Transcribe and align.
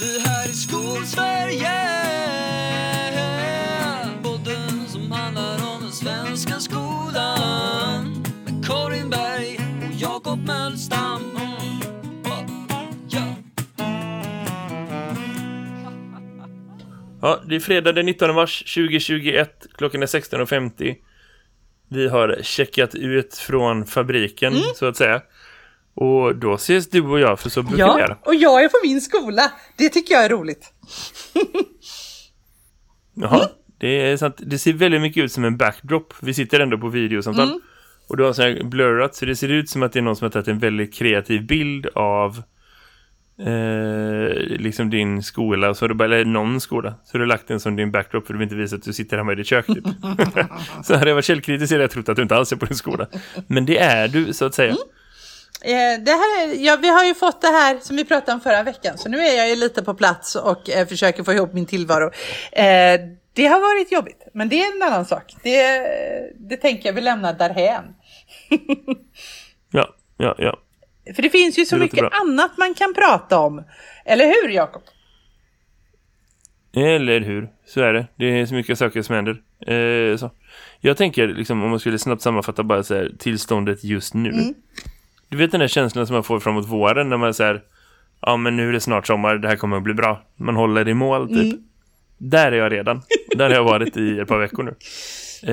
Det 0.00 0.28
här 0.28 0.48
är 0.48 0.52
Skolsverige 0.52 1.70
Podden 4.22 4.88
som 4.88 5.12
handlar 5.12 5.54
om 5.74 5.82
den 5.82 5.92
svenska 5.92 6.54
skolan 6.60 8.24
Med 8.44 8.66
Karin 8.66 9.10
Berg 9.10 9.58
och 9.88 9.94
Jakob 10.00 10.46
Mölstam. 10.46 11.20
Ja, 17.22 17.40
det 17.48 17.56
är 17.56 17.60
fredag 17.60 17.92
den 17.92 18.06
19 18.06 18.34
mars 18.34 18.74
2021. 18.74 19.66
Klockan 19.78 20.02
är 20.02 20.06
16.50. 20.06 20.96
Vi 21.88 22.08
har 22.08 22.38
checkat 22.42 22.94
ut 22.94 23.34
från 23.34 23.86
fabriken, 23.86 24.52
Mm. 24.52 24.64
så 24.74 24.86
att 24.86 24.96
säga. 24.96 25.22
Och 25.94 26.36
då 26.36 26.54
ses 26.54 26.90
du 26.90 27.00
och 27.02 27.20
jag, 27.20 27.40
för 27.40 27.50
så 27.50 27.62
vi 27.62 27.68
Ja, 27.78 28.00
göra. 28.00 28.18
och 28.24 28.34
jag 28.34 28.64
är 28.64 28.68
på 28.68 28.76
min 28.86 29.00
skola. 29.00 29.52
Det 29.78 29.88
tycker 29.88 30.14
jag 30.14 30.24
är 30.24 30.28
roligt. 30.28 30.72
Jaha, 33.14 33.36
Mm. 33.36 33.48
det 33.78 34.10
är 34.10 34.16
sant. 34.16 34.34
Det 34.38 34.58
ser 34.58 34.72
väldigt 34.72 35.00
mycket 35.00 35.24
ut 35.24 35.32
som 35.32 35.44
en 35.44 35.56
backdrop. 35.56 36.14
Vi 36.22 36.34
sitter 36.34 36.60
ändå 36.60 36.78
på 36.78 36.88
videosamtal. 36.88 37.48
Mm. 37.48 37.60
Och 38.08 38.16
du 38.16 38.24
har 38.24 38.32
så 38.32 38.42
här 38.42 38.62
blurrat, 38.64 39.14
så 39.14 39.24
det 39.26 39.36
ser 39.36 39.48
ut 39.48 39.68
som 39.70 39.82
att 39.82 39.92
det 39.92 39.98
är 39.98 40.02
någon 40.02 40.16
som 40.16 40.24
har 40.24 40.30
tagit 40.30 40.48
en 40.48 40.58
väldigt 40.58 40.94
kreativ 40.94 41.46
bild 41.46 41.86
av 41.94 42.42
eh, 43.40 44.34
liksom 44.38 44.90
din 44.90 45.22
skola. 45.22 45.74
Så 45.74 45.84
har 45.84 45.88
du 45.88 45.94
bara, 45.94 46.04
eller 46.04 46.24
någon 46.24 46.60
skola. 46.60 46.94
Så 47.04 47.14
har 47.14 47.18
du 47.20 47.26
lagt 47.26 47.48
den 47.48 47.60
som 47.60 47.76
din 47.76 47.90
backdrop 47.90 48.26
för 48.26 48.32
du 48.34 48.38
vill 48.38 48.44
inte 48.46 48.56
visa 48.56 48.76
att 48.76 48.82
du 48.82 48.92
sitter 48.92 49.16
hemma 49.16 49.32
i 49.32 49.34
ditt 49.34 49.46
kök 49.46 49.66
typ. 49.66 49.84
så 50.84 50.94
hade 50.94 51.10
jag 51.10 51.14
varit 51.14 51.24
källkritisk 51.24 51.72
hade 51.72 51.82
jag 51.84 51.90
trott 51.90 52.08
att 52.08 52.16
du 52.16 52.22
inte 52.22 52.36
alls 52.36 52.52
är 52.52 52.56
på 52.56 52.66
din 52.66 52.76
skola. 52.76 53.06
Men 53.46 53.66
det 53.66 53.78
är 53.78 54.08
du, 54.08 54.32
så 54.32 54.44
att 54.44 54.54
säga. 54.54 54.70
Eh, 54.70 54.76
det 56.04 56.10
här 56.10 56.44
är, 56.44 56.64
ja, 56.64 56.78
vi 56.82 56.88
har 56.88 57.04
ju 57.04 57.14
fått 57.14 57.40
det 57.40 57.48
här 57.48 57.78
som 57.80 57.96
vi 57.96 58.04
pratade 58.04 58.32
om 58.32 58.40
förra 58.40 58.62
veckan, 58.62 58.98
så 58.98 59.08
nu 59.08 59.18
är 59.18 59.36
jag 59.36 59.48
ju 59.48 59.56
lite 59.56 59.82
på 59.82 59.94
plats 59.94 60.36
och 60.36 60.70
eh, 60.70 60.86
försöker 60.86 61.22
få 61.22 61.32
ihop 61.32 61.52
min 61.52 61.66
tillvaro. 61.66 62.10
Eh, 62.52 63.00
det 63.32 63.46
har 63.46 63.60
varit 63.60 63.92
jobbigt, 63.92 64.28
men 64.34 64.48
det 64.48 64.62
är 64.62 64.76
en 64.76 64.82
annan 64.82 65.04
sak. 65.04 65.34
Det, 65.42 65.82
det 66.38 66.56
tänker 66.56 66.88
jag 66.88 66.94
vi 66.94 67.00
lämnar 67.00 67.32
därhän. 67.32 67.84
Ja, 69.72 69.88
ja, 70.16 70.34
ja. 70.38 70.58
För 71.14 71.22
det 71.22 71.30
finns 71.30 71.58
ju 71.58 71.64
så 71.64 71.76
mycket 71.76 71.98
bra. 71.98 72.08
annat 72.08 72.58
man 72.58 72.74
kan 72.74 72.94
prata 72.94 73.38
om. 73.38 73.64
Eller 74.04 74.26
hur, 74.26 74.48
Jakob? 74.48 74.82
Eller 76.76 77.20
hur? 77.20 77.50
Så 77.66 77.80
är 77.80 77.92
det. 77.92 78.06
Det 78.16 78.40
är 78.40 78.46
så 78.46 78.54
mycket 78.54 78.78
saker 78.78 79.02
som 79.02 79.14
händer. 79.14 79.42
Eh, 79.66 80.16
så. 80.16 80.30
Jag 80.80 80.96
tänker, 80.96 81.28
liksom, 81.28 81.62
om 81.62 81.70
man 81.70 81.80
skulle 81.80 81.98
snabbt 81.98 82.22
sammanfatta 82.22 82.62
bara 82.62 82.82
så 82.82 82.94
här, 82.94 83.12
tillståndet 83.18 83.84
just 83.84 84.14
nu. 84.14 84.30
Mm. 84.30 84.54
Du 85.30 85.36
vet 85.36 85.50
den 85.50 85.60
där 85.60 85.68
känslan 85.68 86.06
som 86.06 86.14
man 86.14 86.24
får 86.24 86.40
framåt 86.40 86.68
våren 86.68 87.08
när 87.08 87.16
man 87.16 87.34
säger 87.34 87.62
ja 88.20 88.36
men 88.36 88.56
nu 88.56 88.68
är 88.68 88.72
det 88.72 88.80
snart 88.80 89.06
sommar, 89.06 89.38
det 89.38 89.48
här 89.48 89.56
kommer 89.56 89.76
att 89.76 89.82
bli 89.82 89.94
bra. 89.94 90.22
Man 90.36 90.56
håller 90.56 90.88
i 90.88 90.94
mål 90.94 91.28
typ. 91.28 91.52
Mm. 91.52 91.64
Där 92.18 92.52
är 92.52 92.56
jag 92.56 92.72
redan. 92.72 93.02
Där 93.36 93.48
har 93.48 93.56
jag 93.56 93.64
varit 93.64 93.96
i 93.96 94.18
ett 94.18 94.28
par 94.28 94.38
veckor 94.38 94.62
nu. 94.62 94.74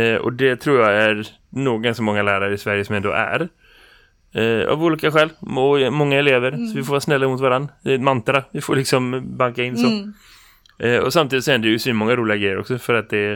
Eh, 0.02 0.16
och 0.16 0.34
det 0.34 0.56
tror 0.56 0.82
jag 0.82 0.94
är 0.94 1.28
nog 1.50 1.84
ganska 1.84 2.04
många 2.04 2.24
lärare 2.24 2.54
i 2.54 2.58
Sverige 2.58 2.86
som 2.86 2.96
ändå 2.96 3.12
är. 3.12 3.50
Eh, 4.32 4.68
av 4.68 4.84
olika 4.84 5.12
skäl. 5.12 5.30
Och 5.40 5.94
många 5.94 6.20
elever. 6.20 6.52
Så 6.52 6.76
vi 6.76 6.84
får 6.84 6.92
vara 6.92 7.02
snälla 7.02 7.28
mot 7.28 7.42
varandra. 7.42 7.74
Det 7.84 7.92
är 7.92 7.96
ett 7.96 8.02
mantra. 8.02 8.44
Vi 8.52 8.62
får 8.62 8.76
liksom 8.76 9.24
banka 9.38 9.64
in 9.64 9.78
så. 9.78 9.88
Mm. 9.88 10.14
Eh, 10.80 11.00
och 11.00 11.14
samtidigt 11.14 11.46
så 11.46 11.52
händer 11.52 11.68
det 11.68 11.74
ju 11.74 11.80
så 11.80 11.94
många 11.94 12.16
roliga 12.16 12.38
grejer 12.38 12.60
också 12.60 12.78
för 12.78 12.94
att 12.94 13.10
det 13.10 13.32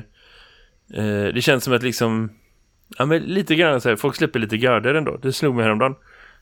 eh, 0.93 1.23
det 1.33 1.41
känns 1.41 1.63
som 1.63 1.73
att 1.73 1.83
liksom 1.83 2.29
ja 2.97 3.05
men 3.05 3.21
lite 3.21 3.55
grann 3.55 3.81
så 3.81 3.89
här, 3.89 3.95
folk 3.95 4.15
släpper 4.15 4.39
lite 4.39 4.55
görder 4.55 4.93
ändå. 4.93 5.17
Det 5.17 5.33
slog 5.33 5.55
mig 5.55 5.63
häromdagen 5.63 5.95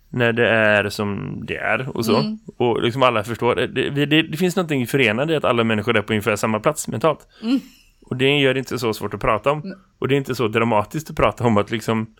när 0.09 0.33
det 0.33 0.49
är 0.49 0.89
som 0.89 1.39
det 1.45 1.55
är 1.55 1.97
och 1.97 2.05
så. 2.05 2.17
Mm. 2.17 2.37
Och 2.57 2.83
liksom 2.83 3.03
alla 3.03 3.23
förstår. 3.23 3.55
Det, 3.55 3.89
det, 3.89 4.05
det, 4.05 4.21
det 4.21 4.37
finns 4.37 4.55
någonting 4.55 4.87
förenande 4.87 5.33
i 5.33 5.35
att 5.35 5.45
alla 5.45 5.63
människor 5.63 5.97
är 5.97 6.01
på 6.01 6.13
ungefär 6.13 6.35
samma 6.35 6.59
plats 6.59 6.87
mentalt. 6.87 7.27
Mm. 7.43 7.59
Och 8.05 8.15
det 8.15 8.39
gör 8.39 8.53
det 8.53 8.59
inte 8.59 8.79
så 8.79 8.93
svårt 8.93 9.13
att 9.13 9.21
prata 9.21 9.51
om. 9.51 9.75
Och 9.99 10.07
det 10.07 10.15
är 10.15 10.17
inte 10.17 10.35
så 10.35 10.47
dramatiskt 10.47 11.09
att 11.09 11.15
prata 11.15 11.43
om 11.43 11.57
att 11.57 11.71
liksom 11.71 12.15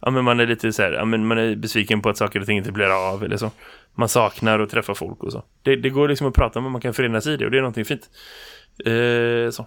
Ja 0.00 0.10
men 0.10 0.24
man 0.24 0.40
är 0.40 0.46
lite 0.46 0.72
så 0.72 0.82
här, 0.82 0.92
ja 0.92 1.04
men 1.04 1.26
man 1.26 1.38
är 1.38 1.56
besviken 1.56 2.02
på 2.02 2.08
att 2.08 2.16
saker 2.16 2.40
och 2.40 2.46
ting 2.46 2.58
inte 2.58 2.72
blir 2.72 3.10
av 3.10 3.24
eller 3.24 3.36
så. 3.36 3.50
Man 3.94 4.08
saknar 4.08 4.60
att 4.60 4.70
träffa 4.70 4.94
folk 4.94 5.22
och 5.22 5.32
så. 5.32 5.42
Det, 5.62 5.76
det 5.76 5.90
går 5.90 6.08
liksom 6.08 6.26
att 6.26 6.34
prata 6.34 6.58
om 6.58 6.66
och 6.66 6.72
man 6.72 6.80
kan 6.80 6.94
förenas 6.94 7.26
i 7.26 7.36
det 7.36 7.44
och 7.44 7.50
det 7.50 7.56
är 7.58 7.62
någonting 7.62 7.84
fint. 7.84 8.10
Eh, 8.84 9.50
så. 9.50 9.66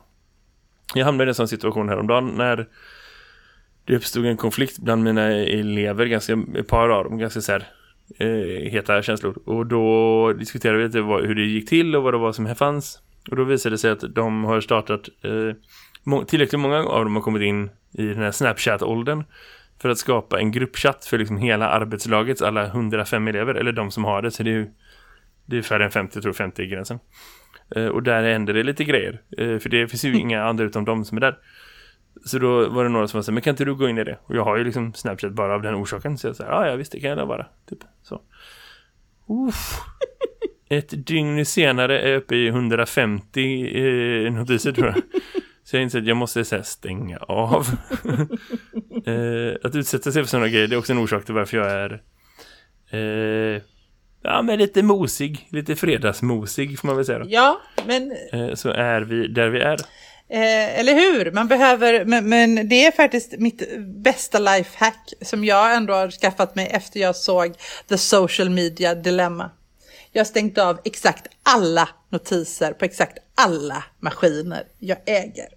Jag 0.93 1.05
hamnade 1.05 1.28
i 1.28 1.31
en 1.31 1.35
sån 1.35 1.47
situation 1.47 1.89
häromdagen 1.89 2.28
när 2.28 2.67
det 3.91 3.97
uppstod 3.97 4.25
en 4.25 4.38
konflikt 4.38 4.79
bland 4.79 5.03
mina 5.03 5.22
elever, 5.31 6.06
ganska, 6.06 6.38
ett 6.56 6.68
par 6.68 6.90
av 6.90 7.03
dem, 7.03 7.18
ganska 7.18 7.41
så 7.41 7.52
här 7.52 7.68
eh, 8.18 8.72
heta 8.72 9.02
känslor. 9.02 9.38
Och 9.46 9.66
då 9.66 10.34
diskuterade 10.34 10.78
vi 10.78 10.84
lite 10.84 11.02
vad, 11.02 11.25
hur 11.25 11.35
det 11.35 11.41
gick 11.41 11.69
till 11.69 11.96
och 11.96 12.03
vad 12.03 12.13
det 12.13 12.18
var 12.18 12.31
som 12.31 12.46
här 12.46 12.56
fanns. 12.56 13.00
Och 13.29 13.35
då 13.35 13.44
visade 13.44 13.74
det 13.74 13.78
sig 13.78 13.91
att 13.91 14.16
de 14.16 14.44
har 14.44 14.62
startat, 14.62 15.09
eh, 15.22 15.56
må- 16.03 16.24
tillräckligt 16.24 16.59
många 16.59 16.84
av 16.84 17.03
dem 17.03 17.16
har 17.16 17.22
kommit 17.22 17.41
in 17.41 17.69
i 17.97 18.07
den 18.07 18.18
här 18.18 18.31
Snapchat-åldern 18.31 19.24
för 19.81 19.90
att 19.90 19.97
skapa 19.97 20.40
en 20.40 20.52
gruppchatt 20.52 21.06
för 21.06 21.18
liksom 21.18 21.38
hela 21.38 21.69
arbetslagets 21.69 22.41
alla 22.41 22.66
105 22.66 23.28
elever, 23.28 23.56
eller 23.56 23.72
de 23.72 23.91
som 23.91 24.06
har 24.06 24.22
det, 24.22 24.31
så 24.31 24.44
det 24.44 24.50
är 24.50 24.53
ju 24.53 24.68
det 25.46 25.58
är 25.58 25.62
färre 25.62 25.85
än 25.85 25.91
50, 25.91 26.12
jag 26.16 26.23
tror 26.23 26.34
50 26.34 26.62
är 26.62 26.66
gränsen. 26.66 27.00
Eh, 27.75 27.88
och 27.88 28.03
där 28.03 28.23
händer 28.23 28.53
det 28.53 28.63
lite 28.63 28.84
grejer, 28.84 29.22
eh, 29.38 29.58
för 29.58 29.69
det 29.69 29.88
finns 29.88 30.06
ju 30.06 30.18
inga 30.18 30.44
andra 30.44 30.63
utom 30.63 30.85
de 30.85 31.06
som 31.06 31.18
är 31.18 31.22
där. 31.22 31.38
Så 32.25 32.39
då 32.39 32.69
var 32.69 32.83
det 32.83 32.89
några 32.89 33.07
som 33.07 33.23
här, 33.25 33.31
men 33.31 33.41
kan 33.41 33.51
inte 33.51 33.66
du 33.66 33.75
gå 33.75 33.89
in 33.89 33.97
i 33.97 34.03
det? 34.03 34.17
Och 34.23 34.35
jag 34.35 34.44
har 34.44 34.57
ju 34.57 34.63
liksom 34.63 34.94
Snapchat 34.94 35.31
bara 35.31 35.55
av 35.55 35.61
den 35.61 35.75
orsaken, 35.75 36.17
så 36.17 36.27
jag 36.27 36.35
sa, 36.35 36.44
ja, 36.44 36.67
ja 36.67 36.75
visst, 36.75 36.91
det 36.91 36.99
kan 36.99 37.09
jag 37.09 37.17
da 37.17 37.25
vara, 37.25 37.45
typ 37.69 37.79
så. 38.03 38.22
Uff. 39.27 39.79
Ett 40.69 41.05
dygn 41.07 41.45
senare 41.45 41.99
är 41.99 42.09
jag 42.09 42.17
uppe 42.17 42.35
i 42.35 42.47
150 42.47 44.25
eh, 44.25 44.33
notiser 44.33 44.72
tror 44.72 44.88
jag. 44.88 44.95
Så 45.63 45.75
jag 45.75 45.83
inser 45.83 45.99
att 45.99 46.07
jag 46.07 46.17
måste 46.17 46.45
så 46.45 46.55
här, 46.55 46.63
stänga 46.63 47.17
av. 47.17 47.67
eh, 49.05 49.55
att 49.63 49.75
utsätta 49.75 50.11
sig 50.11 50.23
för 50.23 50.29
sådana 50.29 50.47
grejer 50.47 50.67
det 50.67 50.75
är 50.75 50.79
också 50.79 50.93
en 50.93 50.99
orsak 50.99 51.25
till 51.25 51.33
varför 51.33 51.57
jag 51.57 51.72
är 51.72 52.01
eh, 52.91 53.61
ja, 54.22 54.41
men 54.41 54.59
lite 54.59 54.83
mosig. 54.83 55.47
Lite 55.49 55.75
fredagsmosig 55.75 56.79
får 56.79 56.88
man 56.88 56.95
väl 56.95 57.05
säga 57.05 57.19
då. 57.19 57.25
Ja, 57.29 57.61
men 57.88 58.11
Eh, 58.33 58.53
så 58.53 58.69
är 58.69 59.01
vi 59.01 59.28
där 59.28 59.49
vi 59.49 59.59
är. 59.59 59.78
Eh, 60.33 60.79
eller 60.79 60.93
hur? 60.93 61.31
Man 61.31 61.47
behöver, 61.47 62.05
men, 62.05 62.29
men 62.29 62.69
det 62.69 62.85
är 62.85 62.91
faktiskt 62.91 63.33
mitt 63.37 63.77
bästa 63.79 64.39
lifehack 64.39 65.13
som 65.21 65.45
jag 65.45 65.75
ändå 65.75 65.93
har 65.93 66.11
skaffat 66.11 66.55
mig 66.55 66.67
efter 66.67 66.99
jag 66.99 67.15
såg 67.15 67.53
The 67.89 67.97
Social 67.97 68.49
Media 68.49 68.95
Dilemma. 68.95 69.49
Jag 70.11 70.19
har 70.19 70.25
stängt 70.25 70.57
av 70.57 70.79
exakt 70.83 71.27
alla 71.43 71.89
notiser 72.09 72.73
på 72.73 72.85
exakt 72.85 73.17
alla 73.35 73.83
maskiner 73.99 74.63
jag 74.79 74.97
äger. 75.05 75.47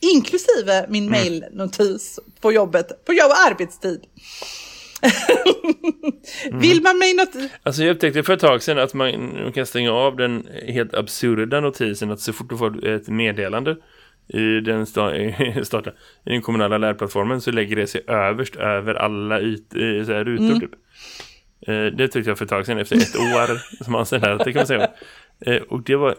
Inklusive 0.00 0.86
min 0.88 1.10
mailnotis 1.10 2.18
på 2.40 2.52
jobbet, 2.52 3.04
på 3.04 3.12
jobb 3.12 3.30
och 3.30 3.50
arbetstid. 3.50 4.00
Vill 6.52 6.82
man 6.82 6.98
mig 6.98 7.14
något? 7.14 7.50
Alltså 7.62 7.82
jag 7.82 7.94
upptäckte 7.94 8.22
för 8.22 8.32
ett 8.32 8.40
tag 8.40 8.62
sedan 8.62 8.78
att 8.78 8.94
man 8.94 9.52
kan 9.54 9.66
stänga 9.66 9.92
av 9.92 10.16
den 10.16 10.48
helt 10.66 10.94
absurda 10.94 11.60
notisen 11.60 12.10
att 12.10 12.20
så 12.20 12.32
fort 12.32 12.50
du 12.50 12.58
får 12.58 12.86
ett 12.86 13.08
meddelande 13.08 13.76
i 14.28 14.60
den, 14.60 14.86
starta, 15.64 15.90
i 16.24 16.30
den 16.30 16.42
kommunala 16.42 16.78
lärplattformen 16.78 17.40
så 17.40 17.50
lägger 17.50 17.76
det 17.76 17.86
sig 17.86 18.00
överst 18.06 18.56
över 18.56 18.94
alla 18.94 19.40
yt, 19.40 19.74
eh, 19.74 20.06
så 20.06 20.12
här 20.12 20.24
rutor 20.24 20.60
typ. 20.60 20.72
Eh, 21.66 21.84
det 21.84 22.08
tyckte 22.08 22.30
jag 22.30 22.38
för 22.38 22.44
ett 22.44 22.50
tag 22.50 22.66
sedan 22.66 22.78
efter 22.78 22.96
ett 22.96 23.16
år 23.16 23.82
som 23.84 23.94
anställd 23.94 24.38
det 24.44 24.52
kan 24.52 24.60
man 24.60 24.66
säga. 24.66 24.90
Eh, 25.40 25.62
och 25.62 25.82
det 25.82 25.96
var 25.96 26.14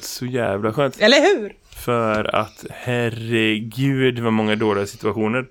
så 0.00 0.26
jävla 0.26 0.72
skönt. 0.72 1.00
Eller 1.00 1.20
hur? 1.20 1.52
För 1.84 2.34
att 2.36 2.64
herregud 2.70 4.18
vad 4.18 4.32
många 4.32 4.56
dåliga 4.56 4.86
situationer 4.86 5.46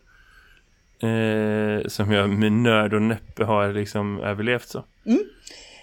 eh, 1.00 1.88
som 1.88 2.12
jag 2.12 2.30
med 2.30 2.52
nöd 2.52 2.94
och 2.94 3.02
näppe 3.02 3.44
har 3.44 3.74
liksom 3.74 4.20
överlevt 4.20 4.68
så. 4.68 4.86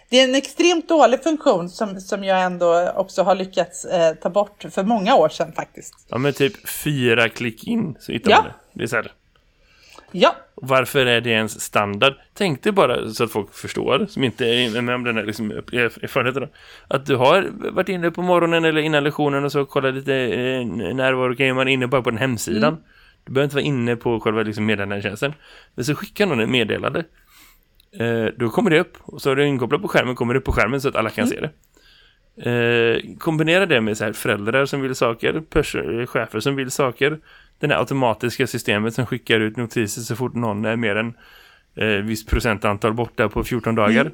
Det 0.08 0.20
är 0.20 0.24
en 0.24 0.34
extremt 0.34 0.88
dålig 0.88 1.22
funktion 1.22 1.68
som, 1.68 2.00
som 2.00 2.24
jag 2.24 2.42
ändå 2.42 2.92
också 2.96 3.22
har 3.22 3.34
lyckats 3.34 3.84
eh, 3.84 4.14
ta 4.14 4.30
bort 4.30 4.64
för 4.70 4.82
många 4.84 5.14
år 5.16 5.28
sedan 5.28 5.52
faktiskt. 5.52 6.06
Ja 6.08 6.18
men 6.18 6.32
typ 6.32 6.68
fyra 6.68 7.28
klick 7.28 7.64
in 7.64 7.96
så 8.00 8.12
hittar 8.12 8.30
Ja. 8.30 8.36
man 8.36 8.44
det. 8.46 8.54
Det 8.72 8.82
är 8.84 8.88
så 8.88 8.96
här. 8.96 9.12
Ja, 10.12 10.36
Varför 10.54 11.06
är 11.06 11.20
det 11.20 11.30
ens 11.30 11.60
standard? 11.60 12.14
Tänk 12.34 12.62
dig 12.62 12.72
bara 12.72 13.10
så 13.10 13.24
att 13.24 13.30
folk 13.30 13.54
förstår, 13.54 14.06
som 14.08 14.24
inte 14.24 14.46
är 14.46 14.82
med 14.82 14.94
om 14.94 15.04
den 15.04 15.16
här 15.16 15.24
liksom, 15.24 15.50
erfarenheten. 15.50 16.48
Att 16.88 17.06
du 17.06 17.16
har 17.16 17.48
varit 17.70 17.88
inne 17.88 18.10
på 18.10 18.22
morgonen 18.22 18.64
eller 18.64 18.80
innan 18.80 19.04
lektionen 19.04 19.44
och 19.44 19.52
så 19.52 19.64
kollar 19.64 19.92
lite 19.92 20.14
eh, 20.14 20.66
närvaro 20.94 21.54
man 21.54 21.68
är 21.68 21.72
inne 21.72 21.86
bara 21.86 22.02
på 22.02 22.10
den 22.10 22.18
hemsidan. 22.18 22.76
Du 23.24 23.32
behöver 23.32 23.44
inte 23.44 23.56
vara 23.56 23.64
inne 23.64 23.96
på 23.96 24.20
själva 24.20 24.42
liksom, 24.42 24.66
meddelandetjänsten. 24.66 25.34
Men 25.74 25.84
så 25.84 25.94
skickar 25.94 26.26
någon 26.26 26.40
ett 26.40 26.48
meddelande. 26.48 27.04
Eh, 27.98 28.26
då 28.36 28.48
kommer 28.48 28.70
det 28.70 28.80
upp 28.80 28.96
och 29.00 29.22
så 29.22 29.30
är 29.30 29.36
det 29.36 29.46
inkopplat 29.46 29.82
på 29.82 29.88
skärmen, 29.88 30.14
kommer 30.14 30.34
det 30.34 30.40
upp 30.40 30.44
på 30.44 30.52
skärmen 30.52 30.80
så 30.80 30.88
att 30.88 30.96
alla 30.96 31.10
kan 31.10 31.26
se 31.26 31.40
det. 31.40 31.50
Eh, 32.50 33.16
kombinera 33.18 33.66
det 33.66 33.80
med 33.80 33.98
så 33.98 34.04
här 34.04 34.12
föräldrar 34.12 34.66
som 34.66 34.80
vill 34.80 34.94
saker, 34.94 35.34
eh, 35.34 36.06
chefer 36.06 36.40
som 36.40 36.56
vill 36.56 36.70
saker, 36.70 37.18
det 37.58 37.66
här 37.66 37.78
automatiska 37.78 38.46
systemet 38.46 38.94
som 38.94 39.06
skickar 39.06 39.40
ut 39.40 39.56
notiser 39.56 40.02
så 40.02 40.16
fort 40.16 40.34
någon 40.34 40.64
är 40.64 40.76
mer 40.76 40.96
än 40.96 41.14
eh, 41.74 41.86
visst 41.86 42.30
procentantal 42.30 42.94
borta 42.94 43.28
på 43.28 43.44
14 43.44 43.74
dagar. 43.74 44.10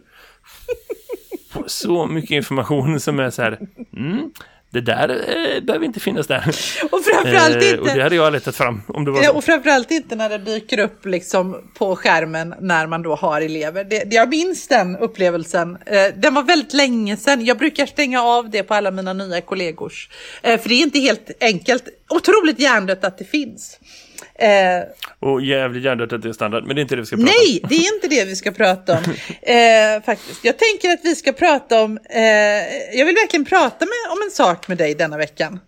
får 1.51 1.65
så 1.67 2.07
mycket 2.07 2.31
information 2.31 3.01
som 3.01 3.21
är 3.21 3.31
så 3.31 3.43
här, 3.43 3.59
mm, 3.97 4.31
det 4.73 4.81
där 4.81 5.09
eh, 5.09 5.61
behöver 5.65 5.87
inte 5.87 6.01
finnas 6.01 6.27
där. 6.27 6.49
Och 6.91 7.05
framförallt 7.05 7.57
Eh, 7.57 7.71
inte... 7.71 7.79
och 7.81 7.87
det 7.87 8.03
hade 8.03 8.17
jag 8.17 8.33
letat 8.33 8.57
fram 8.57 8.83
om 8.89 9.05
det 9.05 9.11
var 9.11 9.23
Ja, 9.23 9.33
och 9.33 9.45
framförallt 9.45 9.91
inte 9.91 10.17
när 10.17 10.29
det 10.29 10.39
dyker 10.39 10.79
upp 10.79 11.07
liksom 11.07 11.71
på 11.79 11.97
skärmen 11.97 12.55
när 12.61 12.87
man 12.87 13.03
då 13.03 13.15
har 13.15 13.41
elever. 13.41 13.85
Det, 13.85 13.99
det- 14.05 14.17
jag 14.17 14.29
minns 14.29 14.69
den 14.69 14.97
upplevelsen. 14.97 15.79
Eh, 15.87 16.05
den 16.17 16.35
var 16.35 16.43
väldigt 16.43 16.73
länge 16.73 17.17
sedan. 17.17 17.45
Jag 17.45 17.59
brukar 17.59 17.87
stänga 17.87 18.23
av 18.23 18.51
det 18.51 18.63
på 18.63 18.75
alla 18.75 18.91
mina 18.91 19.13
nya 19.13 19.41
kollegors. 19.41 20.09
Eh, 20.43 20.61
för 20.61 20.69
det 20.69 20.75
är 20.75 20.83
inte 20.83 20.99
helt 20.99 21.31
enkelt. 21.41 21.85
Otroligt 22.11 22.59
hjärndött 22.59 23.05
att 23.05 23.19
det 23.19 23.25
finns. 23.25 23.79
Eh, 24.43 24.83
Och 25.21 25.43
jävligt 25.43 25.85
hjärndött 25.85 26.13
att 26.13 26.23
det 26.23 26.29
är 26.29 26.33
standard, 26.33 26.65
men 26.67 26.77
det 26.77 26.81
är 26.81 26.83
inte 26.83 26.95
det 26.97 27.01
vi 27.01 27.07
ska 27.07 27.17
prata 27.17 27.31
om. 27.31 27.35
nej, 27.45 27.61
det 27.69 27.75
är 27.75 27.95
inte 27.95 28.09
det 28.09 28.25
vi 28.25 28.37
ska 28.37 28.51
prata 28.51 28.93
om. 28.93 29.03
Eh, 29.43 30.03
faktiskt. 30.05 30.45
Jag 30.45 30.55
tänker 30.59 30.91
att 30.93 31.01
vi 31.05 31.15
ska 31.15 31.33
prata 31.33 31.83
om... 31.83 31.99
Eh, 32.11 32.23
jag 32.99 33.07
vill 33.07 33.15
verkligen 33.15 33.45
prata 33.45 33.85
med, 33.85 34.13
om 34.13 34.19
en 34.25 34.31
sak 34.31 34.69
med 34.69 34.79
dig 34.79 34.95
denna 34.95 35.17
veckan. 35.17 35.61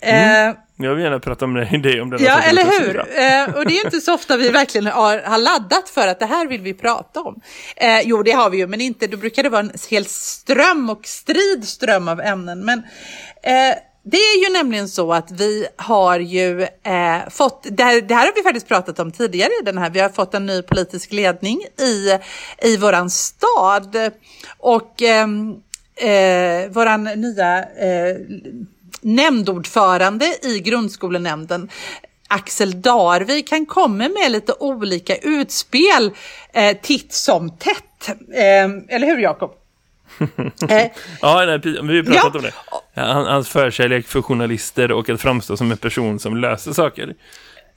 Eh, 0.00 0.52
Jag 0.78 0.94
vill 0.94 1.04
gärna 1.04 1.18
prata 1.18 1.46
med 1.46 1.82
dig 1.82 2.00
om 2.00 2.10
den 2.10 2.24
Ja, 2.24 2.40
eller 2.42 2.64
hur? 2.64 2.96
Eh, 2.98 3.54
och 3.58 3.66
det 3.66 3.78
är 3.78 3.84
inte 3.84 4.00
så 4.00 4.14
ofta 4.14 4.36
vi 4.36 4.48
verkligen 4.48 4.86
har, 4.86 5.18
har 5.18 5.38
laddat 5.38 5.88
för 5.88 6.08
att 6.08 6.18
det 6.20 6.26
här 6.26 6.46
vill 6.46 6.60
vi 6.60 6.74
prata 6.74 7.20
om. 7.20 7.40
Eh, 7.76 8.00
jo, 8.04 8.22
det 8.22 8.32
har 8.32 8.50
vi 8.50 8.56
ju, 8.58 8.66
men 8.66 8.80
inte, 8.80 9.06
då 9.06 9.16
brukar 9.16 9.42
det 9.42 9.48
vara 9.48 9.60
en 9.60 9.72
hel 9.90 10.06
ström 10.06 10.90
och 10.90 11.06
strid 11.06 11.64
ström 11.68 12.08
av 12.08 12.20
ämnen. 12.20 12.64
Men 12.64 12.78
eh, 13.42 13.76
det 14.10 14.16
är 14.16 14.44
ju 14.44 14.52
nämligen 14.52 14.88
så 14.88 15.12
att 15.12 15.30
vi 15.30 15.66
har 15.76 16.20
ju 16.20 16.62
eh, 16.62 17.28
fått, 17.30 17.66
det 17.70 17.84
här, 17.84 18.00
det 18.00 18.14
här 18.14 18.26
har 18.26 18.32
vi 18.34 18.42
faktiskt 18.42 18.68
pratat 18.68 18.98
om 18.98 19.12
tidigare 19.12 19.50
i 19.62 19.64
den 19.64 19.78
här, 19.78 19.90
vi 19.90 20.00
har 20.00 20.08
fått 20.08 20.34
en 20.34 20.46
ny 20.46 20.62
politisk 20.62 21.12
ledning 21.12 21.60
i, 21.80 22.18
i 22.62 22.76
våran 22.76 23.10
stad. 23.10 23.96
Och 24.58 25.02
eh, 25.02 25.26
eh, 26.10 26.70
våran 26.70 27.04
nya 27.04 27.58
eh, 27.58 28.16
nämndordförande 29.00 30.34
i 30.42 30.60
grundskolenämnden 30.60 31.70
Axel 32.28 32.82
Darvik 32.82 33.48
kan 33.48 33.66
komma 33.66 34.08
med 34.08 34.32
lite 34.32 34.52
olika 34.60 35.16
utspel 35.16 36.12
eh, 36.52 36.76
titt 36.82 37.12
som 37.12 37.50
tätt. 37.50 38.08
Eh, 38.34 38.94
eller 38.94 39.06
hur 39.06 39.18
Jakob? 39.18 39.65
Eh, 40.20 40.86
Ja, 41.22 41.44
nej, 41.46 41.58
vi 41.64 41.78
har 41.78 41.92
ju 41.92 42.04
pratat 42.04 42.34
Ja. 42.34 42.38
om 42.38 42.42
det. 42.94 43.02
Hans 43.30 43.48
förkärlek 43.48 44.06
för 44.06 44.22
journalister 44.22 44.92
och 44.92 45.08
att 45.10 45.20
framstå 45.20 45.56
som 45.56 45.70
en 45.70 45.76
person 45.78 46.18
som 46.18 46.36
löser 46.36 46.72
saker. 46.72 47.14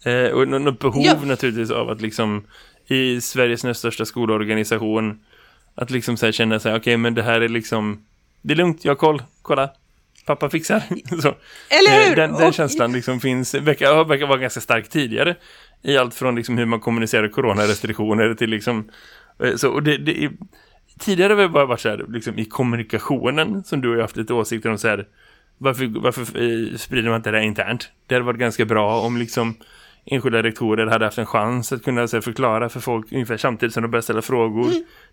Eh, 0.06 0.32
och 0.32 0.48
nå- 0.48 0.60
något 0.60 0.80
behov 0.80 1.04
Ja. 1.06 1.16
naturligtvis 1.24 1.72
av 1.72 1.90
att 1.90 2.02
liksom 2.02 2.44
i 2.88 3.22
Sveriges 3.22 3.64
näst 3.64 3.80
största 3.80 4.06
skolorganisation 4.06 5.20
att 5.76 5.92
liksom 5.92 6.18
så 6.18 6.26
här 6.26 6.32
känna 6.34 6.60
sig, 6.60 6.76
okej 6.76 6.98
men 6.98 7.14
det 7.14 7.24
här 7.24 7.42
är 7.42 7.50
liksom, 7.50 8.04
det 8.42 8.54
är 8.54 8.58
lugnt, 8.58 8.86
jag 8.86 8.92
har 8.92 8.96
koll, 8.96 9.24
kolla, 9.42 9.70
pappa 10.26 10.50
fixar. 10.50 10.84
så. 11.22 11.36
Eller 11.70 12.00
Eh, 12.02 12.10
hur? 12.10 12.16
Den, 12.16 12.34
den 12.34 12.48
Och- 12.48 12.54
känslan 12.54 12.92
liksom 12.92 13.20
finns, 13.20 13.54
verkar, 13.54 14.04
verkar 14.04 14.26
vara 14.28 14.38
ganska 14.38 14.62
stark 14.62 14.90
tidigare. 14.90 15.36
I 15.82 15.98
allt 15.98 16.16
från 16.16 16.36
liksom 16.36 16.58
hur 16.58 16.66
man 16.66 16.80
kommunicerar 16.80 17.28
coronarestriktioner 17.28 18.34
till 18.34 18.50
liksom, 18.50 18.90
eh, 19.44 19.56
så, 19.56 19.70
och 19.70 19.84
det, 19.84 19.98
det 19.98 20.30
tidigare 21.00 21.34
har 21.34 21.42
det 21.42 21.50
bara 21.50 21.66
varit 21.66 21.80
så 21.80 21.90
här, 21.90 22.06
liksom 22.10 22.40
i 22.40 22.46
kommunikationen 22.46 23.64
som 23.64 23.82
du 23.82 23.88
och 23.88 23.94
jag 23.94 23.98
har 23.98 24.04
haft 24.04 24.18
lite 24.18 24.34
åsikter 24.34 24.70
om 24.70 24.78
så 24.78 24.88
här, 24.88 25.08
varför, 25.58 26.02
varför 26.02 26.22
eh, 26.22 26.78
sprider 26.78 27.10
man 27.10 27.18
inte 27.18 27.32
det 27.32 27.38
här 27.38 27.46
internt? 27.46 27.90
Det 28.08 28.16
hade 28.16 28.26
varit 28.26 28.40
ganska 28.40 28.66
bra 28.66 29.02
om 29.02 29.18
liksom 29.18 29.56
enskilda 30.06 30.44
rektorer 30.44 30.88
hade 30.88 31.06
haft 31.06 31.18
en 31.18 31.26
chans 31.26 31.72
att 31.72 31.84
kunna 31.84 32.02
här, 32.02 32.22
förklara 32.22 32.70
för 32.70 32.80
folk 32.80 33.12
ungefär 33.12 33.38
samtidigt 33.38 33.74
som 33.74 33.84
de 33.84 33.92
börjar 33.92 34.02
ställa 34.02 34.22
frågor. 34.22 34.68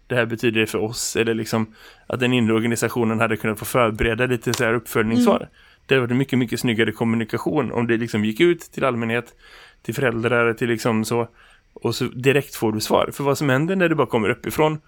Det 0.07 0.15
här 0.15 0.27
betyder 0.27 0.61
det 0.61 0.67
för 0.67 0.79
oss. 0.79 1.17
Eller 1.17 1.35
liksom 1.35 1.75
att 2.07 2.21
den 2.21 2.33
inre 2.33 2.55
organisationen 2.55 3.21
hade 3.21 3.37
kunnat 3.37 3.59
få 3.59 3.65
förbereda 3.65 4.27
lite 4.27 4.55
så 4.55 4.65
här 4.65 4.75
uppföljningssvar. 4.75 5.49
Det 5.87 5.95
hade 5.95 6.07
varit 6.07 6.17
mycket, 6.17 6.39
mycket 6.39 6.61
snyggare 6.61 6.93
kommunikation 6.93 7.73
om 7.73 7.87
det 7.87 7.97
liksom 7.97 8.25
gick 8.25 8.41
ut 8.41 8.61
till 8.61 8.85
allmänhet, 8.85 9.35
till 9.83 9.95
föräldrar, 9.95 10.53
till 10.53 10.69
liksom 10.69 11.05
så. 11.05 11.29
Och 11.73 11.95
så 11.95 12.05
direkt 12.05 12.55
får 12.55 12.73
du 12.73 12.81
svar. 12.81 13.11
För 13.13 13.25
vad 13.25 13.39
som 13.39 13.49
händer 13.49 13.77
när 13.77 13.89
det 13.89 13.95
bara 13.95 14.07
kommer 14.07 14.29
uppifrån 14.29 14.79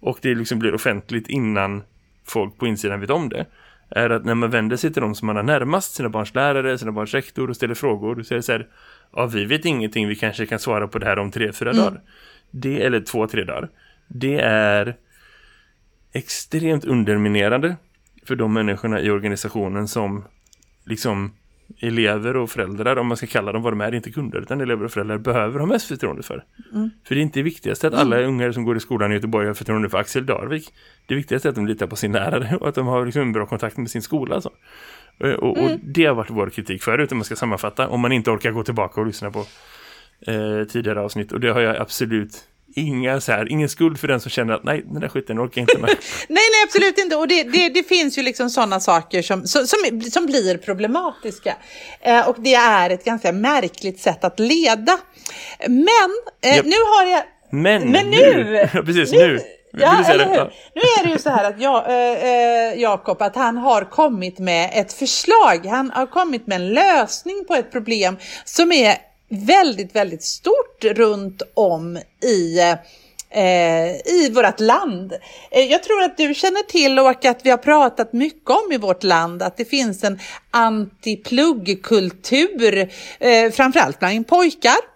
och 0.00 0.18
det 0.22 0.34
liksom 0.34 0.58
blir 0.58 0.74
offentligt 0.74 1.28
innan 1.28 1.82
folk 2.24 2.58
på 2.58 2.66
insidan 2.66 3.00
vet 3.00 3.10
om 3.10 3.28
det 3.28 3.46
är 3.90 4.10
att 4.10 4.24
när 4.24 4.34
man 4.34 4.50
vänder 4.50 4.76
sig 4.76 4.92
till 4.92 5.02
de 5.02 5.14
som 5.14 5.26
man 5.26 5.36
har 5.36 5.42
närmast, 5.42 5.94
sina 5.94 6.08
barns 6.08 6.34
lärare, 6.34 6.78
sina 6.78 6.92
barns 6.92 7.14
rektor 7.14 7.50
och 7.50 7.56
ställer 7.56 7.74
frågor 7.74 8.22
så 8.22 8.34
är 8.34 8.36
det 8.36 8.42
så 8.42 8.52
här, 8.52 8.68
ja 9.12 9.26
vi 9.26 9.44
vet 9.44 9.64
ingenting, 9.64 10.08
vi 10.08 10.16
kanske 10.16 10.46
kan 10.46 10.58
svara 10.58 10.88
på 10.88 10.98
det 10.98 11.06
här 11.06 11.18
om 11.18 11.30
tre, 11.30 11.52
fyra 11.52 11.72
dagar. 11.72 12.00
Det, 12.50 12.82
eller 12.82 13.00
två, 13.00 13.26
tre 13.26 13.44
dagar. 13.44 13.68
Det 14.08 14.40
är 14.40 14.96
extremt 16.12 16.84
underminerande 16.84 17.76
för 18.26 18.36
de 18.36 18.52
människorna 18.52 19.00
i 19.00 19.10
organisationen 19.10 19.88
som 19.88 20.24
liksom 20.84 21.34
elever 21.80 22.36
och 22.36 22.50
föräldrar, 22.50 22.96
om 22.96 23.06
man 23.06 23.16
ska 23.16 23.26
kalla 23.26 23.52
dem 23.52 23.62
vad 23.62 23.72
de 23.72 23.80
är, 23.80 23.94
inte 23.94 24.10
kunder 24.10 24.40
utan 24.40 24.60
elever 24.60 24.84
och 24.84 24.92
föräldrar 24.92 25.18
behöver 25.18 25.58
ha 25.58 25.66
mest 25.66 25.88
förtroende 25.88 26.22
för. 26.22 26.44
För 27.04 27.14
det 27.14 27.20
är 27.20 27.22
inte 27.22 27.38
det 27.38 27.42
viktigaste 27.42 27.86
att 27.86 27.94
alla 27.94 28.20
ungar 28.20 28.52
som 28.52 28.64
går 28.64 28.76
i 28.76 28.80
skolan 28.80 29.12
i 29.12 29.14
Göteborg 29.14 29.46
har 29.46 29.54
förtroende 29.54 29.88
för 29.88 29.98
Axel 29.98 30.26
Darvik. 30.26 30.72
Det 31.06 31.14
viktigaste 31.14 31.48
är 31.48 31.50
att 31.50 31.56
de 31.56 31.66
litar 31.66 31.86
på 31.86 31.96
sin 31.96 32.12
lärare 32.12 32.56
och 32.56 32.68
att 32.68 32.74
de 32.74 32.86
har 32.86 33.06
liksom 33.06 33.22
en 33.22 33.32
bra 33.32 33.46
kontakt 33.46 33.76
med 33.76 33.90
sin 33.90 34.02
skola. 34.02 34.34
Alltså. 34.34 34.50
Och, 35.18 35.28
och, 35.28 35.58
och 35.58 35.70
det 35.82 36.04
har 36.04 36.14
varit 36.14 36.30
vår 36.30 36.50
kritik 36.50 36.82
förut 36.82 37.12
om 37.12 37.18
man 37.18 37.24
ska 37.24 37.36
sammanfatta, 37.36 37.88
om 37.88 38.00
man 38.00 38.12
inte 38.12 38.30
orkar 38.30 38.50
gå 38.50 38.62
tillbaka 38.62 39.00
och 39.00 39.06
lyssna 39.06 39.30
på 39.30 39.44
eh, 40.20 40.64
tidigare 40.68 41.00
avsnitt. 41.00 41.32
Och 41.32 41.40
det 41.40 41.48
har 41.48 41.60
jag 41.60 41.76
absolut 41.76 42.48
inga 42.76 43.20
så 43.20 43.32
här, 43.32 43.52
ingen 43.52 43.68
skuld 43.68 44.00
för 44.00 44.08
den 44.08 44.20
som 44.20 44.30
känner 44.30 44.54
att 44.54 44.64
nej, 44.64 44.84
den 44.86 45.00
där 45.00 45.08
skiten 45.08 45.40
orkar 45.40 45.60
inte 45.60 45.78
med. 45.78 45.88
Nej, 46.28 46.44
nej, 46.52 46.64
absolut 46.64 46.98
inte. 46.98 47.16
Och 47.16 47.28
det, 47.28 47.42
det, 47.42 47.68
det 47.68 47.82
finns 47.82 48.18
ju 48.18 48.22
liksom 48.22 48.50
sådana 48.50 48.80
saker 48.80 49.22
som, 49.22 49.46
som, 49.46 49.66
som, 50.10 50.26
blir 50.26 50.58
problematiska. 50.58 51.56
Eh, 52.00 52.28
och 52.28 52.36
det 52.38 52.54
är 52.54 52.90
ett 52.90 53.04
ganska 53.04 53.32
märkligt 53.32 54.00
sätt 54.00 54.24
att 54.24 54.40
leda. 54.40 54.98
Men 55.68 55.86
eh, 56.42 56.56
Japp. 56.56 56.66
nu 56.66 56.76
har 56.76 57.12
jag... 57.12 57.22
Men, 57.50 57.90
Men 57.90 58.10
nu! 58.10 58.68
Ja, 58.74 58.82
precis, 58.82 59.12
nu! 59.12 59.40
Ja, 59.78 60.04
eller 60.08 60.26
hur? 60.26 60.34
Ja. 60.34 60.50
Nu 60.74 60.80
är 60.80 61.06
det 61.06 61.12
ju 61.12 61.18
så 61.18 61.30
här 61.30 61.44
att 61.44 61.60
jag, 61.60 61.86
eh, 61.86 62.24
eh, 62.24 62.80
Jakob, 62.80 63.22
att 63.22 63.36
han 63.36 63.56
har 63.56 63.84
kommit 63.90 64.38
med 64.38 64.70
ett 64.72 64.92
förslag. 64.92 65.66
Han 65.66 65.90
har 65.90 66.06
kommit 66.06 66.46
med 66.46 66.56
en 66.56 66.68
lösning 66.68 67.44
på 67.48 67.54
ett 67.54 67.72
problem 67.72 68.16
som 68.44 68.72
är 68.72 68.96
väldigt, 69.28 69.96
väldigt 69.96 70.22
stort 70.22 70.84
runt 70.84 71.42
om 71.54 71.96
i 72.22 72.58
eh, 73.30 73.96
i 74.06 74.30
vårt 74.34 74.60
land. 74.60 75.12
Eh, 75.50 75.64
Jag 75.64 75.82
tror 75.82 76.02
att 76.02 76.16
du 76.16 76.34
känner 76.34 76.62
till 76.62 76.98
och 76.98 77.24
att 77.24 77.46
vi 77.46 77.50
har 77.50 77.56
pratat 77.56 78.12
mycket 78.12 78.50
om 78.50 78.72
i 78.72 78.76
vårt 78.76 79.02
land 79.02 79.42
att 79.42 79.56
det 79.56 79.64
finns 79.64 80.04
en 80.04 80.18
antipluggkultur, 80.50 82.92
eh, 83.20 83.50
framförallt 83.52 83.98
bland 83.98 84.26
pojkar. 84.26 84.95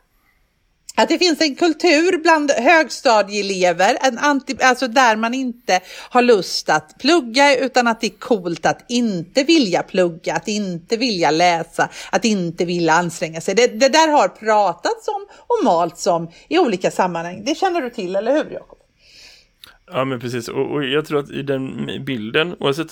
Att 0.96 1.08
det 1.08 1.18
finns 1.18 1.40
en 1.40 1.54
kultur 1.54 2.22
bland 2.22 2.50
högstadieelever, 2.50 3.98
en 4.00 4.18
anti, 4.18 4.56
alltså 4.62 4.88
där 4.88 5.16
man 5.16 5.34
inte 5.34 5.80
har 6.10 6.22
lust 6.22 6.68
att 6.68 6.98
plugga 6.98 7.56
utan 7.56 7.86
att 7.86 8.00
det 8.00 8.06
är 8.06 8.18
coolt 8.18 8.66
att 8.66 8.84
inte 8.88 9.44
vilja 9.44 9.82
plugga, 9.82 10.34
att 10.34 10.48
inte 10.48 10.96
vilja 10.96 11.30
läsa, 11.30 11.88
att 12.12 12.24
inte 12.24 12.64
vilja 12.64 12.92
anstränga 12.92 13.40
sig. 13.40 13.54
Det, 13.54 13.66
det 13.66 13.88
där 13.88 14.08
har 14.08 14.28
pratats 14.28 15.08
om 15.08 15.26
och 15.38 15.64
malts 15.64 16.06
om 16.06 16.30
i 16.48 16.58
olika 16.58 16.90
sammanhang. 16.90 17.42
Det 17.44 17.54
känner 17.54 17.80
du 17.80 17.90
till, 17.90 18.16
eller 18.16 18.32
hur 18.32 18.50
Jakob? 18.50 18.78
Ja, 19.92 20.04
men 20.04 20.20
precis. 20.20 20.48
Och, 20.48 20.72
och 20.72 20.84
jag 20.84 21.06
tror 21.06 21.18
att 21.18 21.30
i 21.30 21.42
den 21.42 21.90
bilden, 22.04 22.56
oavsett 22.60 22.88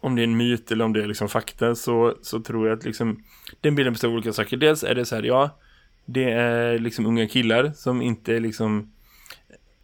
om 0.00 0.16
det 0.16 0.22
är 0.22 0.24
en 0.24 0.36
myt 0.36 0.72
eller 0.72 0.84
om 0.84 0.92
det 0.92 1.02
är 1.02 1.06
liksom 1.06 1.28
fakta, 1.28 1.74
så, 1.74 2.14
så 2.22 2.40
tror 2.40 2.68
jag 2.68 2.78
att 2.78 2.84
liksom, 2.84 3.24
den 3.60 3.74
bilden 3.74 3.92
består 3.92 4.08
av 4.08 4.14
olika 4.14 4.32
saker. 4.32 4.56
Dels 4.56 4.84
är 4.84 4.94
det 4.94 5.04
så 5.04 5.14
här, 5.14 5.22
ja, 5.22 5.58
det 6.06 6.30
är 6.30 6.78
liksom 6.78 7.06
unga 7.06 7.28
killar 7.28 7.72
som 7.74 8.02
inte 8.02 8.40
liksom... 8.40 8.92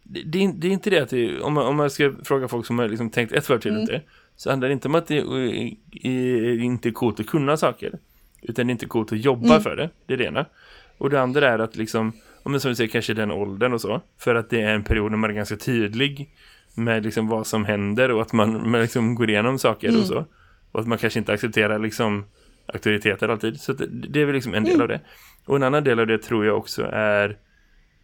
Det, 0.03 0.21
det, 0.23 0.43
är, 0.43 0.53
det 0.53 0.67
är 0.67 0.71
inte 0.71 0.89
det 0.89 0.99
att 0.99 1.09
det, 1.09 1.41
om, 1.41 1.53
man, 1.53 1.65
om 1.65 1.75
man 1.75 1.89
ska 1.89 2.13
fråga 2.23 2.47
folk 2.47 2.65
som 2.65 2.79
har 2.79 2.87
liksom 2.87 3.09
tänkt 3.09 3.33
ett 3.33 3.49
varv 3.49 3.59
till 3.59 3.85
det, 3.85 4.01
så 4.35 4.49
handlar 4.49 4.67
det 4.67 4.73
inte 4.73 4.87
om 4.87 4.95
att 4.95 5.07
det 5.07 5.17
är, 5.17 5.75
är 6.07 6.63
inte 6.63 6.89
är 6.89 6.91
coolt 6.91 7.19
att 7.19 7.27
kunna 7.27 7.57
saker, 7.57 7.99
utan 8.41 8.67
det 8.67 8.69
är 8.69 8.73
inte 8.73 8.85
coolt 8.85 9.11
att 9.11 9.19
jobba 9.19 9.59
för 9.59 9.75
det. 9.75 9.89
Det 10.05 10.13
är 10.13 10.17
det 10.17 10.25
ena. 10.25 10.45
Och 10.97 11.09
det 11.09 11.21
andra 11.21 11.49
är 11.49 11.59
att 11.59 11.75
liksom, 11.75 12.13
om 12.43 12.51
man 12.51 12.61
som 12.61 12.69
du 12.71 12.75
säger, 12.75 12.89
kanske 12.89 13.13
den 13.13 13.31
åldern 13.31 13.73
och 13.73 13.81
så, 13.81 14.01
för 14.17 14.35
att 14.35 14.49
det 14.49 14.61
är 14.61 14.73
en 14.73 14.83
period 14.83 15.11
när 15.11 15.17
man 15.17 15.29
är 15.29 15.33
ganska 15.33 15.57
tydlig 15.57 16.29
med 16.75 17.03
liksom 17.03 17.27
vad 17.27 17.47
som 17.47 17.65
händer 17.65 18.11
och 18.11 18.21
att 18.21 18.33
man, 18.33 18.71
man 18.71 18.81
liksom 18.81 19.15
går 19.15 19.29
igenom 19.29 19.59
saker 19.59 19.99
och 19.99 20.05
så. 20.05 20.25
Och 20.71 20.79
att 20.79 20.87
man 20.87 20.97
kanske 20.97 21.19
inte 21.19 21.33
accepterar 21.33 21.79
liksom 21.79 22.25
auktoriteter 22.65 23.29
alltid. 23.29 23.59
Så 23.59 23.73
det, 23.73 24.21
är 24.21 24.25
väl 24.25 24.35
liksom 24.35 24.53
en 24.53 24.63
del 24.63 24.81
av 24.81 24.87
det. 24.87 24.99
Och 25.45 25.55
en 25.55 25.63
annan 25.63 25.83
del 25.83 25.99
av 25.99 26.07
det 26.07 26.17
tror 26.17 26.45
jag 26.45 26.57
också 26.57 26.89
är 26.93 27.37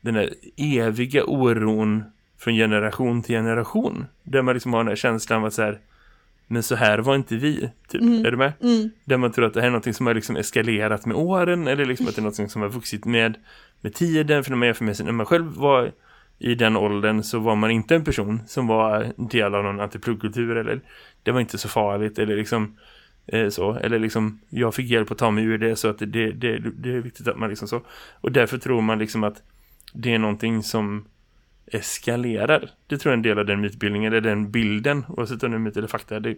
den 0.01 0.13
där 0.13 0.33
eviga 0.57 1.23
oron 1.25 2.03
från 2.37 2.53
generation 2.53 3.23
till 3.23 3.35
generation. 3.35 4.05
Där 4.23 4.41
man 4.41 4.53
liksom 4.53 4.73
har 4.73 4.79
den 4.79 4.87
här 4.87 4.95
känslan 4.95 5.39
av 5.39 5.45
att 5.45 5.53
så 5.53 5.61
här, 5.61 5.79
men 6.47 6.63
så 6.63 6.75
här 6.75 6.97
var 6.97 7.15
inte 7.15 7.35
vi, 7.35 7.69
typ. 7.87 8.01
Är 8.01 8.31
du 8.31 8.37
med? 8.37 8.53
Där 9.05 9.17
man 9.17 9.31
tror 9.31 9.45
att 9.45 9.53
det 9.53 9.61
här 9.61 9.67
är 9.67 9.71
något 9.71 9.95
som 9.95 10.07
har 10.07 10.13
liksom 10.13 10.35
eskalerat 10.35 11.05
med 11.05 11.17
åren 11.17 11.67
eller 11.67 11.85
liksom 11.85 12.07
att 12.07 12.15
det 12.15 12.21
är 12.21 12.23
något 12.23 12.51
som 12.51 12.61
har 12.61 12.69
vuxit 12.69 13.05
med, 13.05 13.37
med 13.81 13.93
tiden. 13.93 14.43
För 14.43 14.51
när 14.51 14.57
man 14.57 14.65
jämför 14.67 14.85
med 14.85 14.97
sig, 14.97 15.05
när 15.05 15.13
man 15.13 15.25
själv 15.25 15.55
var 15.55 15.91
i 16.39 16.55
den 16.55 16.77
åldern 16.77 17.23
så 17.23 17.39
var 17.39 17.55
man 17.55 17.71
inte 17.71 17.95
en 17.95 18.03
person 18.03 18.41
som 18.47 18.67
var 18.67 19.13
del 19.29 19.55
av 19.55 19.63
någon 19.63 19.79
antiplugkultur 19.79 20.57
eller 20.57 20.81
det 21.23 21.31
var 21.31 21.39
inte 21.39 21.57
så 21.57 21.67
farligt 21.67 22.19
eller 22.19 22.35
liksom 22.35 22.77
så, 23.49 23.73
eller 23.73 23.99
liksom 23.99 24.39
jag 24.49 24.75
fick 24.75 24.89
hjälp 24.89 25.11
att 25.11 25.17
ta 25.17 25.31
mig 25.31 25.43
ur 25.43 25.57
det 25.57 25.75
så 25.75 25.87
att 25.87 25.97
det, 25.97 26.05
det, 26.05 26.57
det, 26.57 26.89
är 26.89 26.99
viktigt 26.99 27.27
att 27.27 27.37
man 27.37 27.49
liksom 27.49 27.67
så 27.67 27.81
och 28.21 28.31
därför 28.31 28.57
tror 28.57 28.81
man 28.81 28.99
liksom 28.99 29.23
att 29.23 29.43
det 29.93 30.13
är 30.13 30.19
någonting 30.19 30.63
som 30.63 31.05
eskalerar. 31.71 32.69
Det 32.87 32.97
tror 32.97 33.11
jag 33.11 33.13
är 33.13 33.17
en 33.17 33.21
del 33.21 33.39
av 33.39 33.45
den 33.45 33.61
mytbildningen 33.61 34.13
eller 34.13 34.29
den 34.29 34.51
bilden, 34.51 35.05
oavsett 35.07 35.43
om 35.43 35.51
det 35.51 35.57
är 35.57 35.59
myt 35.59 35.77
eller 35.77 35.87
fakta. 35.87 36.19
Det, 36.19 36.35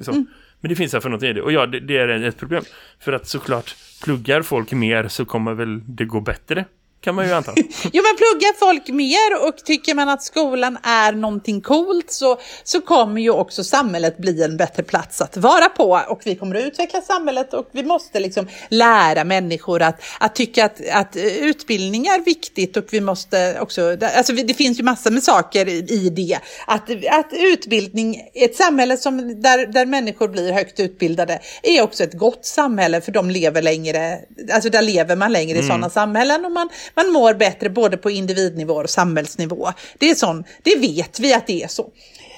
så. 0.00 0.12
Mm. 0.12 0.26
Men 0.60 0.68
det 0.68 0.76
finns 0.76 0.92
för 0.92 1.08
något 1.08 1.22
i 1.22 1.32
det. 1.32 1.42
Och 1.42 1.52
ja, 1.52 1.66
det, 1.66 1.80
det 1.80 1.96
är 1.96 2.08
ett 2.08 2.38
problem. 2.38 2.62
För 2.98 3.12
att 3.12 3.26
såklart, 3.26 3.76
pluggar 4.04 4.42
folk 4.42 4.72
mer 4.72 5.08
så 5.08 5.24
kommer 5.24 5.54
väl 5.54 5.80
det 5.86 6.04
gå 6.04 6.20
bättre 6.20 6.64
kan 7.06 7.14
man 7.14 7.26
ju 7.26 7.32
anta. 7.32 7.52
jo, 7.92 8.02
men 8.02 8.16
pluggar 8.16 8.58
folk 8.58 8.88
mer 8.88 9.48
och 9.48 9.56
tycker 9.56 9.94
man 9.94 10.08
att 10.08 10.22
skolan 10.22 10.78
är 10.82 11.12
någonting 11.12 11.60
coolt 11.60 12.10
så, 12.10 12.38
så 12.64 12.80
kommer 12.80 13.20
ju 13.20 13.30
också 13.30 13.64
samhället 13.64 14.18
bli 14.18 14.42
en 14.42 14.56
bättre 14.56 14.82
plats 14.82 15.20
att 15.20 15.36
vara 15.36 15.68
på 15.68 16.00
och 16.08 16.20
vi 16.24 16.36
kommer 16.36 16.56
att 16.56 16.64
utveckla 16.64 17.00
samhället 17.00 17.54
och 17.54 17.68
vi 17.72 17.82
måste 17.82 18.20
liksom 18.20 18.48
lära 18.68 19.24
människor 19.24 19.82
att, 19.82 20.02
att 20.20 20.34
tycka 20.34 20.64
att, 20.64 20.80
att 20.92 21.16
utbildning 21.40 22.06
är 22.06 22.24
viktigt 22.24 22.76
och 22.76 22.84
vi 22.90 23.00
måste 23.00 23.60
också, 23.60 23.96
alltså 24.16 24.32
det 24.32 24.54
finns 24.54 24.78
ju 24.78 24.82
massor 24.82 25.10
med 25.10 25.22
saker 25.22 25.68
i 25.92 26.10
det. 26.10 26.38
Att, 26.66 26.90
att 26.90 27.32
utbildning, 27.32 28.22
ett 28.34 28.56
samhälle 28.56 28.96
som, 28.96 29.42
där, 29.42 29.66
där 29.66 29.86
människor 29.86 30.28
blir 30.28 30.52
högt 30.52 30.80
utbildade 30.80 31.40
är 31.62 31.82
också 31.82 32.04
ett 32.04 32.14
gott 32.14 32.44
samhälle 32.44 33.00
för 33.00 33.12
de 33.12 33.30
lever 33.30 33.62
längre, 33.62 34.18
alltså 34.52 34.70
där 34.70 34.82
lever 34.82 35.16
man 35.16 35.32
längre 35.32 35.58
mm. 35.58 35.64
i 35.64 35.68
sådana 35.68 35.90
samhällen 35.90 36.44
och 36.44 36.52
man, 36.52 36.68
man 36.96 37.12
mår 37.12 37.34
bättre 37.34 37.70
både 37.70 37.96
på 37.96 38.10
individnivå 38.10 38.74
och 38.74 38.90
samhällsnivå. 38.90 39.72
Det 39.98 40.10
är 40.10 40.14
sån, 40.14 40.44
det 40.62 40.76
vet 40.76 41.20
vi 41.20 41.34
att 41.34 41.46
det 41.46 41.62
är 41.62 41.68
så. 41.68 41.90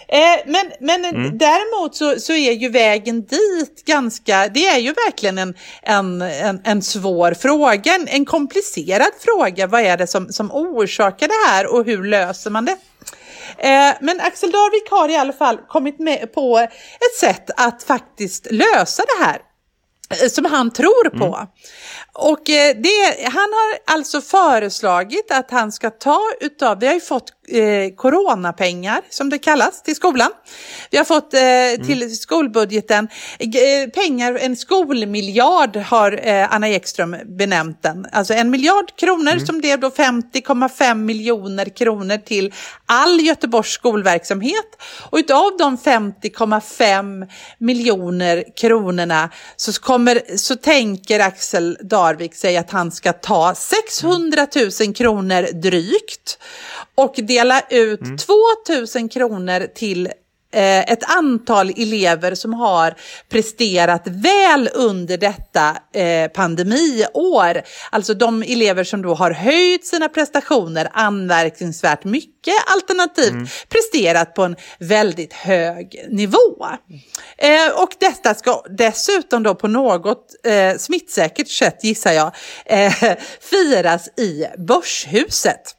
Eh, 0.09 0.41
men 0.47 0.73
men 0.81 1.05
mm. 1.05 1.39
däremot 1.39 1.97
så, 1.97 2.21
så 2.21 2.33
är 2.33 2.53
ju 2.53 2.69
vägen 2.69 3.23
dit 3.23 3.85
ganska, 3.87 4.49
det 4.49 4.67
är 4.67 4.79
ju 4.79 4.93
verkligen 4.93 5.39
en, 5.39 5.55
en, 5.83 6.23
en, 6.23 6.61
en 6.65 6.83
svår 6.83 7.35
fråga, 7.35 7.95
en, 7.95 8.09
en 8.09 8.25
komplicerad 8.25 9.11
fråga. 9.21 9.67
Vad 9.67 9.81
är 9.81 9.97
det 9.97 10.07
som, 10.07 10.33
som 10.33 10.53
orsakar 10.53 11.29
det 11.29 11.51
här 11.51 11.67
och 11.75 11.85
hur 11.85 12.05
löser 12.05 12.51
man 12.51 12.65
det? 12.65 12.77
Eh, 13.59 13.95
men 14.01 14.21
Axel 14.21 14.51
Darvik 14.51 14.91
har 14.91 15.09
i 15.09 15.17
alla 15.17 15.33
fall 15.33 15.59
kommit 15.69 15.99
med 15.99 16.33
på 16.35 16.59
ett 16.59 17.19
sätt 17.21 17.51
att 17.57 17.83
faktiskt 17.83 18.47
lösa 18.51 19.03
det 19.03 19.25
här 19.25 19.39
som 20.31 20.45
han 20.45 20.71
tror 20.71 21.11
på. 21.11 21.37
Mm. 21.37 21.49
Och 22.13 22.51
eh, 22.51 22.77
det, 22.77 23.25
han 23.25 23.53
har 23.53 23.95
alltså 23.95 24.21
föreslagit 24.21 25.31
att 25.31 25.51
han 25.51 25.73
ska 25.73 25.91
ta 25.91 26.21
utav, 26.41 26.81
vi 26.81 26.87
har 26.87 26.95
ju 26.95 27.01
fått 27.01 27.33
eh, 27.49 27.95
coronapengar 27.97 29.01
som 29.11 29.31
det 29.31 29.39
kallas 29.39 29.83
till 29.83 29.97
skolan. 29.97 30.31
Vi 30.91 30.97
har 30.97 31.05
fått 31.05 31.35
eh, 31.35 31.41
mm. 31.41 31.87
till 31.87 32.17
skolbudgeten 32.17 33.09
eh, 33.39 33.91
pengar, 33.91 34.39
en 34.41 34.57
skolmiljard 34.57 35.77
har 35.77 36.29
eh, 36.29 36.55
Anna 36.55 36.69
Ekström 36.69 37.17
benämnt 37.25 37.83
den. 37.83 38.07
Alltså 38.13 38.35
en 38.35 38.51
miljard 38.51 38.97
kronor 38.97 39.33
mm. 39.33 39.47
som 39.47 39.59
blev 39.59 39.81
då 39.81 39.89
50,5 39.89 40.95
miljoner 40.95 41.65
kronor 41.65 42.17
till 42.17 42.55
all 42.87 43.21
Göteborgs 43.21 43.71
skolverksamhet. 43.71 44.83
Och 45.11 45.19
utav 45.19 45.57
de 45.59 45.79
50,5 45.79 47.29
miljoner 47.59 48.45
kronorna 48.57 49.31
så, 49.57 49.73
kommer, 49.73 50.37
så 50.37 50.57
tänker 50.57 51.21
Axel 51.21 51.79
Darvik 51.81 52.35
sig 52.35 52.57
att 52.57 52.71
han 52.71 52.93
ska 52.93 53.13
ta 53.13 53.55
600 53.55 54.47
000 54.81 54.95
kronor 54.95 55.61
drygt 55.61 56.39
och 56.99 57.15
dela 57.17 57.61
ut 57.71 58.01
mm. 58.01 58.17
2000 58.67 59.09
kronor 59.09 59.67
till 59.75 60.07
eh, 60.53 60.79
ett 60.79 61.17
antal 61.17 61.71
elever 61.77 62.35
som 62.35 62.55
har 62.55 62.95
presterat 63.29 64.03
väl 64.07 64.71
under 64.75 65.19
detta 65.19 65.77
eh, 65.95 66.29
pandemiår. 66.29 67.63
Alltså 67.91 68.15
de 68.15 68.43
elever 68.43 68.85
som 68.85 69.03
då 69.03 69.15
har 69.15 69.31
höjt 69.31 69.87
sina 69.87 70.09
prestationer 70.09 70.89
anmärkningsvärt 70.93 72.05
mycket 72.05 72.55
alternativt 72.67 73.33
mm. 73.33 73.47
presterat 73.69 74.35
på 74.35 74.43
en 74.43 74.57
väldigt 74.79 75.33
hög 75.33 76.07
nivå. 76.09 76.67
Eh, 77.39 77.83
och 77.83 77.91
detta 78.01 78.35
ska 78.35 78.63
dessutom 78.71 79.43
då 79.43 79.55
på 79.55 79.69
något 79.69 80.27
eh, 80.45 80.77
smittsäkert 80.79 81.49
sätt 81.49 81.85
gissar 81.85 82.13
jag 82.13 82.33
eh, 82.67 82.93
firas 83.41 84.09
i 84.19 84.47
Börshuset. 84.59 85.78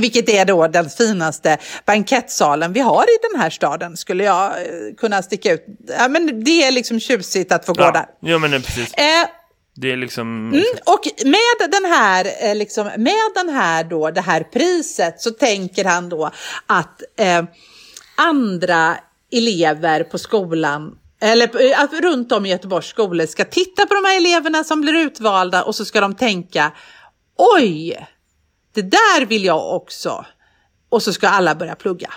Vilket 0.00 0.28
är 0.28 0.44
då 0.44 0.68
den 0.68 0.90
finaste 0.90 1.58
bankettsalen 1.86 2.72
vi 2.72 2.80
har 2.80 3.02
i 3.02 3.18
den 3.30 3.40
här 3.40 3.50
staden, 3.50 3.96
skulle 3.96 4.24
jag 4.24 4.46
eh, 4.46 4.94
kunna 4.98 5.22
sticka 5.22 5.52
ut. 5.52 5.64
Ja, 5.98 6.08
men 6.08 6.44
det 6.44 6.64
är 6.64 6.72
liksom 6.72 7.00
tjusigt 7.00 7.52
att 7.52 7.66
få 7.66 7.74
ja. 7.76 7.86
gå 7.86 7.90
där. 7.90 8.06
Ja, 8.20 8.38
men 8.38 8.50
precis. 8.50 8.94
Eh, 8.94 9.28
det 9.74 9.92
är 9.92 9.96
liksom... 9.96 10.50
Mm, 10.52 10.64
och 10.86 11.00
med 11.24 11.70
den 11.70 11.84
här, 11.84 12.26
eh, 12.40 12.54
liksom, 12.54 12.90
med 12.96 13.30
den 13.34 13.48
här 13.48 13.84
då, 13.84 14.10
det 14.10 14.20
här 14.20 14.40
priset 14.40 15.20
så 15.20 15.30
tänker 15.30 15.84
han 15.84 16.08
då 16.08 16.30
att 16.66 17.02
eh, 17.18 17.44
andra 18.16 18.96
elever 19.32 20.04
på 20.04 20.18
skolan 20.18 20.98
eller 21.20 21.70
eh, 21.70 21.80
att 21.80 21.92
runt 21.92 22.32
om 22.32 22.46
i 22.46 22.50
Göteborgs 22.50 22.86
skolor 22.86 23.26
ska 23.26 23.44
titta 23.44 23.86
på 23.86 23.94
de 23.94 24.04
här 24.04 24.16
eleverna 24.16 24.64
som 24.64 24.80
blir 24.80 24.94
utvalda 24.94 25.62
och 25.62 25.74
så 25.74 25.84
ska 25.84 26.00
de 26.00 26.14
tänka 26.14 26.72
oj, 27.36 28.06
det 28.76 28.82
där 28.82 29.26
vill 29.26 29.44
jag 29.44 29.76
också. 29.76 30.24
Och 30.88 31.02
så 31.02 31.12
ska 31.12 31.28
alla 31.28 31.54
börja 31.54 31.74
plugga. 31.74 32.10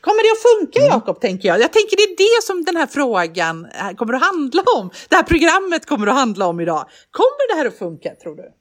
Kommer 0.00 0.22
det 0.22 0.32
att 0.32 0.58
funka 0.58 0.78
mm. 0.78 0.90
Jakob, 0.90 1.20
tänker 1.20 1.48
jag? 1.48 1.60
Jag 1.60 1.72
tänker 1.72 1.96
det 1.96 2.02
är 2.02 2.16
det 2.16 2.42
som 2.46 2.64
den 2.64 2.76
här 2.76 2.86
frågan 2.86 3.66
kommer 3.96 4.12
att 4.12 4.22
handla 4.22 4.62
om. 4.78 4.90
Det 5.08 5.16
här 5.16 5.22
programmet 5.22 5.86
kommer 5.86 6.06
att 6.06 6.14
handla 6.14 6.46
om 6.46 6.60
idag. 6.60 6.84
Kommer 7.10 7.54
det 7.54 7.58
här 7.58 7.66
att 7.66 7.78
funka, 7.78 8.14
tror 8.22 8.36
du? 8.36 8.52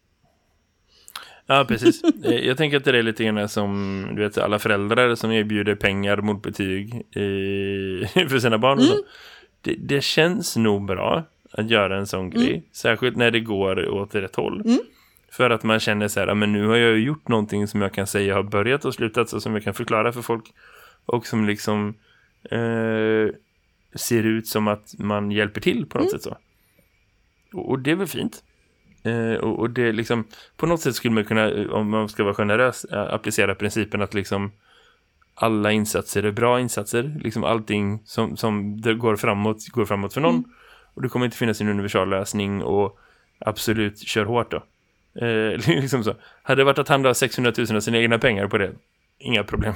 Ja, 1.45 1.65
precis. 1.67 2.03
Eh, 2.03 2.35
jag 2.35 2.57
tänker 2.57 2.77
att 2.77 2.83
det 2.83 2.97
är 2.97 3.03
lite 3.03 3.23
grann 3.23 3.49
som 3.49 4.07
du 4.15 4.21
vet, 4.21 4.37
alla 4.37 4.59
föräldrar 4.59 5.15
som 5.15 5.31
erbjuder 5.31 5.75
pengar 5.75 6.17
mot 6.17 6.43
betyg 6.43 6.95
i, 6.95 8.07
för 8.29 8.39
sina 8.39 8.57
barn. 8.57 8.79
Mm. 8.79 8.97
Det, 9.61 9.75
det, 9.79 10.03
känns 10.03 10.55
nog 10.55 10.85
bra 10.85 11.23
att 11.51 11.69
göra 11.69 11.97
en 11.97 12.07
sån 12.07 12.29
grej. 12.29 12.49
Mm. 12.49 12.61
Särskilt 12.71 13.17
när 13.17 13.31
det 13.31 13.39
går 13.39 13.89
åt 13.89 14.15
rätt 14.15 14.35
håll. 14.35 14.61
Mm. 14.65 14.79
För 15.37 15.49
att 15.49 15.63
man 15.63 15.79
känner 15.79 16.07
så 16.07 16.19
här, 16.19 16.35
men 16.35 16.53
nu 16.53 16.67
har 16.67 16.75
jag 16.75 16.99
gjort 16.99 17.27
någonting 17.27 17.67
som 17.67 17.81
jag 17.81 17.93
kan 17.93 18.07
säga 18.07 18.35
har 18.35 18.43
börjat 18.43 18.85
och 18.85 18.93
slutat 18.93 19.29
så 19.29 19.41
som 19.41 19.53
jag 19.53 19.63
kan 19.63 19.73
förklara 19.73 20.11
för 20.11 20.21
folk. 20.21 20.53
Och 21.05 21.27
som 21.27 21.45
liksom 21.45 21.95
eh, 22.51 23.35
ser 23.95 24.23
ut 24.23 24.47
som 24.47 24.67
att 24.67 24.93
man 24.99 25.31
hjälper 25.31 25.61
till 25.61 25.85
på 25.85 25.97
något 25.97 26.07
mm. 26.07 26.11
sätt 26.11 26.23
så. 26.23 26.37
Och, 27.53 27.69
och, 27.69 27.79
det 27.79 27.91
är 27.91 27.95
väl 27.95 28.07
fint. 28.07 28.43
Eh, 29.03 29.33
och, 29.33 29.59
och, 29.59 29.69
det 29.69 29.91
liksom, 29.91 30.27
på 30.57 30.65
något 30.65 30.81
sätt 30.81 30.95
skulle 30.95 31.13
man 31.13 31.25
kunna, 31.25 31.71
om 31.71 31.89
man 31.89 32.09
ska 32.09 32.23
vara 32.23 32.33
generös, 32.33 32.85
eh, 32.85 33.13
applicera 33.13 33.55
principen 33.55 34.01
att 34.01 34.13
liksom 34.13 34.51
alla 35.35 35.71
insatser 35.71 36.23
är 36.23 36.31
bra 36.31 36.59
insatser. 36.59 37.19
Liksom 37.23 37.43
allting 37.43 38.01
som, 38.05 38.37
som 38.37 38.81
går 38.81 39.15
framåt, 39.15 39.67
går 39.67 39.85
framåt 39.85 40.13
för 40.13 40.21
någon. 40.21 40.35
Mm. 40.35 40.49
Och 40.93 41.01
det 41.01 41.09
kommer 41.09 41.25
inte 41.25 41.37
finnas 41.37 41.61
en 41.61 41.69
universal 41.69 42.09
lösning 42.09 42.63
och 42.63 42.99
absolut 43.39 43.99
kör 43.99 44.25
hårt 44.25 44.51
då. 44.51 44.63
Eh, 45.21 45.67
liksom 45.81 46.03
så. 46.03 46.15
Hade 46.43 46.61
det 46.61 46.65
varit 46.65 46.79
att 46.79 46.87
han 46.87 47.01
la 47.01 47.13
600 47.13 47.53
000 47.57 47.75
av 47.75 47.79
sina 47.79 47.97
egna 47.97 48.19
pengar 48.19 48.47
på 48.47 48.57
det, 48.57 48.71
inga 49.19 49.43
problem. 49.43 49.73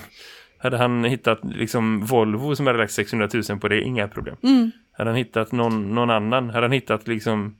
Hade 0.57 0.77
han 0.77 1.03
hittat 1.03 1.39
liksom 1.43 2.05
Volvo 2.05 2.55
som 2.55 2.67
hade 2.67 2.79
lagt 2.79 2.91
600 2.91 3.29
000 3.49 3.59
på 3.59 3.67
det, 3.67 3.81
inga 3.81 4.07
problem. 4.07 4.35
Mm. 4.43 4.71
Hade 4.91 5.09
han 5.09 5.17
hittat 5.17 5.51
någon, 5.51 5.95
någon 5.95 6.09
annan, 6.09 6.49
hade 6.49 6.65
han 6.65 6.71
hittat 6.71 7.07
liksom 7.07 7.55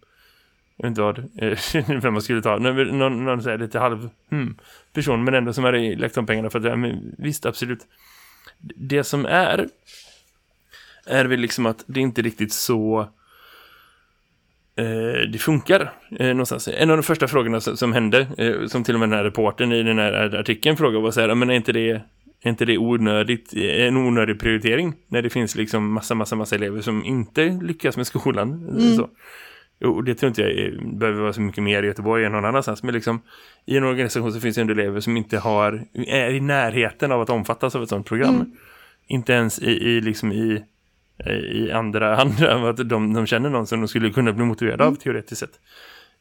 jag 0.82 0.84
vet 0.84 0.92
inte 0.92 1.02
vad, 1.02 1.18
eh, 1.18 2.00
vem 2.02 2.14
man 2.14 2.22
skulle 2.22 2.42
ta, 2.42 2.58
någon, 2.58 2.98
någon, 2.98 3.26
någon 3.26 3.44
så 3.44 3.50
här, 3.50 3.58
lite 3.58 3.80
halv 3.80 4.10
hmm, 4.30 4.56
person, 4.94 5.24
men 5.24 5.34
ändå 5.34 5.54
som 5.54 5.64
hade 5.64 5.96
lagt 5.96 6.16
de 6.16 6.26
pengarna 6.26 6.50
för 6.50 6.60
att, 6.60 6.66
ja, 6.66 6.76
men, 6.76 7.16
visst, 7.18 7.46
absolut. 7.46 7.88
Det 8.76 9.04
som 9.04 9.26
är, 9.26 9.70
är 11.06 11.26
väl 11.26 11.40
liksom 11.40 11.66
att 11.66 11.84
det 11.88 12.00
inte 12.00 12.22
riktigt 12.22 12.54
så 12.54 13.10
det 15.32 15.38
funkar 15.40 15.92
eh, 16.20 16.28
någonstans. 16.28 16.68
En 16.68 16.90
av 16.90 16.98
de 16.98 17.04
första 17.04 17.28
frågorna 17.28 17.62
som, 17.62 17.78
som 17.78 17.94
hände, 17.94 18.28
eh, 18.38 18.68
som 18.68 18.84
till 18.84 18.94
och 18.94 19.00
med 19.00 19.10
den 19.10 19.18
här 19.18 19.24
reporten 19.24 19.72
i 19.72 19.84
den 19.84 20.00
här 20.00 20.36
artikeln 20.36 20.78
frågade 20.78 21.04
var 21.04 21.12
så 21.12 21.22
här, 21.22 21.36
men 21.36 21.50
är 21.50 21.54
inte 21.54 21.72
det, 21.72 21.92
är 22.42 22.50
inte 22.50 22.66
det 22.66 22.78
onödigt, 22.78 23.54
en 23.54 23.98
onödig 23.98 24.40
prioritering 24.40 24.94
när 25.08 25.22
det 25.22 25.30
finns 25.30 25.56
liksom 25.56 25.94
massa, 25.94 26.16
massa, 26.16 26.36
massa 26.36 26.56
elever 26.56 26.82
som 26.82 27.06
inte 27.06 27.60
lyckas 27.62 27.98
med 27.98 28.08
skolan? 28.08 28.70
Mm. 28.70 28.96
Så. 28.96 29.10
Och 29.86 30.04
det 30.04 30.16
tror 30.16 30.28
inte 30.28 30.42
jag 30.42 30.52
är, 30.52 30.98
behöver 31.00 31.22
vara 31.22 31.34
så 31.34 31.42
mycket 31.42 31.64
mer 31.64 31.84
i 31.84 31.88
Göteborg 31.88 32.26
än 32.26 32.32
någon 32.32 32.46
annanstans. 32.46 32.84
Men 32.84 32.94
liksom, 32.94 33.22
i 33.66 33.78
en 33.78 33.84
organisation 33.84 34.34
så 34.34 34.40
finns 34.40 34.56
det 34.56 34.62
elever 34.62 35.00
som 35.00 35.18
inte 35.18 35.38
har, 35.38 35.84
är 35.94 36.30
i 36.34 36.40
närheten 36.40 37.12
av 37.12 37.22
att 37.22 37.30
omfattas 37.30 37.76
av 37.76 37.84
ett 37.84 37.90
sådant 37.90 38.08
program. 38.08 38.36
Mm. 38.36 38.52
Inte 39.08 39.34
ens 39.34 39.60
i, 39.60 39.72
i, 39.72 40.02
liksom 40.02 40.32
i 40.32 40.64
i 41.26 41.72
andra 41.72 42.16
hand 42.18 42.44
att 42.44 42.90
de, 42.90 43.14
de 43.14 43.26
känner 43.26 43.50
någon 43.50 43.68
som 43.68 43.82
de 43.82 43.88
skulle 43.88 44.10
kunna 44.10 44.34
bli 44.34 44.46
motiverade 44.46 44.84
av 44.84 44.88
mm. 44.88 45.00
teoretiskt 45.00 45.40
sett. 45.40 45.60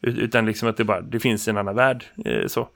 Utan 0.01 0.47
liksom 0.47 0.69
att 0.69 0.77
det 0.77 0.85
bara 0.85 1.01
det 1.01 1.21
finns 1.21 1.49
en 1.49 1.57
annan 1.57 1.75
värld 1.75 2.05
eh, 2.25 2.47
så. 2.47 2.69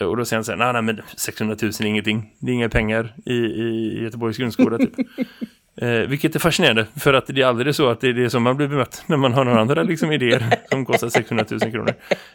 Och 0.00 0.16
då 0.16 0.24
säger 0.24 0.38
han 0.38 0.44
så 0.44 0.52
här, 0.52 0.58
nej, 0.58 0.72
nej 0.72 0.82
men 0.82 1.00
600 1.16 1.56
000 1.62 1.70
är 1.80 1.86
ingenting. 1.86 2.34
Det 2.38 2.50
är 2.50 2.54
inga 2.54 2.68
pengar 2.68 3.14
i, 3.24 3.34
i 3.34 4.02
Göteborgs 4.02 4.36
grundskola 4.38 4.78
typ. 4.78 4.94
Eh, 5.80 6.08
vilket 6.08 6.34
är 6.34 6.38
fascinerande 6.38 6.86
för 6.96 7.14
att 7.14 7.26
det 7.26 7.42
är 7.42 7.46
aldrig 7.46 7.74
så 7.74 7.88
att 7.88 8.00
det 8.00 8.08
är 8.08 8.12
det 8.12 8.30
som 8.30 8.42
man 8.42 8.56
blir 8.56 8.68
bemött 8.68 9.02
när 9.06 9.16
man 9.16 9.32
har 9.32 9.44
några 9.44 9.60
andra 9.60 9.82
liksom, 9.82 10.12
idéer 10.12 10.54
som 10.70 10.86
kostar 10.86 11.08
600 11.08 11.44
000 11.50 11.60
kronor. 11.60 11.94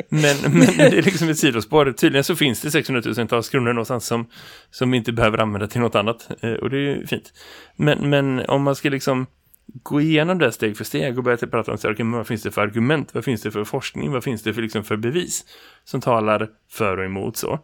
Men, 0.10 0.36
men 0.42 0.60
det 0.78 0.98
är 0.98 1.02
liksom 1.02 1.30
ett 1.30 1.38
sidospår. 1.38 1.92
Tydligen 1.92 2.24
så 2.24 2.36
finns 2.36 2.62
det 2.62 2.72
600 2.72 3.02
000 3.18 3.28
tals 3.28 3.50
kronor 3.50 3.74
någonstans 3.74 4.06
som, 4.06 4.26
som 4.72 4.94
inte 4.94 5.12
behöver 5.12 5.38
använda 5.38 5.68
till 5.68 5.82
något 5.82 5.96
annat. 5.96 6.30
Eh, 6.42 6.52
och 6.52 6.70
det 6.70 6.78
är 6.78 7.08
fint. 7.08 7.34
Men, 7.76 8.10
men 8.10 8.40
om 8.40 8.64
man 8.64 8.76
ska 8.76 8.90
liksom 8.90 9.26
gå 9.66 10.02
igenom 10.02 10.38
det 10.38 10.52
steg 10.52 10.78
för 10.78 10.84
steg 10.84 11.18
och 11.18 11.24
börja 11.24 11.38
prata 11.38 11.72
om 11.72 11.78
så 11.78 11.88
här, 11.88 11.94
okay, 11.94 12.06
vad 12.06 12.28
finns 12.28 12.44
det 12.44 12.52
för 12.52 12.62
argument, 12.62 13.14
vad 13.14 13.26
finns 13.26 13.42
det 13.42 13.52
för 13.52 13.64
forskning, 13.64 14.12
vad 14.12 14.24
finns 14.24 14.44
det 14.44 14.54
för, 14.54 14.62
liksom, 14.62 14.84
för 14.84 14.98
bevis 14.98 15.46
som 15.84 16.02
talar 16.02 16.50
för 16.72 16.98
och 16.98 17.06
emot 17.06 17.38
så. 17.38 17.60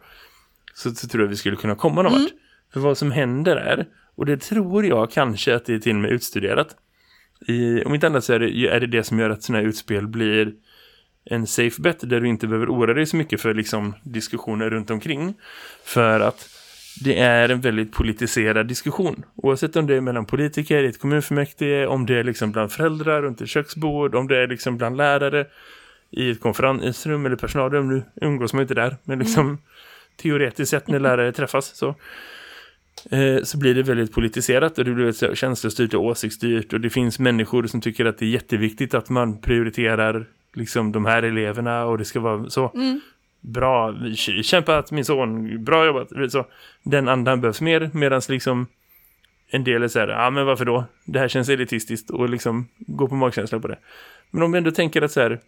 Så, 0.74 0.90
så 0.90 1.08
tror 1.08 1.24
jag 1.24 1.28
vi 1.28 1.36
skulle 1.36 1.56
kunna 1.56 1.74
komma 1.74 2.02
någon 2.02 2.14
mm. 2.14 2.28
För 2.72 2.80
vad 2.80 2.98
som 2.98 3.10
händer 3.10 3.56
är 3.56 3.86
och 4.20 4.26
det 4.26 4.36
tror 4.36 4.86
jag 4.86 5.10
kanske 5.10 5.54
att 5.54 5.64
det 5.64 5.74
är 5.74 5.78
till 5.78 5.96
och 5.96 6.02
med 6.02 6.10
utstuderat. 6.10 6.76
I, 7.46 7.82
om 7.84 7.94
inte 7.94 8.06
annat 8.06 8.24
så 8.24 8.32
är 8.32 8.38
det, 8.38 8.68
är 8.68 8.80
det 8.80 8.86
det 8.86 9.04
som 9.04 9.18
gör 9.18 9.30
att 9.30 9.42
sådana 9.42 9.62
här 9.62 9.68
utspel 9.68 10.08
blir 10.08 10.52
en 11.24 11.46
safe 11.46 11.82
bet 11.82 12.10
där 12.10 12.20
du 12.20 12.28
inte 12.28 12.46
behöver 12.46 12.66
oroa 12.66 12.94
dig 12.94 13.06
så 13.06 13.16
mycket 13.16 13.40
för 13.40 13.54
liksom, 13.54 13.94
diskussioner 14.02 14.70
runt 14.70 14.90
omkring. 14.90 15.34
För 15.84 16.20
att 16.20 16.48
det 17.04 17.18
är 17.18 17.48
en 17.48 17.60
väldigt 17.60 17.92
politiserad 17.92 18.66
diskussion. 18.66 19.24
Oavsett 19.34 19.76
om 19.76 19.86
det 19.86 19.94
är 19.96 20.00
mellan 20.00 20.26
politiker 20.26 20.82
i 20.82 20.86
ett 20.86 21.00
kommunfullmäktige, 21.00 21.86
om 21.86 22.06
det 22.06 22.18
är 22.18 22.24
liksom 22.24 22.52
bland 22.52 22.72
föräldrar 22.72 23.22
runt 23.22 23.40
ett 23.40 23.48
köksbord, 23.48 24.14
om 24.14 24.28
det 24.28 24.36
är 24.36 24.46
liksom 24.46 24.76
bland 24.76 24.96
lärare 24.96 25.46
i 26.10 26.30
ett 26.30 26.40
konferensrum 26.40 27.26
eller 27.26 27.36
personalrum. 27.36 27.88
Nu 27.88 28.02
umgås 28.20 28.52
man 28.52 28.62
inte 28.62 28.74
där, 28.74 28.96
men 29.04 29.18
liksom 29.18 29.46
mm. 29.46 29.58
teoretiskt 30.16 30.70
sett 30.70 30.88
när 30.88 31.00
lärare 31.00 31.32
träffas 31.32 31.76
så 31.76 31.94
så 33.42 33.58
blir 33.58 33.74
det 33.74 33.82
väldigt 33.82 34.12
politiserat 34.12 34.78
och 34.78 34.84
det 34.84 34.92
blir 34.92 35.34
känslostyrt 35.34 35.94
och 35.94 36.04
åsiktsstyrt 36.04 36.72
och 36.72 36.80
det 36.80 36.90
finns 36.90 37.18
människor 37.18 37.66
som 37.66 37.80
tycker 37.80 38.04
att 38.04 38.18
det 38.18 38.24
är 38.24 38.30
jätteviktigt 38.30 38.94
att 38.94 39.08
man 39.08 39.40
prioriterar 39.40 40.26
liksom 40.54 40.92
de 40.92 41.04
här 41.04 41.22
eleverna 41.22 41.84
och 41.84 41.98
det 41.98 42.04
ska 42.04 42.20
vara 42.20 42.50
så 42.50 42.72
mm. 42.74 43.00
bra, 43.40 43.94
kämpat 44.42 44.90
min 44.90 45.04
son, 45.04 45.64
bra 45.64 45.86
jobbat 45.86 46.32
så, 46.32 46.46
den 46.82 47.08
andan 47.08 47.40
behövs 47.40 47.60
mer 47.60 47.90
medan 47.92 48.22
liksom 48.28 48.66
en 49.50 49.64
del 49.64 49.82
är 49.82 49.88
så 49.88 49.98
här, 49.98 50.08
ja 50.08 50.26
ah, 50.26 50.30
men 50.30 50.46
varför 50.46 50.64
då? 50.64 50.84
Det 51.04 51.18
här 51.18 51.28
känns 51.28 51.48
elitistiskt 51.48 52.10
och 52.10 52.28
liksom 52.28 52.68
gå 52.78 53.08
på 53.08 53.14
magkänsla 53.14 53.60
på 53.60 53.68
det. 53.68 53.78
Men 54.30 54.42
om 54.42 54.52
vi 54.52 54.58
ändå 54.58 54.70
tänker 54.70 55.02
att 55.02 55.12
så 55.12 55.20
här, 55.20 55.40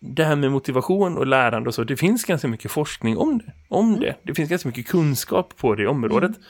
det 0.00 0.24
här 0.24 0.36
med 0.36 0.52
motivation 0.52 1.18
och 1.18 1.26
lärande 1.26 1.68
och 1.68 1.74
så, 1.74 1.84
det 1.84 1.96
finns 1.96 2.24
ganska 2.24 2.48
mycket 2.48 2.70
forskning 2.70 3.18
om 3.18 3.38
det. 3.38 3.52
Om 3.68 3.88
mm. 3.88 4.00
det. 4.00 4.16
Det 4.22 4.34
finns 4.34 4.50
ganska 4.50 4.68
mycket 4.68 4.86
kunskap 4.86 5.56
på 5.56 5.74
det 5.74 5.86
området 5.86 6.30
mm. 6.30 6.42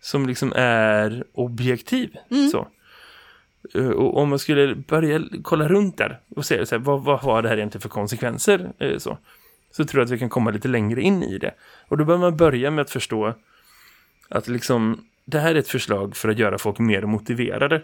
som 0.00 0.26
liksom 0.26 0.52
är 0.56 1.24
objektiv. 1.32 2.16
Mm. 2.30 2.48
Så. 2.48 2.68
Eh, 3.74 3.88
och 3.88 4.16
om 4.16 4.28
man 4.28 4.38
skulle 4.38 4.74
börja 4.74 5.22
kolla 5.42 5.68
runt 5.68 5.98
där 5.98 6.20
och 6.36 6.44
se 6.44 6.66
så 6.66 6.74
här, 6.74 6.82
vad, 6.82 7.04
vad 7.04 7.20
har 7.20 7.42
det 7.42 7.48
här 7.48 7.56
egentligen 7.56 7.82
för 7.82 7.88
konsekvenser 7.88 8.72
eh, 8.78 8.98
så, 8.98 9.18
så 9.70 9.84
tror 9.84 10.00
jag 10.00 10.04
att 10.04 10.12
vi 10.12 10.18
kan 10.18 10.28
komma 10.28 10.50
lite 10.50 10.68
längre 10.68 11.02
in 11.02 11.22
i 11.22 11.38
det. 11.38 11.54
Och 11.88 11.96
då 11.96 12.04
bör 12.04 12.18
man 12.18 12.36
börja 12.36 12.70
med 12.70 12.82
att 12.82 12.90
förstå 12.90 13.34
att 14.28 14.48
liksom 14.48 15.04
det 15.24 15.38
här 15.38 15.54
är 15.54 15.58
ett 15.58 15.68
förslag 15.68 16.16
för 16.16 16.28
att 16.28 16.38
göra 16.38 16.58
folk 16.58 16.78
mer 16.78 17.02
motiverade. 17.02 17.82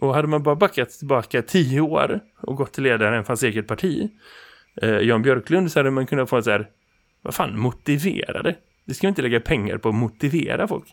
Och 0.00 0.14
hade 0.14 0.28
man 0.28 0.42
bara 0.42 0.56
backat 0.56 0.90
tillbaka 0.90 1.42
tio 1.42 1.80
år 1.80 2.20
och 2.40 2.56
gått 2.56 2.72
till 2.72 2.82
ledaren 2.82 3.24
hans 3.26 3.42
eget 3.42 3.66
parti, 3.66 4.10
eh, 4.82 4.98
Jan 4.98 5.22
Björklund, 5.22 5.72
så 5.72 5.78
hade 5.78 5.90
man 5.90 6.06
kunnat 6.06 6.30
få 6.30 6.42
så 6.42 6.50
här, 6.50 6.68
vad 7.22 7.34
fan, 7.34 7.58
motiverade? 7.58 8.56
Vi 8.84 8.94
ska 8.94 9.08
inte 9.08 9.22
lägga 9.22 9.40
pengar 9.40 9.78
på 9.78 9.88
att 9.88 9.94
motivera 9.94 10.68
folk. 10.68 10.86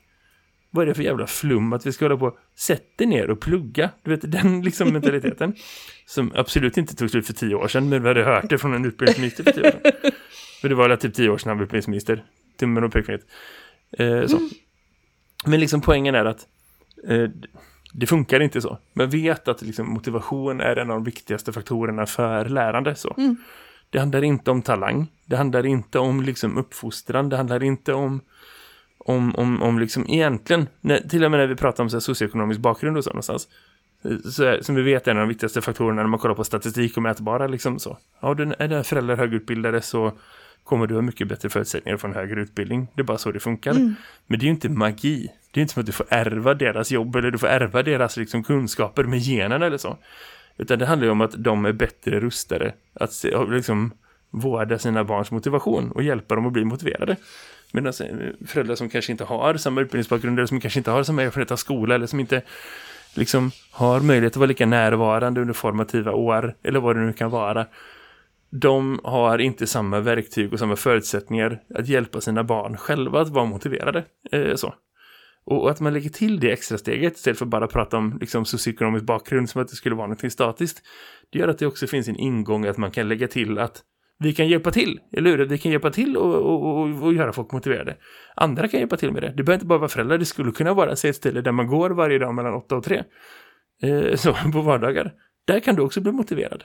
Vad 0.72 0.84
är 0.84 0.88
det 0.88 0.94
för 0.94 1.04
jävla 1.04 1.28
flum 1.28 1.74
att 1.74 1.86
vi 1.86 1.92
ska 1.92 2.06
hålla 2.06 2.18
på 2.18 2.38
sätta 2.56 3.06
ner 3.06 3.30
och 3.30 3.40
plugga? 3.40 3.90
Du 4.04 4.12
vet, 4.12 4.32
den 4.32 4.62
liksom 4.62 4.94
mentaliteten. 4.94 5.56
som 6.06 6.32
absolut 6.36 6.78
inte 6.78 6.96
tog 6.96 7.10
slut 7.10 7.28
för 7.28 7.34
tio 7.34 7.56
år 7.56 7.68
sedan, 7.68 7.90
men 7.90 8.02
vi 8.02 8.08
hade 8.08 8.24
hört 8.24 8.50
det 8.50 8.58
från 8.58 8.74
en 8.74 8.86
utbildningsminister 8.86 9.44
för 9.44 9.52
tio 9.52 9.68
år 9.68 9.72
sedan. 9.72 10.12
För 10.62 10.70
det 10.70 10.76
var 10.76 10.96
typ 10.96 11.14
tio 11.14 11.30
år 11.30 11.38
sedan 11.38 11.50
han 11.50 11.58
var 11.58 11.64
utbildningsminister. 11.64 12.24
Tummen 12.60 12.84
och 12.84 12.94
pekfingret. 12.94 13.22
Eh, 13.98 14.26
så. 14.26 14.38
Mm. 14.38 14.50
Men 15.46 15.60
liksom 15.60 15.82
poängen 15.82 16.16
är 16.16 16.26
att 16.26 16.48
eh, 17.08 17.30
det 17.94 18.08
funkar 18.08 18.40
inte 18.40 18.62
så. 18.62 18.78
Men 18.94 19.10
vet 19.10 19.48
att 19.48 19.62
liksom, 19.62 19.90
motivation 19.90 20.62
är 20.62 20.76
en 20.76 20.90
av 20.90 20.96
de 20.96 21.04
viktigaste 21.04 21.54
faktorerna 21.54 22.06
för 22.06 22.46
lärande. 22.46 22.96
Så. 22.96 23.14
Mm. 23.18 23.38
Det 23.90 24.00
handlar 24.00 24.24
inte 24.24 24.52
om 24.52 24.62
talang. 24.62 25.08
Det 25.26 25.36
handlar 25.36 25.66
inte 25.66 26.00
om 26.00 26.22
liksom, 26.22 26.58
uppfostran. 26.58 27.30
Det 27.30 27.38
handlar 27.38 27.64
inte 27.64 27.94
om 27.94 28.22
om, 29.10 29.36
om, 29.36 29.62
om 29.62 29.80
liksom 29.80 30.06
egentligen, 30.08 30.68
när, 30.82 31.00
till 31.00 31.24
och 31.24 31.32
med 31.32 31.40
när 31.40 31.48
vi 31.48 31.56
pratar 31.56 31.84
om 31.84 31.90
så 31.90 31.96
här, 31.96 32.02
socioekonomisk 32.02 32.60
bakgrund 32.60 32.98
och 32.98 33.04
så 33.04 33.10
någonstans, 33.10 33.48
så 34.34 34.44
är, 34.44 34.62
som 34.62 34.76
vi 34.76 34.82
vet 34.82 35.08
är 35.08 35.12
en 35.12 35.18
av 35.18 35.22
de 35.22 35.30
viktigaste 35.30 35.62
faktorerna 35.62 36.02
när 36.02 36.10
man 36.10 36.20
kollar 36.20 36.36
på 36.36 36.44
statistik 36.44 36.98
och 36.98 37.04
mätbara 37.04 37.48
liksom 37.48 37.80
så. 37.80 37.98
Ja, 38.20 38.32
är 38.60 38.68
det 38.68 38.84
föräldrar 38.84 39.16
högutbildade 39.18 39.82
så 39.82 40.12
kommer 40.64 40.88
du 40.88 40.96
ha 40.96 41.02
mycket 41.02 41.28
bättre 41.28 41.50
förutsättningar 41.50 41.98
för 41.98 42.08
en 42.08 42.14
högre 42.14 42.42
utbildning. 42.42 42.88
Det 42.96 43.02
är 43.02 43.04
bara 43.04 43.18
så 43.18 43.32
det 43.32 43.40
funkar. 43.40 43.72
Mm. 43.72 43.96
Men 44.28 44.40
det 44.40 44.44
är 44.44 44.48
ju 44.48 44.54
inte 44.54 44.70
magi. 44.70 45.32
Det 45.52 45.60
är 45.60 45.62
inte 45.62 45.74
som 45.74 45.80
att 45.80 45.86
du 45.86 45.92
får 45.92 46.06
ärva 46.10 46.54
deras 46.54 46.92
jobb 46.92 47.16
eller 47.16 47.32
du 47.32 47.38
får 47.38 47.48
ärva 47.48 47.84
deras 47.84 48.18
liksom, 48.18 48.44
kunskaper 48.44 49.04
med 49.04 49.20
genen 49.20 49.62
eller 49.62 49.78
så. 49.78 49.98
Utan 50.58 50.80
det 50.80 50.86
handlar 50.86 51.06
ju 51.06 51.12
om 51.12 51.22
att 51.22 51.44
de 51.44 51.66
är 51.66 51.72
bättre 51.72 52.20
rustade 52.20 52.74
att 52.94 53.26
liksom, 53.50 53.92
vårda 54.30 54.80
sina 54.80 55.04
barns 55.04 55.32
motivation 55.32 55.92
och 55.92 56.04
hjälpa 56.04 56.36
dem 56.36 56.46
att 56.46 56.54
bli 56.54 56.66
motiverade. 56.66 57.16
Medan 57.72 57.94
föräldrar 58.48 58.76
som 58.76 58.90
kanske 58.90 59.12
inte 59.12 59.24
har 59.24 59.58
samma 59.58 59.82
utbildningsbakgrund 59.82 60.40
eller 60.40 60.48
som 60.48 60.62
kanske 60.62 60.80
inte 60.80 60.92
har 60.92 61.04
samma 61.04 61.24
erfarenhet 61.24 61.52
av 61.52 61.56
skola 61.56 61.96
eller 61.96 62.08
som 62.08 62.20
inte 62.20 62.42
liksom 63.16 63.52
har 63.72 64.00
möjlighet 64.00 64.34
att 64.34 64.38
vara 64.38 64.48
lika 64.48 64.66
närvarande 64.66 65.42
under 65.42 65.54
formativa 65.54 66.12
år 66.12 66.56
eller 66.64 66.80
vad 66.80 66.96
det 66.96 67.02
nu 67.02 67.14
kan 67.14 67.30
vara 67.30 67.66
de 68.50 69.00
har 69.04 69.40
inte 69.40 69.68
samma 69.68 70.00
verktyg 70.00 70.54
och 70.54 70.60
samma 70.60 70.76
förutsättningar 70.76 71.62
att 71.76 71.88
hjälpa 71.88 72.22
sina 72.22 72.44
barn 72.44 72.78
själva 72.78 73.22
att 73.22 73.30
vara 73.30 73.46
motiverade. 73.46 74.06
Eh, 74.32 74.56
så. 74.56 74.74
Och 75.46 75.72
att 75.72 75.80
man 75.80 75.94
lägger 75.94 76.10
till 76.10 76.40
det 76.40 76.52
extra 76.52 76.78
steget 76.78 77.16
istället 77.16 77.38
för 77.38 77.46
att 77.46 77.50
bara 77.50 77.68
prata 77.68 77.98
om 77.98 78.18
liksom, 78.22 78.46
socioekonomisk 78.46 79.06
bakgrund 79.06 79.50
som 79.50 79.62
att 79.62 79.68
det 79.68 79.76
skulle 79.76 79.96
vara 79.96 80.08
något 80.08 80.32
statiskt. 80.32 80.82
Det 81.30 81.40
gör 81.40 81.48
att 81.48 81.60
det 81.60 81.68
också 81.68 81.88
finns 81.88 82.08
en 82.08 82.16
ingång 82.16 82.66
att 82.66 82.78
man 82.78 82.92
kan 82.92 83.08
lägga 83.08 83.28
till 83.28 83.58
att 83.58 83.84
vi 84.20 84.34
kan 84.34 84.48
hjälpa 84.48 84.72
till, 84.72 85.00
eller 85.14 85.30
hur? 85.30 85.46
Vi 85.46 85.58
kan 85.58 85.72
hjälpa 85.72 85.92
till 85.92 86.18
och, 86.18 86.36
och, 86.36 86.82
och, 86.82 87.04
och, 87.04 87.14
göra 87.14 87.34
folk 87.34 87.52
motiverade. 87.52 87.98
Andra 88.36 88.68
kan 88.68 88.80
hjälpa 88.80 88.98
till 88.98 89.12
med 89.12 89.22
det. 89.22 89.34
Det 89.38 89.44
behöver 89.44 89.54
inte 89.54 89.66
bara 89.66 89.80
vara 89.80 89.90
föräldrar. 89.90 90.18
Det 90.18 90.26
skulle 90.26 90.52
kunna 90.52 90.74
vara 90.74 90.92
ett 90.92 91.16
ställe 91.16 91.42
där 91.42 91.52
man 91.52 91.68
går 91.68 91.90
varje 91.90 92.20
dag 92.20 92.36
mellan 92.36 92.54
8 92.54 92.76
och 92.76 92.84
3. 92.84 93.04
Eh, 93.84 94.16
så, 94.16 94.34
på 94.54 94.62
vardagar. 94.62 95.14
Där 95.46 95.60
kan 95.60 95.76
du 95.76 95.82
också 95.82 96.02
bli 96.02 96.12
motiverad. 96.12 96.64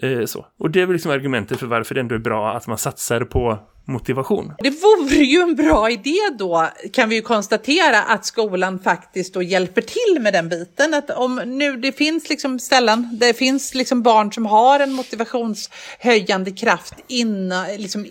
Eh, 0.00 0.24
så. 0.24 0.46
Och 0.58 0.70
det 0.70 0.80
är 0.80 0.86
väl 0.86 0.92
liksom 0.92 1.10
argumentet 1.10 1.60
för 1.60 1.66
varför 1.66 1.94
det 1.94 2.00
ändå 2.00 2.14
är 2.14 2.18
bra 2.18 2.52
att 2.52 2.66
man 2.66 2.78
satsar 2.78 3.20
på 3.20 3.58
motivation. 3.84 4.52
Det 4.58 4.70
vore 4.70 5.16
ju 5.16 5.40
en 5.40 5.54
bra 5.54 5.90
idé 5.90 6.18
då, 6.38 6.68
kan 6.92 7.08
vi 7.08 7.14
ju 7.14 7.22
konstatera, 7.22 8.02
att 8.02 8.24
skolan 8.24 8.78
faktiskt 8.78 9.34
då 9.34 9.42
hjälper 9.42 9.82
till 9.82 10.22
med 10.22 10.32
den 10.32 10.48
biten. 10.48 10.94
Att 10.94 11.10
om 11.10 11.36
nu 11.46 11.76
det 11.76 11.92
finns 11.92 12.28
liksom 12.28 12.58
ställen, 12.58 13.18
det 13.20 13.34
finns 13.34 13.74
liksom 13.74 14.02
barn 14.02 14.32
som 14.32 14.46
har 14.46 14.80
en 14.80 14.92
motivationshöjande 14.92 16.50
kraft 16.50 16.94
inna, 17.08 17.66
liksom 17.78 18.06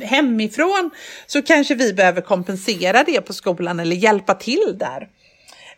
hemifrån, 0.00 0.90
så 1.26 1.42
kanske 1.42 1.74
vi 1.74 1.92
behöver 1.92 2.20
kompensera 2.20 3.04
det 3.04 3.20
på 3.20 3.32
skolan 3.32 3.80
eller 3.80 3.96
hjälpa 3.96 4.34
till 4.34 4.76
där. 4.78 5.08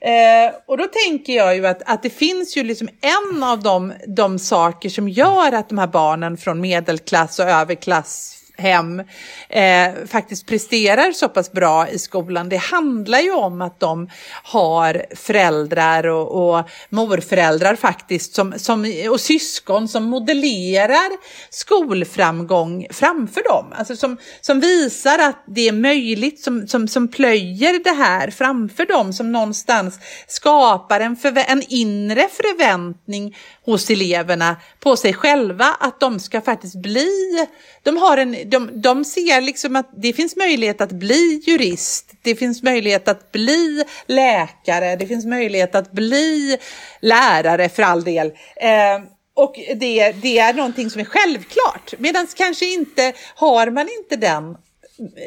Eh, 0.01 0.55
och 0.67 0.79
då 0.79 0.87
tänker 1.05 1.33
jag 1.33 1.57
ju 1.57 1.67
att, 1.67 1.83
att 1.87 2.03
det 2.03 2.11
finns 2.11 2.57
ju 2.57 2.63
liksom 2.63 2.89
en 3.01 3.43
av 3.43 3.63
de, 3.63 3.93
de 4.07 4.39
saker 4.39 4.89
som 4.89 5.09
gör 5.09 5.53
att 5.53 5.69
de 5.69 5.79
här 5.79 5.87
barnen 5.87 6.37
från 6.37 6.61
medelklass 6.61 7.39
och 7.39 7.45
överklass 7.45 8.36
hem 8.57 9.03
eh, 9.49 9.93
faktiskt 10.07 10.47
presterar 10.47 11.13
så 11.13 11.29
pass 11.29 11.53
bra 11.53 11.89
i 11.89 11.99
skolan. 11.99 12.49
Det 12.49 12.57
handlar 12.57 13.19
ju 13.19 13.33
om 13.33 13.63
att 13.63 13.81
de 13.81 14.11
har 14.43 15.07
föräldrar 15.17 16.07
och, 16.07 16.57
och 16.59 16.69
morföräldrar 16.89 17.77
faktiskt 17.77 18.35
som, 18.35 18.55
som, 18.57 18.93
och 19.11 19.21
syskon 19.21 19.89
som 19.89 20.05
modellerar 20.05 21.11
skolframgång 21.51 22.87
framför 22.91 23.43
dem. 23.49 23.73
Alltså 23.73 23.97
som, 23.97 24.17
som 24.41 24.61
visar 24.61 25.19
att 25.19 25.45
det 25.47 25.69
är 25.69 25.73
möjligt, 25.73 26.41
som, 26.41 26.67
som, 26.67 26.89
som 26.89 27.09
plöjer 27.09 27.85
det 27.85 28.05
här 28.05 28.31
framför 28.31 28.87
dem, 28.87 29.13
som 29.13 29.33
någonstans 29.33 29.99
skapar 30.27 31.01
en, 31.01 31.17
en 31.49 31.63
inre 31.69 32.29
förväntning 32.33 33.37
hos 33.67 33.91
eleverna 33.91 34.57
på 34.81 34.97
sig 34.97 35.15
själva 35.15 35.77
att 35.81 36.01
de 36.01 36.21
ska 36.21 36.41
faktiskt 36.41 36.75
bli, 36.75 37.47
de, 37.83 37.97
har 37.97 38.17
en, 38.17 38.37
de, 38.51 38.81
de 38.81 39.05
ser 39.05 39.41
liksom 39.41 39.77
att 39.77 39.91
det 39.97 40.13
finns 40.13 40.37
möjlighet 40.37 40.81
att 40.81 40.93
bli 40.93 41.43
jurist, 41.47 42.13
det 42.23 42.35
finns 42.35 42.63
möjlighet 42.63 43.09
att 43.09 43.33
bli 43.33 43.85
läkare, 44.07 44.97
det 44.97 45.07
finns 45.07 45.27
möjlighet 45.27 45.75
att 45.75 45.93
bli 45.93 46.59
lärare 47.01 47.69
för 47.69 47.83
all 47.83 48.05
del. 48.05 48.27
Eh, 48.57 49.03
och 49.35 49.55
det, 49.77 50.13
det 50.13 50.39
är 50.39 50.55
någonting 50.55 50.91
som 50.91 51.01
är 51.01 51.05
självklart, 51.05 51.95
medan 51.99 52.27
kanske 52.37 52.73
inte 52.73 53.13
har 53.35 53.71
man 53.71 53.89
inte 54.01 54.17
den 54.17 54.57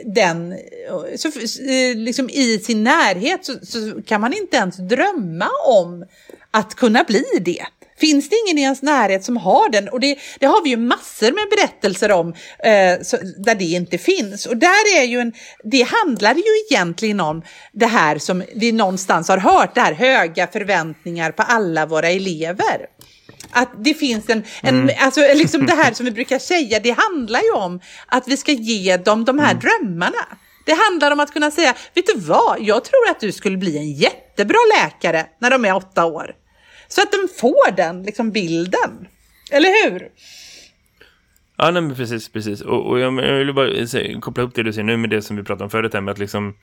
den, 0.06 0.56
så, 1.16 1.28
eh, 1.28 1.96
liksom 1.96 2.30
i 2.30 2.60
sin 2.60 2.84
närhet 2.84 3.46
så, 3.46 3.54
så 3.64 4.02
kan 4.06 4.22
man 4.22 4.34
inte 4.34 4.58
ens 4.58 4.78
drömma 4.78 5.50
om 5.66 6.06
att 6.52 6.76
kunna 6.76 7.04
bli 7.04 7.26
det. 7.42 7.66
Finns 8.00 8.30
det 8.30 8.36
ingen 8.46 8.58
i 8.58 8.62
ens 8.62 8.82
närhet 8.82 9.24
som 9.24 9.38
har 9.38 9.70
den? 9.70 9.90
Och 9.90 10.00
det, 10.00 10.18
det 10.40 10.46
har 10.46 10.64
vi 10.64 10.70
ju 10.70 10.78
massor 10.78 11.32
med 11.32 11.50
berättelser 11.50 12.12
om 12.12 12.34
eh, 12.64 13.02
så, 13.02 13.18
där 13.38 13.56
det 13.56 13.66
inte 13.66 13.98
finns. 13.98 14.46
Och 14.46 14.58
där 14.58 14.98
är 14.98 15.04
ju 15.04 15.20
en, 15.20 15.34
det 15.64 15.82
handlar 15.82 16.36
ju 16.36 16.44
egentligen 16.70 17.20
om 17.20 17.42
det 17.74 17.86
här 17.86 18.18
som 18.18 18.44
vi 18.56 18.72
någonstans 18.72 19.30
har 19.30 19.38
hört, 19.38 19.76
det 19.76 19.82
här 19.82 19.94
höga 19.94 20.48
förväntningar 20.48 21.32
på 21.32 21.44
alla 21.44 21.86
våra 21.86 22.10
elever. 22.10 22.86
Att 23.52 23.84
det 23.84 23.94
finns 23.94 24.30
en, 24.30 24.44
en 24.62 24.76
mm. 24.76 24.96
alltså 25.00 25.22
liksom 25.22 25.66
det 25.66 25.74
här 25.74 25.94
som 25.94 26.06
vi 26.06 26.12
brukar 26.20 26.40
säga, 26.40 26.80
det 26.80 26.92
handlar 26.98 27.42
ju 27.42 27.52
om 27.52 27.80
att 28.08 28.28
vi 28.28 28.38
ska 28.38 28.52
ge 28.52 28.98
dem 28.98 29.26
de 29.26 29.40
här 29.40 29.52
mm. 29.52 29.60
drömmarna. 29.60 30.26
Det 30.66 30.78
handlar 30.90 31.12
om 31.12 31.20
att 31.20 31.34
kunna 31.34 31.52
säga, 31.52 31.76
vet 31.94 32.06
du 32.06 32.20
vad, 32.20 32.58
jag 32.60 32.84
tror 32.84 33.10
att 33.12 33.20
du 33.20 33.32
skulle 33.32 33.58
bli 33.58 33.78
en 33.78 33.92
jättebra 33.92 34.58
läkare 34.78 35.26
när 35.42 35.50
de 35.50 35.66
är 35.66 35.76
åtta 35.76 36.06
år. 36.06 36.36
Så 36.90 37.02
att 37.02 37.12
den 37.12 37.28
får 37.40 37.72
den 37.76 38.04
liksom, 38.04 38.32
bilden. 38.32 39.08
Eller 39.52 39.90
hur? 39.90 40.10
Ja, 41.58 41.72
nej, 41.72 41.82
men 41.82 41.96
precis, 41.96 42.30
precis. 42.30 42.62
Och, 42.62 42.90
och 42.90 43.00
jag, 43.00 43.14
jag 43.24 43.38
vill 43.38 43.54
bara 43.54 43.88
se, 43.88 44.18
koppla 44.22 44.44
upp 44.44 44.56
det 44.56 44.64
du 44.64 44.74
säger 44.74 44.84
nu 44.84 44.98
med 44.98 45.10
det 45.10 45.22
som 45.22 45.38
vi 45.38 45.44
pratade 45.44 45.64
om 45.64 45.70
förut, 45.70 45.94
med 45.94 46.10
att 46.10 46.20
liksom 46.20 46.54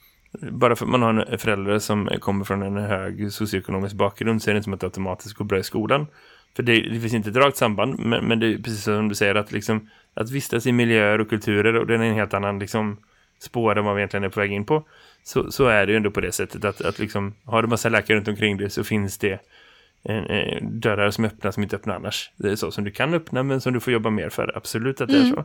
bara 0.41 0.77
för 0.77 0.85
att 0.85 0.91
man 0.91 1.03
har 1.03 1.15
en 1.15 1.39
förälder 1.39 1.79
som 1.79 2.11
kommer 2.21 2.45
från 2.45 2.63
en 2.63 2.77
hög 2.77 3.33
socioekonomisk 3.33 3.95
bakgrund 3.95 4.43
så 4.43 4.51
är 4.51 4.55
det 4.55 4.59
inte 4.59 4.65
som 4.65 4.75
att 4.75 4.81
det 4.81 4.87
automatiskt 4.87 5.35
går 5.35 5.45
bra 5.45 5.59
i 5.59 5.63
skolan. 5.63 6.07
För 6.57 6.63
det, 6.63 6.81
det 6.81 7.01
finns 7.01 7.15
inte 7.15 7.31
ett 7.31 7.37
rakt 7.37 7.57
samband, 7.57 7.99
men, 7.99 8.25
men, 8.25 8.41
det 8.41 8.47
är 8.47 8.57
precis 8.59 8.83
som 8.83 9.09
du 9.09 9.15
säger 9.15 9.35
att, 9.35 9.53
liksom, 9.53 9.89
att 10.15 10.31
vistas 10.31 10.67
i 10.67 10.73
miljöer 10.73 11.21
och 11.21 11.29
kulturer 11.29 11.77
och 11.77 11.87
det 11.87 11.95
är 11.95 11.99
en 11.99 12.15
helt 12.15 12.35
annan 12.35 12.59
liksom, 12.59 12.97
spår 13.39 13.79
än 13.79 13.85
vad 13.85 13.95
vi 13.95 14.01
egentligen 14.01 14.25
är 14.25 14.29
på 14.29 14.41
väg 14.41 14.53
in 14.53 14.65
på. 14.65 14.85
Så, 15.23 15.53
så 15.53 15.67
är 15.67 15.87
det 15.87 15.93
ju 15.93 15.97
ändå 15.97 16.11
på 16.11 16.21
det 16.21 16.33
sättet 16.33 16.65
att, 16.65 16.81
att 16.81 16.99
liksom, 16.99 17.35
har 17.45 17.63
du 17.63 17.69
massa 17.69 17.89
läkare 17.89 18.17
runt 18.17 18.29
omkring 18.29 18.57
dig 18.57 18.71
så 18.71 18.85
finns 18.85 19.19
det 19.19 19.41
en, 20.09 20.81
dörrar 20.81 21.11
som 21.11 21.25
öppnas 21.25 21.55
som 21.55 21.63
inte 21.63 21.77
öppnar 21.77 21.97
annars. 21.97 22.31
Det 22.37 22.51
är 22.51 22.57
så 22.57 22.71
som 22.71 22.85
du 22.85 22.91
kan 22.91 23.15
öppna 23.15 23.43
men 23.43 23.61
som 23.61 23.73
du 23.73 23.81
får 23.81 23.93
jobba 23.93 24.11
mer 24.11 24.29
för. 24.29 24.57
Absolut 24.57 25.01
att 25.01 25.09
det 25.09 25.17
mm. 25.17 25.29
är 25.29 25.35
så. 25.35 25.45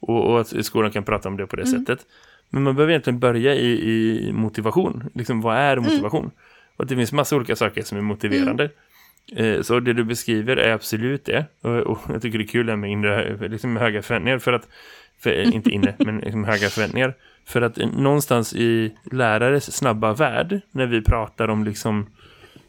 Och, 0.00 0.30
och, 0.30 0.40
att 0.40 0.64
skolan 0.64 0.90
kan 0.90 1.04
prata 1.04 1.28
om 1.28 1.36
det 1.36 1.46
på 1.46 1.56
det 1.56 1.62
mm. 1.62 1.78
sättet. 1.78 2.06
Men 2.50 2.62
man 2.62 2.74
behöver 2.74 2.92
egentligen 2.92 3.18
börja 3.18 3.54
i, 3.54 3.70
i 4.28 4.32
motivation. 4.32 5.04
Liksom, 5.14 5.40
vad 5.40 5.56
är 5.56 5.76
mm. 5.76 5.84
motivation? 5.84 6.20
Mm. 6.20 6.32
Och 6.76 6.86
det 6.86 6.96
finns 6.96 7.12
massa 7.12 7.36
olika 7.36 7.56
saker 7.56 7.82
som 7.82 7.98
är 7.98 8.02
motiverande. 8.02 8.70
Mm. 9.32 9.54
Eh, 9.54 9.62
så 9.62 9.80
det 9.80 9.92
du 9.92 10.04
beskriver 10.04 10.56
är 10.56 10.72
absolut 10.72 11.24
det. 11.24 11.44
Och, 11.60 11.76
och 11.76 11.98
jag 12.08 12.22
tycker 12.22 12.38
det 12.38 12.44
är 12.44 12.48
kul 12.48 12.76
med 12.76 12.90
inre, 12.90 13.48
liksom 13.48 13.76
höga 13.76 14.02
förväntningar. 14.02 14.38
För 14.38 14.52
att, 14.52 14.68
för, 15.20 15.30
eh, 15.30 15.54
inte 15.54 15.70
inne, 15.70 15.94
men 15.98 16.18
liksom 16.18 16.44
höga 16.44 16.68
förväntningar. 16.68 17.14
För 17.44 17.62
att 17.62 17.76
någonstans 17.76 18.54
i 18.54 18.94
lärares 19.12 19.76
snabba 19.76 20.12
värld, 20.12 20.60
när 20.70 20.86
vi 20.86 21.02
pratar 21.02 21.48
om 21.48 21.64
liksom 21.64 22.06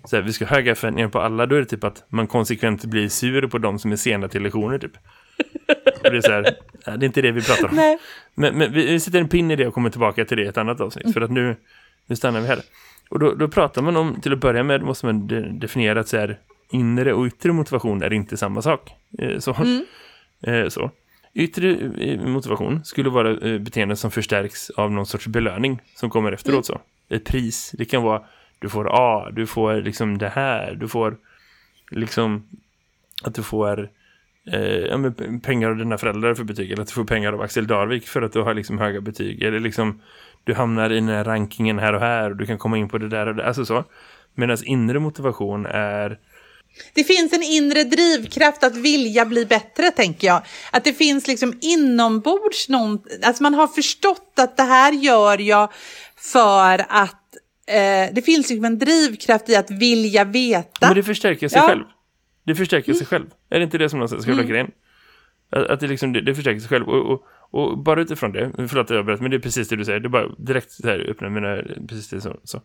så 0.07 0.15
här, 0.15 0.23
vi 0.23 0.33
ska 0.33 0.45
ha 0.45 0.55
höga 0.55 0.75
förväntningar 0.75 1.09
på 1.09 1.19
alla, 1.19 1.45
då 1.45 1.55
är 1.55 1.59
det 1.59 1.65
typ 1.65 1.83
att 1.83 2.03
man 2.09 2.27
konsekvent 2.27 2.85
blir 2.85 3.09
sur 3.09 3.47
på 3.47 3.57
de 3.57 3.79
som 3.79 3.91
är 3.91 3.95
sena 3.95 4.27
till 4.27 4.43
lektioner 4.43 4.79
typ. 4.79 4.91
Och 6.03 6.11
det 6.11 6.17
är 6.17 6.21
så 6.21 6.31
här, 6.31 6.55
ja, 6.85 6.97
det 6.97 7.03
är 7.03 7.07
inte 7.07 7.21
det 7.21 7.31
vi 7.31 7.41
pratar 7.41 7.69
om. 7.69 7.75
Nej. 7.75 7.99
Men, 8.35 8.57
men 8.57 8.73
vi, 8.73 8.85
vi 8.85 8.99
sätter 8.99 9.19
en 9.19 9.29
pin 9.29 9.51
i 9.51 9.55
det 9.55 9.67
och 9.67 9.73
kommer 9.73 9.89
tillbaka 9.89 10.25
till 10.25 10.37
det 10.37 10.43
i 10.43 10.47
ett 10.47 10.57
annat 10.57 10.81
avsnitt. 10.81 11.13
För 11.13 11.21
att 11.21 11.31
nu, 11.31 11.55
nu 12.05 12.15
stannar 12.15 12.41
vi 12.41 12.47
här. 12.47 12.59
Och 13.09 13.19
då, 13.19 13.33
då 13.33 13.47
pratar 13.47 13.81
man 13.81 13.97
om, 13.97 14.21
till 14.21 14.33
att 14.33 14.39
börja 14.39 14.63
med 14.63 14.81
måste 14.81 15.05
man 15.05 15.27
de, 15.27 15.59
definiera 15.59 15.99
att 15.99 16.07
så 16.07 16.17
här, 16.17 16.39
inre 16.71 17.13
och 17.13 17.25
yttre 17.25 17.51
motivation 17.51 18.01
är 18.01 18.13
inte 18.13 18.37
samma 18.37 18.61
sak. 18.61 18.91
Eh, 19.19 19.39
så. 19.39 19.53
Mm. 19.53 19.85
Eh, 20.41 20.67
så. 20.67 20.91
Yttre 21.33 21.71
eh, 21.99 22.19
motivation 22.19 22.85
skulle 22.85 23.09
vara 23.09 23.59
beteenden 23.59 23.97
som 23.97 24.11
förstärks 24.11 24.69
av 24.69 24.91
någon 24.91 25.05
sorts 25.05 25.27
belöning 25.27 25.81
som 25.95 26.09
kommer 26.09 26.31
efteråt 26.31 26.53
mm. 26.53 26.63
så. 26.63 26.81
Ett 27.15 27.25
pris, 27.25 27.71
det 27.77 27.85
kan 27.85 28.03
vara 28.03 28.21
du 28.59 28.69
får 28.69 28.89
A, 28.91 29.31
du 29.31 29.47
får 29.47 29.81
liksom 29.81 30.17
det 30.17 30.29
här, 30.29 30.75
du 30.75 30.87
får 30.87 31.17
liksom 31.91 32.47
att 33.23 33.35
du 33.35 33.43
får 33.43 33.89
eh, 34.51 34.61
ja, 34.61 35.11
pengar 35.43 35.69
av 35.69 35.77
dina 35.77 35.97
föräldrar 35.97 36.35
för 36.35 36.43
betyg 36.43 36.71
eller 36.71 36.81
att 36.81 36.87
du 36.87 36.93
får 36.93 37.03
pengar 37.03 37.33
av 37.33 37.41
Axel 37.41 37.67
Darvik 37.67 38.07
för 38.07 38.21
att 38.21 38.33
du 38.33 38.41
har 38.41 38.53
liksom 38.53 38.79
höga 38.79 39.01
betyg 39.01 39.43
eller 39.43 39.59
liksom 39.59 40.01
du 40.43 40.53
hamnar 40.53 40.89
i 40.89 40.95
den 40.95 41.07
här 41.07 41.23
rankingen 41.23 41.79
här 41.79 41.93
och 41.93 41.99
här 41.99 42.29
och 42.29 42.35
du 42.35 42.45
kan 42.45 42.57
komma 42.57 42.77
in 42.77 42.89
på 42.89 42.97
det 42.97 43.09
där 43.09 43.27
och 43.27 43.35
det, 43.35 43.47
alltså 43.47 43.65
så. 43.65 43.83
Medan 44.35 44.57
inre 44.65 44.99
motivation 44.99 45.65
är 45.65 46.19
det 46.93 47.03
finns 47.03 47.33
en 47.33 47.43
inre 47.43 47.83
drivkraft 47.83 48.63
att 48.63 48.75
vilja 48.75 49.25
bli 49.25 49.45
bättre, 49.45 49.91
tänker 49.91 50.27
jag. 50.27 50.41
Att 50.71 50.83
det 50.83 50.93
finns 50.93 51.27
liksom 51.27 51.57
inombords 51.61 52.69
någon... 52.69 52.99
Alltså 53.23 53.43
man 53.43 53.53
har 53.53 53.67
förstått 53.67 54.33
att 54.37 54.57
det 54.57 54.63
här 54.63 54.91
gör 54.91 55.41
jag 55.41 55.71
för 56.17 56.85
att 56.89 57.26
eh, 57.67 58.13
det 58.13 58.21
finns 58.25 58.49
liksom 58.49 58.65
en 58.65 58.79
drivkraft 58.79 59.49
i 59.49 59.55
att 59.55 59.71
vilja 59.71 60.23
veta. 60.23 60.87
Men 60.87 60.95
det 60.95 61.03
förstärker 61.03 61.47
sig 61.47 61.59
ja. 61.59 61.67
själv. 61.67 61.83
Det 62.43 62.55
förstärker 62.55 62.89
mm. 62.89 62.97
sig 62.97 63.07
själv. 63.07 63.25
Är 63.49 63.59
det 63.59 63.63
inte 63.63 63.77
det 63.77 63.89
som 63.89 63.99
någonstans 63.99 64.23
ska 64.23 64.31
mm. 64.31 64.47
grejen? 64.47 64.71
Att, 65.49 65.67
att 65.67 65.79
det, 65.79 65.87
liksom, 65.87 66.13
det, 66.13 66.21
det, 66.21 66.35
förstärker 66.35 66.59
sig 66.59 66.69
själv. 66.69 66.89
Och, 66.89 67.11
och, 67.11 67.23
och, 67.51 67.77
bara 67.77 68.01
utifrån 68.01 68.31
det, 68.31 68.51
förlåt 68.55 68.91
att 68.91 68.95
jag 68.95 69.05
berättar, 69.05 69.21
men 69.21 69.31
det 69.31 69.37
är 69.37 69.41
precis 69.41 69.67
det 69.67 69.75
du 69.75 69.85
säger. 69.85 69.99
Det 69.99 70.07
är 70.07 70.09
bara 70.09 70.27
direkt 70.37 70.71
så 70.71 70.87
här 70.87 71.09
öppna 71.09 71.29
mina, 71.29 71.61
precis 71.87 72.09
det 72.09 72.21
så, 72.21 72.39
så. 72.43 72.61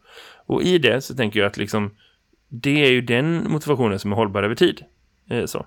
Och 0.47 0.62
i 0.62 0.79
det 0.79 1.01
så 1.01 1.15
tänker 1.15 1.41
jag 1.41 1.47
att 1.47 1.57
liksom, 1.57 1.91
det 2.49 2.85
är 2.85 2.91
ju 2.91 3.01
den 3.01 3.51
motivationen 3.51 3.99
som 3.99 4.12
är 4.12 4.17
hållbar 4.17 4.43
över 4.43 4.55
tid. 4.55 4.85
Eh, 5.31 5.45
så. 5.45 5.67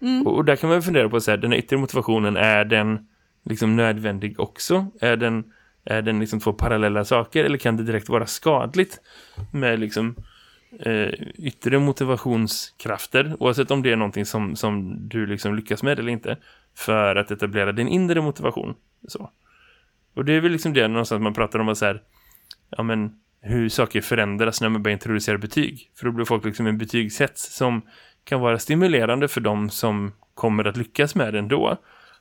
Mm. 0.00 0.26
Och, 0.26 0.36
och, 0.36 0.44
där 0.44 0.56
kan 0.56 0.70
man 0.70 0.82
fundera 0.82 1.08
på 1.08 1.20
så 1.20 1.30
här, 1.30 1.38
den 1.38 1.52
yttre 1.52 1.76
motivationen, 1.76 2.36
är 2.36 2.64
den 2.64 3.06
liksom 3.44 3.76
nödvändig 3.76 4.40
också? 4.40 4.86
Är 5.00 5.16
den 5.16 5.44
är 5.86 6.02
den 6.02 6.20
liksom 6.20 6.40
två 6.40 6.52
parallella 6.52 7.04
saker 7.04 7.44
eller 7.44 7.58
kan 7.58 7.76
det 7.76 7.82
direkt 7.82 8.08
vara 8.08 8.26
skadligt 8.26 9.00
med 9.52 9.80
liksom 9.80 10.14
eh, 10.80 11.10
yttre 11.34 11.78
motivationskrafter 11.78 13.36
oavsett 13.38 13.70
om 13.70 13.82
det 13.82 13.92
är 13.92 13.96
någonting 13.96 14.26
som, 14.26 14.56
som 14.56 14.96
du 15.08 15.26
liksom 15.26 15.54
lyckas 15.54 15.82
med 15.82 15.98
eller 15.98 16.12
inte 16.12 16.36
för 16.74 17.16
att 17.16 17.30
etablera 17.30 17.72
din 17.72 17.88
inre 17.88 18.20
motivation 18.20 18.74
så. 19.08 19.30
Och 20.14 20.24
det 20.24 20.32
är 20.32 20.40
väl 20.40 20.52
liksom 20.52 20.72
det 20.72 20.88
någonstans 20.88 21.22
man 21.22 21.34
pratar 21.34 21.58
om 21.58 21.68
att 21.68 21.78
så 21.78 21.84
här, 21.86 22.02
ja 22.70 22.82
men 22.82 23.10
hur 23.40 23.68
saker 23.68 24.00
förändras 24.00 24.60
när 24.60 24.68
man 24.68 24.82
börjar 24.82 24.92
introducera 24.92 25.38
betyg. 25.38 25.90
För 25.94 26.06
då 26.06 26.12
blir 26.12 26.24
folk 26.24 26.44
liksom 26.44 26.66
en 26.66 26.78
betygshets 26.78 27.56
som 27.56 27.82
kan 28.24 28.40
vara 28.40 28.58
stimulerande 28.58 29.28
för 29.28 29.40
de 29.40 29.70
som 29.70 30.12
kommer 30.34 30.64
att 30.64 30.76
lyckas 30.76 31.14
med 31.14 31.34
det 31.34 31.38
ändå. 31.38 31.76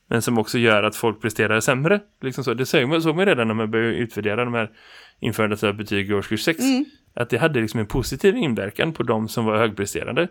Men 0.07 0.21
som 0.21 0.37
också 0.37 0.57
gör 0.57 0.83
att 0.83 0.95
folk 0.95 1.21
presterar 1.21 1.59
sämre. 1.59 1.99
Liksom 2.21 2.43
så. 2.43 2.53
Det 2.53 2.65
såg 2.65 2.89
man, 2.89 3.01
såg 3.01 3.15
man 3.15 3.25
redan 3.25 3.47
när 3.47 3.55
man 3.55 3.71
började 3.71 3.95
utvärdera 3.95 4.45
de 4.45 4.53
här 4.53 4.71
införandet 5.19 5.63
av 5.63 5.75
betyg 5.75 6.09
i 6.09 6.13
årskurs 6.13 6.43
6. 6.43 6.59
Mm. 6.59 6.85
Att 7.13 7.29
det 7.29 7.37
hade 7.37 7.61
liksom 7.61 7.79
en 7.79 7.85
positiv 7.85 8.37
inverkan 8.37 8.93
på 8.93 9.03
de 9.03 9.27
som 9.27 9.45
var 9.45 9.57
högpresterande. 9.57 10.27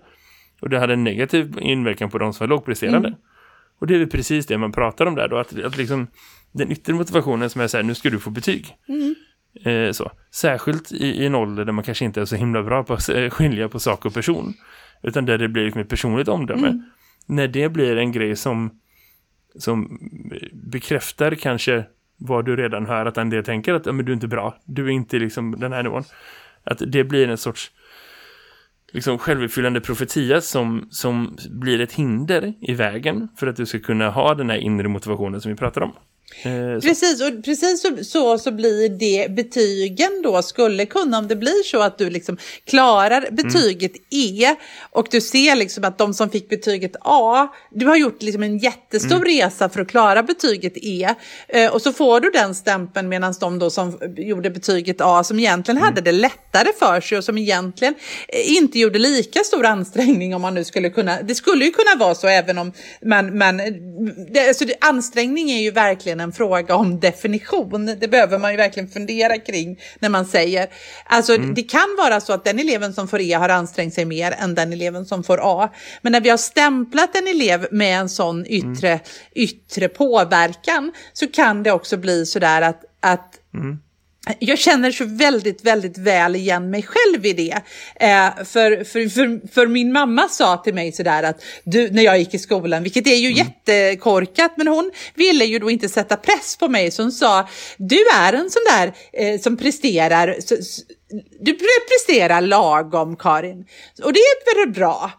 Och 0.61 0.71
det 0.71 0.79
hade 0.79 0.93
en 0.93 1.05
negativ 1.05 1.59
inverkan 1.61 2.11
på 2.11 2.19
de 2.19 2.33
som 2.33 2.45
var 2.45 2.49
lågpresterande. 2.49 3.09
Mm. 3.09 3.21
Och 3.79 3.87
det 3.87 3.95
är 3.95 3.99
väl 3.99 4.11
precis 4.11 4.47
det 4.47 4.59
man 4.59 4.73
pratar 4.73 5.07
om 5.07 5.15
där 5.15 5.29
då. 5.29 5.37
Att, 5.37 5.65
att 5.65 5.77
liksom 5.77 6.07
den 6.53 6.73
yttre 6.73 6.95
motivationen 6.95 7.51
som 7.51 7.61
är 7.61 7.67
så 7.67 7.77
här, 7.77 7.85
nu 7.85 7.95
ska 7.95 8.11
du 8.11 8.19
få 8.19 8.31
betyg. 8.31 8.77
Mm. 8.89 9.15
Eh, 9.65 9.93
så. 9.93 10.13
Särskilt 10.31 10.93
i, 10.93 11.07
i 11.07 11.27
en 11.27 11.35
ålder 11.35 11.65
där 11.65 11.73
man 11.73 11.85
kanske 11.85 12.05
inte 12.05 12.21
är 12.21 12.25
så 12.25 12.37
himla 12.37 12.63
bra 12.63 12.85
på 12.85 12.95
att 12.95 13.33
skilja 13.33 13.69
på 13.69 13.79
sak 13.79 14.05
och 14.05 14.15
person. 14.15 14.55
Utan 15.03 15.27
där 15.27 15.39
det 15.39 15.49
blir 15.49 15.65
liksom 15.65 15.81
ett 15.81 15.89
personligt 15.89 16.29
omdöme. 16.29 16.69
Mm. 16.69 16.83
När 17.27 17.49
det 17.49 17.69
blir 17.69 17.97
en 17.97 18.13
grej 18.13 18.37
som 18.37 18.81
som 19.59 19.99
bekräftar 20.53 21.35
kanske 21.35 21.85
vad 22.17 22.45
du 22.45 22.57
redan 22.57 22.87
hör 22.87 23.07
att 23.07 23.19
en 23.19 23.31
del 23.31 23.45
tänker 23.45 23.75
att 23.75 23.87
men 23.87 24.05
du 24.05 24.13
är 24.13 24.15
inte 24.15 24.29
bra, 24.29 24.59
du 24.65 24.87
är 24.87 24.91
inte 24.91 25.19
liksom 25.19 25.61
den 25.61 25.73
här 25.73 25.83
nivån. 25.83 26.03
Att 26.65 26.83
det 26.87 27.05
blir 27.05 27.29
en 27.29 27.39
sorts 27.39 27.71
liksom 28.93 29.19
självuppfyllande 29.19 29.81
profetia 29.81 30.41
som, 30.41 30.89
som 30.91 31.37
blir 31.51 31.81
ett 31.81 31.93
hinder 31.93 32.55
i 32.61 32.75
vägen 32.75 33.29
för 33.37 33.47
att 33.47 33.57
du 33.57 33.67
ska 33.67 33.79
kunna 33.79 34.11
ha 34.11 34.35
den 34.35 34.51
här 34.51 34.57
inre 34.57 34.89
motivationen 34.89 35.41
som 35.41 35.51
vi 35.51 35.57
pratar 35.57 35.81
om. 35.81 35.93
Eh, 36.43 36.81
precis, 36.81 37.23
och 37.23 37.45
precis 37.45 37.83
så, 37.83 38.05
så, 38.05 38.39
så, 38.39 38.51
blir 38.51 38.89
det 38.89 39.31
betygen 39.31 40.23
då 40.23 40.43
skulle 40.43 40.87
kunna, 40.87 41.19
om 41.19 41.29
det 41.29 41.37
blir 41.37 41.63
så 41.63 41.81
att 41.83 41.99
du 41.99 42.11
liksom 42.11 42.37
klarar 42.65 43.23
mm. 43.23 43.35
betyget 43.35 43.93
mm. 43.93 44.05
E 44.11 44.57
och 44.91 45.09
du 45.11 45.21
ser 45.21 45.57
liksom 45.57 45.85
att 45.85 45.99
de 45.99 46.15
som 46.15 46.31
fick 46.31 46.49
betyget 46.49 46.97
A, 47.01 47.49
du 47.71 47.87
har 47.87 47.97
gjort 47.97 48.23
liksom 48.23 48.43
en 48.43 48.59
jättestor 48.59 49.17
mm. 49.17 49.25
resa 49.25 49.69
för 49.69 49.81
att 49.81 49.89
klara 49.89 50.23
betyget 50.23 50.73
E 50.77 51.15
eh, 51.49 51.73
och 51.73 51.83
så 51.83 51.93
får 51.93 52.21
du 52.21 52.31
den 52.31 52.55
stämpeln 52.55 53.09
medan 53.09 53.35
de 53.41 53.59
då 53.59 53.71
som 53.71 53.99
gjorde 54.17 54.51
betyget 54.51 55.01
A 55.01 55.25
som 55.25 55.39
egentligen 55.39 55.79
mm. 55.79 55.89
hade 55.89 56.01
det 56.01 56.13
lättare 56.13 56.69
för 56.79 57.01
sig 57.01 57.19
och 57.19 57.25
som 57.25 57.39
egentligen 57.39 57.95
eh, 58.29 58.57
inte 58.57 58.79
gjorde 58.79 58.99
lika 58.99 59.41
stor 59.41 59.67
ansträngning 59.67 60.35
om 60.35 60.43
man 60.43 60.55
nu 60.55 60.65
skulle 60.65 60.91
kunna, 60.91 61.23
det 61.23 61.35
skulle 61.35 61.65
ju 61.65 61.71
kunna 61.71 62.05
vara 62.05 62.15
så 62.15 62.29
även 62.29 62.59
om 62.59 62.73
man, 63.07 63.39
man 63.39 63.57
det, 64.31 64.49
alltså 64.49 64.65
ansträngning 64.81 65.51
är 65.51 65.61
ju 65.61 65.71
verkligen 65.71 66.14
verkligen 66.15 66.21
en 66.21 66.33
fråga 66.33 66.77
om 66.77 67.01
definition. 67.01 67.87
Det 68.01 68.09
behöver 68.09 68.39
man 68.39 68.51
ju 68.51 68.57
verkligen 68.57 68.89
fundera 68.89 69.39
kring 69.39 69.79
när 70.01 70.09
man 70.09 70.27
säger. 70.27 70.69
Alltså 71.07 71.35
mm. 71.35 71.55
det 71.55 71.63
kan 71.63 71.97
vara 71.99 72.21
så 72.21 72.33
att 72.33 72.45
den 72.45 72.59
eleven 72.59 72.93
som 72.93 73.09
får 73.09 73.21
E 73.21 73.35
har 73.35 73.49
ansträngt 73.49 73.95
sig 73.95 74.05
mer 74.05 74.35
än 74.39 74.55
den 74.55 74.73
eleven 74.73 75.07
som 75.07 75.23
får 75.23 75.41
A. 75.43 75.71
Men 76.03 76.13
när 76.13 76.21
vi 76.21 76.31
har 76.31 76.39
stämplat 76.39 77.17
en 77.17 77.27
elev 77.27 77.67
med 77.71 78.01
en 78.01 78.09
sån 78.09 78.47
yttre, 78.47 78.89
mm. 78.89 79.01
yttre 79.35 79.89
påverkan 79.89 80.93
så 81.13 81.27
kan 81.27 81.63
det 81.63 81.73
också 81.73 81.97
bli 81.97 82.27
sådär 82.27 82.63
att, 82.63 82.85
att 83.01 83.41
mm 83.55 83.79
jag 84.39 84.59
känner 84.59 84.91
så 84.91 85.05
väldigt, 85.05 85.65
väldigt 85.65 85.99
väl 85.99 86.37
igen 86.37 86.71
mig 86.71 86.83
själv 86.83 87.27
i 87.27 87.33
det. 87.33 87.63
Eh, 87.97 88.45
för, 88.45 88.85
för, 88.85 89.09
för, 89.09 89.49
för, 89.55 89.67
min 89.67 89.93
mamma 89.93 90.29
sa 90.29 90.57
till 90.57 90.75
mig 90.75 90.93
sådär 90.93 91.23
att 91.23 91.43
du, 91.65 91.91
när 91.91 92.03
jag 92.03 92.19
gick 92.19 92.35
i 92.35 92.39
skolan, 92.39 92.83
vilket 92.83 93.07
är 93.07 93.17
ju 93.17 93.33
mm. 93.33 93.39
jättekorkat, 93.39 94.53
men 94.57 94.69
hon 94.69 94.91
ville 95.15 95.45
ju 95.45 95.59
då 95.59 95.71
inte 95.71 95.89
sätta 95.89 96.17
press 96.17 96.57
på 96.57 96.69
mig. 96.69 96.91
Så 96.91 97.03
hon 97.03 97.13
sa, 97.13 97.49
du 97.77 98.05
är 98.15 98.33
en 98.33 98.51
sån 98.51 98.63
där 98.71 98.93
eh, 99.13 99.41
som 99.41 99.57
presterar, 99.57 100.37
så, 100.41 100.57
du 101.41 101.59
presterar 101.89 102.41
lagom 102.41 103.17
Karin. 103.17 103.67
Och 104.03 104.13
det 104.13 104.19
är 104.19 104.55
väldigt 104.55 104.77
bra. 104.77 105.13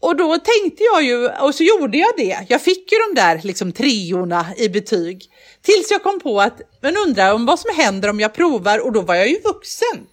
Och 0.00 0.16
då 0.16 0.38
tänkte 0.38 0.82
jag 0.92 1.02
ju, 1.02 1.28
och 1.28 1.54
så 1.54 1.64
gjorde 1.64 1.98
jag 1.98 2.10
det. 2.16 2.46
Jag 2.48 2.62
fick 2.62 2.92
ju 2.92 2.98
de 2.98 3.20
där 3.20 3.40
liksom 3.42 3.72
treorna 3.72 4.46
i 4.56 4.68
betyg. 4.68 5.24
Tills 5.62 5.90
jag 5.90 6.02
kom 6.02 6.20
på 6.20 6.40
att, 6.40 6.60
men 6.80 6.96
undrar 6.96 7.34
om 7.34 7.46
vad 7.46 7.60
som 7.60 7.76
händer 7.76 8.08
om 8.08 8.20
jag 8.20 8.34
provar 8.34 8.78
och 8.78 8.92
då 8.92 9.00
var 9.00 9.14
jag 9.14 9.28
ju 9.28 9.40
vuxen. 9.40 10.06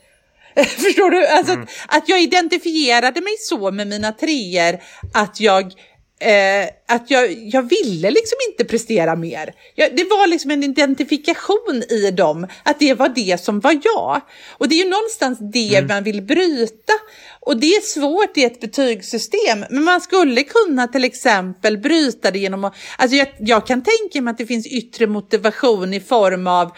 Förstår 0.65 1.09
du? 1.09 1.27
Alltså 1.27 1.53
mm. 1.53 1.67
att, 1.87 1.97
att 1.97 2.09
jag 2.09 2.21
identifierade 2.21 3.21
mig 3.21 3.35
så 3.39 3.71
med 3.71 3.87
mina 3.87 4.11
treor 4.11 4.79
att 5.13 5.39
jag 5.39 5.73
Eh, 6.19 6.69
att 6.87 7.11
jag, 7.11 7.33
jag 7.33 7.69
ville 7.69 8.11
liksom 8.11 8.37
inte 8.49 8.65
prestera 8.65 9.15
mer. 9.15 9.53
Jag, 9.75 9.95
det 9.95 10.03
var 10.03 10.27
liksom 10.27 10.51
en 10.51 10.63
identifikation 10.63 11.83
i 11.89 12.11
dem, 12.11 12.47
att 12.63 12.79
det 12.79 12.93
var 12.93 13.09
det 13.09 13.41
som 13.41 13.59
var 13.59 13.79
jag. 13.83 14.21
Och 14.49 14.69
det 14.69 14.75
är 14.75 14.83
ju 14.83 14.89
någonstans 14.89 15.39
det 15.53 15.75
mm. 15.75 15.87
man 15.87 16.03
vill 16.03 16.21
bryta. 16.21 16.93
Och 17.39 17.57
det 17.57 17.67
är 17.67 17.81
svårt 17.81 18.37
i 18.37 18.43
ett 18.43 18.61
betygssystem, 18.61 19.65
men 19.69 19.83
man 19.83 20.01
skulle 20.01 20.43
kunna 20.43 20.87
till 20.87 21.03
exempel 21.03 21.77
bryta 21.77 22.31
det 22.31 22.39
genom 22.39 22.63
att, 22.63 22.75
alltså 22.97 23.17
jag, 23.17 23.27
jag 23.39 23.67
kan 23.67 23.83
tänka 23.83 24.21
mig 24.21 24.31
att 24.31 24.37
det 24.37 24.45
finns 24.45 24.67
yttre 24.67 25.07
motivation 25.07 25.93
i 25.93 25.99
form 25.99 26.47
av 26.47 26.71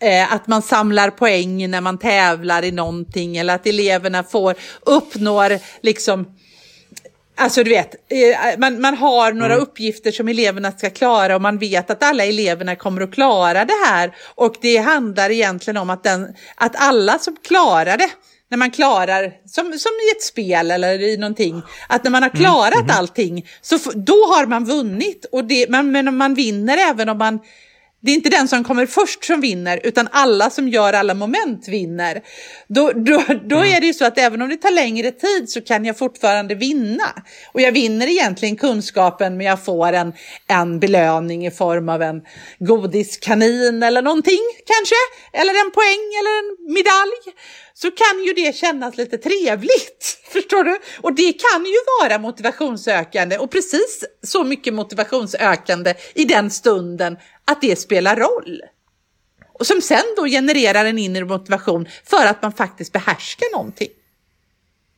eh, 0.00 0.32
att 0.32 0.46
man 0.46 0.62
samlar 0.62 1.10
poäng 1.10 1.70
när 1.70 1.80
man 1.80 1.98
tävlar 1.98 2.64
i 2.64 2.72
någonting 2.72 3.36
eller 3.36 3.54
att 3.54 3.66
eleverna 3.66 4.22
får 4.22 4.54
uppnår 4.86 5.58
liksom 5.82 6.26
Alltså 7.36 7.64
du 7.64 7.70
vet, 7.70 7.94
eh, 7.94 8.58
man, 8.58 8.80
man 8.80 8.96
har 8.96 9.32
några 9.32 9.54
mm. 9.54 9.62
uppgifter 9.62 10.12
som 10.12 10.28
eleverna 10.28 10.72
ska 10.72 10.90
klara 10.90 11.34
och 11.34 11.42
man 11.42 11.58
vet 11.58 11.90
att 11.90 12.02
alla 12.02 12.24
eleverna 12.24 12.76
kommer 12.76 13.00
att 13.00 13.14
klara 13.14 13.64
det 13.64 13.84
här. 13.86 14.16
Och 14.34 14.54
det 14.60 14.76
handlar 14.76 15.30
egentligen 15.30 15.76
om 15.76 15.90
att, 15.90 16.02
den, 16.02 16.34
att 16.54 16.72
alla 16.76 17.18
som 17.18 17.36
klarar 17.36 17.96
det, 17.96 18.10
när 18.50 18.58
man 18.58 18.70
klarar, 18.70 19.32
som, 19.46 19.64
som 19.64 19.92
i 19.92 20.16
ett 20.16 20.22
spel 20.22 20.70
eller 20.70 21.02
i 21.02 21.16
någonting, 21.16 21.62
att 21.88 22.04
när 22.04 22.10
man 22.10 22.22
har 22.22 22.30
mm, 22.30 22.42
klarat 22.42 22.74
mm. 22.74 22.96
allting, 22.96 23.46
så 23.62 23.78
då 23.94 24.26
har 24.26 24.46
man 24.46 24.64
vunnit. 24.64 25.26
Och 25.32 25.44
det, 25.44 25.70
man, 25.70 25.92
men 25.92 26.16
man 26.16 26.34
vinner 26.34 26.78
även 26.90 27.08
om 27.08 27.18
man 27.18 27.40
det 28.04 28.10
är 28.10 28.14
inte 28.14 28.28
den 28.28 28.48
som 28.48 28.64
kommer 28.64 28.86
först 28.86 29.24
som 29.24 29.40
vinner, 29.40 29.80
utan 29.84 30.08
alla 30.12 30.50
som 30.50 30.68
gör 30.68 30.92
alla 30.92 31.14
moment 31.14 31.68
vinner. 31.68 32.22
Då, 32.68 32.92
då, 32.92 33.22
då 33.44 33.56
mm. 33.56 33.76
är 33.76 33.80
det 33.80 33.86
ju 33.86 33.94
så 33.94 34.04
att 34.04 34.18
även 34.18 34.42
om 34.42 34.48
det 34.48 34.56
tar 34.56 34.70
längre 34.70 35.10
tid 35.10 35.50
så 35.50 35.60
kan 35.60 35.84
jag 35.84 35.98
fortfarande 35.98 36.54
vinna. 36.54 37.22
Och 37.52 37.60
jag 37.60 37.72
vinner 37.72 38.06
egentligen 38.06 38.56
kunskapen, 38.56 39.36
men 39.36 39.46
jag 39.46 39.64
får 39.64 39.92
en, 39.92 40.12
en 40.46 40.80
belöning 40.80 41.46
i 41.46 41.50
form 41.50 41.88
av 41.88 42.02
en 42.02 42.22
godiskanin 42.58 43.82
eller 43.82 44.02
någonting 44.02 44.42
kanske. 44.66 44.96
Eller 45.32 45.64
en 45.64 45.70
poäng 45.70 46.04
eller 46.20 46.38
en 46.38 46.74
medalj 46.74 47.36
så 47.74 47.90
kan 47.90 48.24
ju 48.24 48.32
det 48.32 48.56
kännas 48.56 48.96
lite 48.96 49.18
trevligt. 49.18 50.18
Förstår 50.32 50.64
du? 50.64 50.78
Och 51.00 51.14
det 51.14 51.32
kan 51.32 51.64
ju 51.64 51.76
vara 52.00 52.18
motivationsökande 52.18 53.38
och 53.38 53.50
precis 53.50 54.04
så 54.22 54.44
mycket 54.44 54.74
motivationsökande 54.74 55.94
i 56.14 56.24
den 56.24 56.50
stunden 56.50 57.16
att 57.44 57.60
det 57.60 57.76
spelar 57.76 58.16
roll. 58.16 58.60
Och 59.52 59.66
som 59.66 59.80
sen 59.80 60.14
då 60.16 60.26
genererar 60.26 60.84
en 60.84 60.98
inre 60.98 61.24
motivation 61.24 61.88
för 62.04 62.26
att 62.26 62.42
man 62.42 62.52
faktiskt 62.52 62.92
behärskar 62.92 63.56
någonting. 63.56 63.88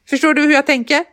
Förstår 0.08 0.34
du 0.34 0.42
hur 0.42 0.52
jag 0.52 0.66
tänker? 0.66 1.04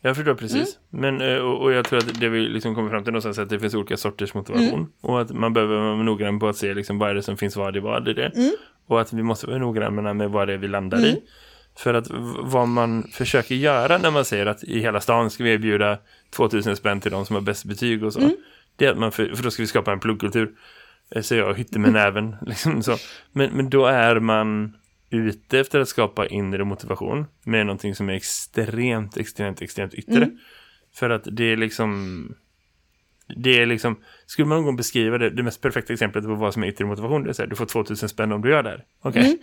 Jag 0.00 0.16
förstår 0.16 0.34
precis. 0.34 0.78
Mm. 0.92 1.18
Men, 1.18 1.28
eh, 1.28 1.38
och, 1.38 1.62
och, 1.62 1.72
jag 1.72 1.84
tror 1.84 1.98
att 1.98 2.20
det 2.20 2.28
vi 2.28 2.48
liksom 2.48 2.74
kommer 2.74 2.90
fram 2.90 3.04
till 3.04 3.12
någonstans 3.12 3.38
är 3.38 3.42
att 3.42 3.48
det 3.48 3.60
finns 3.60 3.74
olika 3.74 3.96
sorters 3.96 4.34
motivation. 4.34 4.68
Mm. 4.68 4.92
Och 5.00 5.20
att 5.20 5.30
man 5.30 5.52
behöver 5.52 5.76
vara 5.76 6.02
noggrann 6.02 6.38
på 6.38 6.48
att 6.48 6.56
se 6.56 6.74
liksom 6.74 6.98
vad 6.98 7.10
är 7.10 7.14
det 7.14 7.22
som 7.22 7.36
finns 7.36 7.56
vad 7.56 7.76
i 7.76 7.80
vad 7.80 8.08
i 8.08 8.12
det. 8.12 8.26
Mm. 8.26 8.52
Och 8.86 9.00
att 9.00 9.12
vi 9.12 9.22
måste 9.22 9.46
vara 9.46 9.58
noggranna 9.58 10.14
med 10.14 10.30
vad 10.30 10.48
det 10.48 10.54
är 10.54 10.58
vi 10.58 10.68
landar 10.68 10.98
i. 10.98 11.10
Mm. 11.10 11.20
För 11.76 11.94
att 11.94 12.06
vad 12.40 12.68
man 12.68 13.02
försöker 13.12 13.54
göra 13.54 13.98
när 13.98 14.10
man 14.10 14.24
säger 14.24 14.46
att 14.46 14.64
i 14.64 14.80
hela 14.80 15.00
stan 15.00 15.30
ska 15.30 15.44
vi 15.44 15.52
erbjuda 15.52 15.98
2000 16.30 16.76
spänn 16.76 17.00
till 17.00 17.12
de 17.12 17.26
som 17.26 17.36
har 17.36 17.40
bäst 17.40 17.64
betyg 17.64 18.04
och 18.04 18.12
så. 18.12 18.20
Det 18.76 18.86
är 18.86 18.90
att 18.90 18.98
man, 18.98 19.12
för, 19.12 19.34
för 19.34 19.42
då 19.42 19.50
ska 19.50 19.62
vi 19.62 19.66
skapa 19.66 19.92
en 19.92 20.00
pluggkultur. 20.00 20.52
Eh, 21.10 21.22
så 21.22 21.34
jag 21.34 21.54
hytte 21.54 21.78
med 21.78 21.92
näven. 21.92 22.36
Liksom 22.46 22.82
så. 22.82 22.96
Men, 23.32 23.50
men 23.52 23.70
då 23.70 23.86
är 23.86 24.20
man 24.20 24.76
ute 25.10 25.58
efter 25.58 25.80
att 25.80 25.88
skapa 25.88 26.26
inre 26.26 26.64
motivation 26.64 27.26
med 27.44 27.66
någonting 27.66 27.94
som 27.94 28.08
är 28.08 28.14
extremt, 28.14 29.16
extremt, 29.16 29.62
extremt 29.62 29.94
yttre. 29.94 30.16
Mm. 30.16 30.38
För 30.94 31.10
att 31.10 31.28
det 31.30 31.44
är 31.44 31.56
liksom 31.56 32.34
det 33.36 33.62
är 33.62 33.66
liksom, 33.66 34.00
skulle 34.26 34.48
man 34.48 34.56
någon 34.56 34.64
gång 34.64 34.76
beskriva 34.76 35.18
det, 35.18 35.30
det 35.30 35.42
mest 35.42 35.60
perfekta 35.60 35.92
exemplet 35.92 36.24
på 36.24 36.34
vad 36.34 36.54
som 36.54 36.64
är 36.64 36.68
yttre 36.68 36.84
motivation, 36.84 37.24
det 37.24 37.30
är 37.30 37.32
så 37.32 37.42
här, 37.42 37.48
du 37.48 37.56
får 37.56 37.66
2000 37.66 38.08
spänn 38.08 38.32
om 38.32 38.42
du 38.42 38.50
gör 38.50 38.62
det 38.62 38.68
här. 38.68 38.84
Okej. 39.00 39.20
Okay. 39.20 39.32
Mm. 39.32 39.38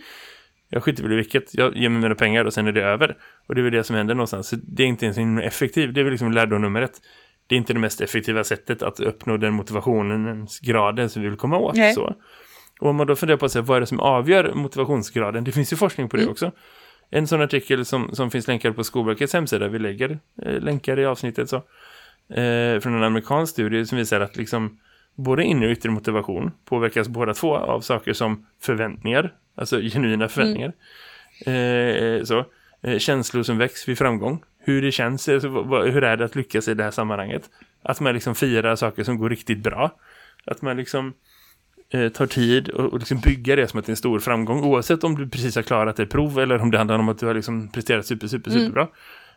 Jag 0.68 0.82
skiter 0.82 1.02
väl 1.02 1.12
i 1.12 1.16
vilket, 1.16 1.54
jag 1.54 1.76
ger 1.76 1.88
mig 1.88 2.02
mina 2.02 2.14
pengar 2.14 2.44
och 2.44 2.54
sen 2.54 2.66
är 2.66 2.72
det 2.72 2.82
över. 2.82 3.16
Och 3.46 3.54
det 3.54 3.60
är 3.60 3.62
väl 3.62 3.72
det 3.72 3.84
som 3.84 3.96
händer 3.96 4.14
någonstans. 4.14 4.48
Så 4.48 4.56
det 4.62 4.82
är 4.82 4.86
inte 4.86 5.06
ens 5.06 5.44
effektivt, 5.44 5.94
det 5.94 6.00
är 6.00 6.04
väl 6.04 6.10
liksom 6.10 6.32
lärdom 6.32 6.62
nummer 6.62 6.82
ett. 6.82 7.00
Det 7.46 7.54
är 7.54 7.56
inte 7.56 7.72
det 7.72 7.78
mest 7.78 8.00
effektiva 8.00 8.44
sättet 8.44 8.82
att 8.82 9.00
uppnå 9.00 9.36
den 9.36 9.54
motivationens 9.54 10.60
graden 10.60 11.10
som 11.10 11.22
vi 11.22 11.28
vill 11.28 11.38
komma 11.38 11.58
åt. 11.58 11.76
Så. 11.94 12.14
Och 12.80 12.90
om 12.90 12.96
man 12.96 13.06
då 13.06 13.16
funderar 13.16 13.38
på 13.38 13.48
sig, 13.48 13.62
vad 13.62 13.76
är 13.76 13.80
det 13.80 13.86
som 13.86 14.00
avgör 14.00 14.52
motivationsgraden? 14.54 15.44
Det 15.44 15.52
finns 15.52 15.72
ju 15.72 15.76
forskning 15.76 16.08
på 16.08 16.16
det 16.16 16.22
mm. 16.22 16.32
också. 16.32 16.52
En 17.10 17.26
sån 17.26 17.42
artikel 17.42 17.84
som, 17.84 18.14
som 18.14 18.30
finns 18.30 18.48
länkad 18.48 18.76
på 18.76 18.84
Skolverkets 18.84 19.32
hemsida, 19.32 19.68
vi 19.68 19.78
lägger 19.78 20.18
eh, 20.42 20.60
länkar 20.60 20.98
i 20.98 21.06
avsnittet 21.06 21.48
så 21.50 21.56
eh, 22.34 22.80
från 22.80 22.94
en 22.94 23.02
amerikansk 23.02 23.52
studie 23.52 23.86
som 23.86 23.98
visar 23.98 24.20
att 24.20 24.36
liksom 24.36 24.78
både 25.14 25.44
inre 25.44 25.66
och 25.66 25.72
yttre 25.72 25.90
motivation 25.90 26.50
påverkas 26.64 27.08
båda 27.08 27.34
två 27.34 27.56
av 27.56 27.80
saker 27.80 28.12
som 28.12 28.46
förväntningar, 28.62 29.32
alltså 29.54 29.80
genuina 29.80 30.28
förväntningar. 30.28 30.72
Mm. 31.46 32.18
Eh, 32.18 32.24
så, 32.24 32.44
eh, 32.82 32.98
känslor 32.98 33.42
som 33.42 33.58
väcks 33.58 33.88
vid 33.88 33.98
framgång. 33.98 34.42
Hur 34.64 34.82
det 34.82 34.92
känns, 34.92 35.28
alltså, 35.28 35.48
hur 35.82 36.04
är 36.04 36.16
det 36.16 36.24
att 36.24 36.36
lyckas 36.36 36.68
i 36.68 36.74
det 36.74 36.84
här 36.84 36.90
sammanhanget? 36.90 37.50
Att 37.82 38.00
man 38.00 38.14
liksom 38.14 38.34
firar 38.34 38.76
saker 38.76 39.04
som 39.04 39.18
går 39.18 39.30
riktigt 39.30 39.58
bra. 39.58 39.98
Att 40.44 40.62
man 40.62 40.76
liksom 40.76 41.12
eh, 41.90 42.08
tar 42.08 42.26
tid 42.26 42.68
och, 42.68 42.92
och 42.92 42.98
liksom 42.98 43.20
bygga 43.20 43.56
det 43.56 43.68
som 43.68 43.80
att 43.80 43.86
det 43.86 43.90
är 43.90 43.92
en 43.92 43.96
stor 43.96 44.18
framgång. 44.18 44.64
Oavsett 44.64 45.04
om 45.04 45.14
du 45.14 45.28
precis 45.28 45.56
har 45.56 45.62
klarat 45.62 45.98
ett 45.98 46.10
prov 46.10 46.38
eller 46.38 46.58
om 46.58 46.70
det 46.70 46.78
handlar 46.78 46.98
om 46.98 47.08
att 47.08 47.18
du 47.18 47.26
har 47.26 47.34
liksom 47.34 47.68
presterat 47.68 48.06
super, 48.06 48.26
super, 48.26 48.50
mm. 48.50 48.62
superbra. 48.62 48.88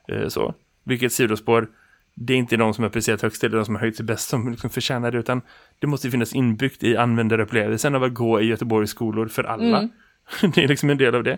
Eh, 0.07 0.27
så. 0.27 0.53
Vilket 0.83 1.13
sidospår 1.13 1.67
det 2.19 2.33
är 2.33 2.37
inte 2.37 2.57
de 2.57 2.73
som 2.73 2.83
har 2.83 2.89
presterat 2.89 3.21
högst 3.21 3.43
eller 3.43 3.57
de 3.57 3.65
som 3.65 3.75
har 3.75 3.81
höjt 3.81 3.95
sig 3.95 4.05
bäst 4.05 4.29
som 4.29 4.51
liksom 4.51 4.69
förtjänar 4.69 5.11
det 5.11 5.17
utan 5.17 5.41
det 5.79 5.87
måste 5.87 6.11
finnas 6.11 6.33
inbyggt 6.33 6.83
i 6.83 6.97
användarupplevelsen 6.97 7.95
av 7.95 8.03
att 8.03 8.13
gå 8.13 8.41
i 8.41 8.45
Göteborgs 8.45 8.89
skolor 8.89 9.27
för 9.27 9.43
alla. 9.43 9.77
Mm. 9.77 9.89
det 10.55 10.63
är 10.63 10.67
liksom 10.67 10.89
en 10.89 10.97
del 10.97 11.15
av 11.15 11.23
det. 11.23 11.37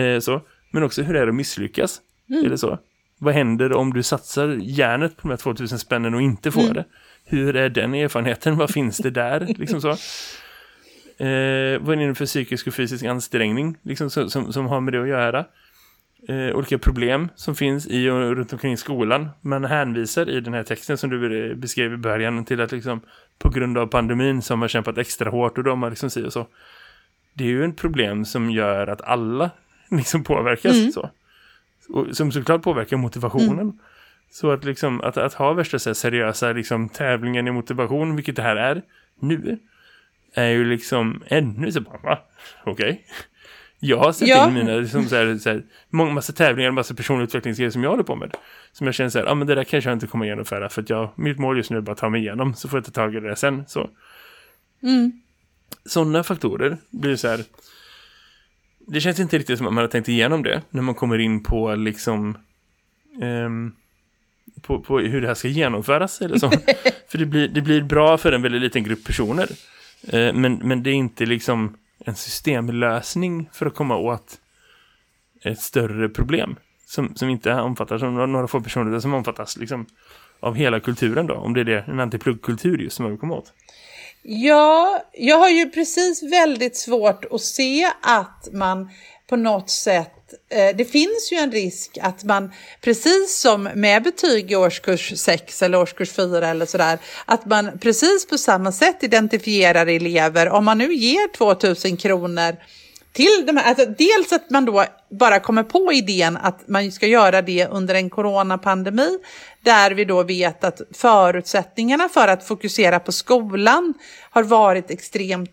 Eh, 0.00 0.20
så. 0.20 0.42
Men 0.70 0.82
också 0.82 1.02
hur 1.02 1.16
är 1.16 1.26
det 1.26 1.28
att 1.28 1.34
misslyckas? 1.34 2.00
Mm. 2.30 2.44
Är 2.44 2.48
det 2.48 2.58
så? 2.58 2.78
Vad 3.18 3.34
händer 3.34 3.72
om 3.72 3.92
du 3.92 4.02
satsar 4.02 4.58
järnet 4.60 5.16
på 5.16 5.22
de 5.22 5.30
här 5.30 5.36
2000 5.36 5.78
spännen 5.78 6.14
och 6.14 6.22
inte 6.22 6.50
får 6.50 6.60
mm. 6.60 6.74
det? 6.74 6.84
Hur 7.24 7.56
är 7.56 7.68
den 7.68 7.94
erfarenheten? 7.94 8.56
Vad 8.56 8.70
finns 8.70 8.96
det 8.96 9.10
där? 9.10 9.40
liksom 9.58 9.80
så. 9.80 9.90
Eh, 11.24 11.80
vad 11.80 12.00
är 12.00 12.08
det 12.08 12.14
för 12.14 12.26
psykisk 12.26 12.66
och 12.66 12.74
fysisk 12.74 13.04
ansträngning 13.04 13.76
liksom, 13.82 14.10
som, 14.10 14.30
som, 14.30 14.52
som 14.52 14.66
har 14.66 14.80
med 14.80 14.92
det 14.92 15.02
att 15.02 15.08
göra? 15.08 15.44
eh, 16.28 16.56
olika 16.56 16.78
problem 16.78 17.28
som 17.34 17.54
finns 17.54 17.86
i 17.86 18.10
och 18.10 18.36
runt 18.36 18.52
omkring 18.52 18.76
skolan. 18.76 19.28
Man 19.40 19.64
hänvisar 19.64 20.30
i 20.30 20.40
den 20.40 20.54
här 20.54 20.62
texten 20.62 20.98
som 20.98 21.10
du 21.10 21.54
beskrev 21.54 21.92
i 21.92 21.96
början 21.96 22.44
till 22.44 22.60
att 22.60 22.72
liksom 22.72 23.00
på 23.38 23.48
grund 23.48 23.78
av 23.78 23.86
pandemin 23.86 24.42
som 24.42 24.60
har 24.60 24.68
kämpat 24.68 24.98
extra 24.98 25.30
hårt 25.30 25.58
och 25.58 25.64
de 25.64 25.82
har 25.82 25.90
liksom 25.90 26.10
sig 26.10 26.24
och 26.24 26.32
så. 26.32 26.46
Det 27.34 27.44
är 27.44 27.48
ju 27.48 27.64
en 27.64 27.74
problem 27.74 28.24
som 28.24 28.50
gör 28.50 28.86
att 28.86 29.02
alla 29.02 29.50
liksom 29.90 30.24
påverkas 30.24 30.76
mm. 30.76 30.92
så. 30.92 31.10
Och 31.88 32.16
som 32.16 32.32
såklart 32.32 32.62
påverkar 32.62 32.96
motivationen. 32.96 33.60
Mm. 33.60 33.78
Så 34.30 34.50
att, 34.50 34.64
liksom, 34.64 35.00
att, 35.00 35.16
att 35.16 35.34
ha 35.34 35.52
värsta 35.52 35.78
så 35.78 35.94
seriösa 35.94 36.52
liksom, 36.52 36.88
tävlingen 36.88 37.48
i 37.48 37.50
motivation, 37.50 38.16
vilket 38.16 38.36
det 38.36 38.42
här 38.42 38.56
är 38.56 38.82
nu, 39.20 39.58
är 40.34 40.48
ju 40.48 40.64
liksom 40.64 41.22
ännu 41.26 41.72
så 41.72 41.80
bara, 41.80 42.18
okej. 42.64 42.72
Okay. 42.72 42.98
Jag 43.80 43.98
har 43.98 44.12
sett 44.12 44.28
ja. 44.28 44.48
in 44.48 44.54
mina 44.54 44.76
liksom, 44.76 45.04
så 45.04 45.16
här, 45.16 45.38
så 45.38 45.50
här, 45.50 45.62
många, 45.90 46.12
massa 46.12 46.32
tävlingar, 46.32 46.70
massa 46.70 46.94
personlig 46.94 47.24
utvecklingsgrejer 47.24 47.70
som 47.70 47.82
jag 47.82 47.90
håller 47.90 48.02
på 48.02 48.16
med. 48.16 48.34
Som 48.72 48.86
jag 48.86 48.94
känner 48.94 49.10
så 49.10 49.18
här, 49.18 49.26
ah, 49.26 49.34
men 49.34 49.46
det 49.46 49.54
där 49.54 49.64
kanske 49.64 49.90
jag 49.90 49.96
inte 49.96 50.06
kommer 50.06 50.26
genomföra 50.26 50.68
för 50.68 50.82
att 50.82 50.90
jag, 50.90 51.10
mitt 51.14 51.38
mål 51.38 51.56
just 51.56 51.70
nu 51.70 51.76
är 51.76 51.80
bara 51.80 51.92
att 51.92 51.98
ta 51.98 52.08
mig 52.08 52.20
igenom 52.20 52.54
så 52.54 52.68
får 52.68 52.76
jag 52.76 52.84
ta 52.84 52.90
tag 52.90 53.14
i 53.14 53.20
det 53.20 53.36
sen. 53.36 53.64
Så. 53.66 53.90
Mm. 54.82 55.12
Sådana 55.84 56.22
faktorer 56.22 56.76
blir 56.90 57.16
så 57.16 57.28
här... 57.28 57.40
Det 58.90 59.00
känns 59.00 59.20
inte 59.20 59.38
riktigt 59.38 59.58
som 59.58 59.66
att 59.66 59.72
man 59.72 59.84
har 59.84 59.88
tänkt 59.88 60.08
igenom 60.08 60.42
det 60.42 60.62
när 60.70 60.82
man 60.82 60.94
kommer 60.94 61.18
in 61.18 61.42
på 61.42 61.74
liksom... 61.74 62.38
ehm, 63.22 63.72
på, 64.62 64.80
på 64.80 64.98
hur 64.98 65.20
det 65.20 65.26
här 65.26 65.34
ska 65.34 65.48
genomföras 65.48 66.20
eller 66.20 66.38
så. 66.38 66.50
för 67.08 67.18
det 67.18 67.26
blir, 67.26 67.48
det 67.48 67.60
blir 67.60 67.82
bra 67.82 68.18
för 68.18 68.32
en 68.32 68.42
väldigt 68.42 68.62
liten 68.62 68.84
grupp 68.84 69.04
personer. 69.04 69.48
Eh, 70.08 70.32
men, 70.34 70.54
men 70.54 70.82
det 70.82 70.90
är 70.90 70.94
inte 70.94 71.26
liksom 71.26 71.76
en 72.04 72.14
systemlösning 72.14 73.48
för 73.52 73.66
att 73.66 73.74
komma 73.74 73.96
åt 73.96 74.38
ett 75.44 75.60
större 75.60 76.08
problem. 76.08 76.56
Som, 76.86 77.14
som 77.14 77.28
inte 77.28 77.54
omfattas 77.54 78.02
av 78.02 78.28
några 78.28 78.48
få 78.48 78.60
personer 78.60 78.90
utan 78.90 79.02
som 79.02 79.14
omfattas 79.14 79.56
liksom 79.56 79.86
av 80.40 80.54
hela 80.54 80.80
kulturen 80.80 81.26
då. 81.26 81.34
Om 81.34 81.54
det 81.54 81.60
är 81.60 81.64
det, 81.64 81.84
en 81.86 82.00
antipluggkultur 82.00 82.78
just 82.78 82.96
som 82.96 83.02
man 83.02 83.12
vill 83.12 83.20
komma 83.20 83.34
åt. 83.34 83.52
Ja, 84.22 85.02
jag 85.12 85.38
har 85.38 85.48
ju 85.48 85.70
precis 85.70 86.22
väldigt 86.22 86.76
svårt 86.76 87.24
att 87.30 87.40
se 87.40 87.90
att 88.02 88.48
man 88.52 88.90
på 89.28 89.36
något 89.36 89.70
sätt 89.70 90.12
eh, 90.50 90.76
det 90.76 90.84
finns 90.84 91.32
ju 91.32 91.36
en 91.36 91.52
risk 91.52 91.98
att 92.02 92.24
man, 92.24 92.52
precis 92.80 93.38
som 93.40 93.62
med 93.62 94.02
betyg 94.02 94.52
i 94.52 94.56
årskurs 94.56 95.12
6 95.16 95.62
eller 95.62 95.78
årskurs 95.78 96.12
4 96.12 96.48
eller 96.48 96.66
sådär, 96.66 96.98
att 97.24 97.46
man 97.46 97.78
precis 97.78 98.26
på 98.26 98.38
samma 98.38 98.72
sätt 98.72 99.02
identifierar 99.02 99.86
elever. 99.86 100.48
Om 100.48 100.64
man 100.64 100.78
nu 100.78 100.94
ger 100.94 101.32
2000 101.32 101.96
kronor 101.96 102.56
till 103.12 103.46
de 103.46 103.56
här, 103.56 103.68
alltså 103.68 103.86
dels 103.86 104.32
att 104.32 104.50
man 104.50 104.64
då 104.64 104.84
bara 105.10 105.40
kommer 105.40 105.62
på 105.62 105.92
idén 105.92 106.36
att 106.36 106.68
man 106.68 106.92
ska 106.92 107.06
göra 107.06 107.42
det 107.42 107.66
under 107.66 107.94
en 107.94 108.10
coronapandemi, 108.10 109.18
där 109.62 109.90
vi 109.90 110.04
då 110.04 110.22
vet 110.22 110.64
att 110.64 110.80
förutsättningarna 110.94 112.08
för 112.08 112.28
att 112.28 112.46
fokusera 112.46 113.00
på 113.00 113.12
skolan 113.12 113.94
har 114.30 114.42
varit 114.42 114.90
extremt 114.90 115.50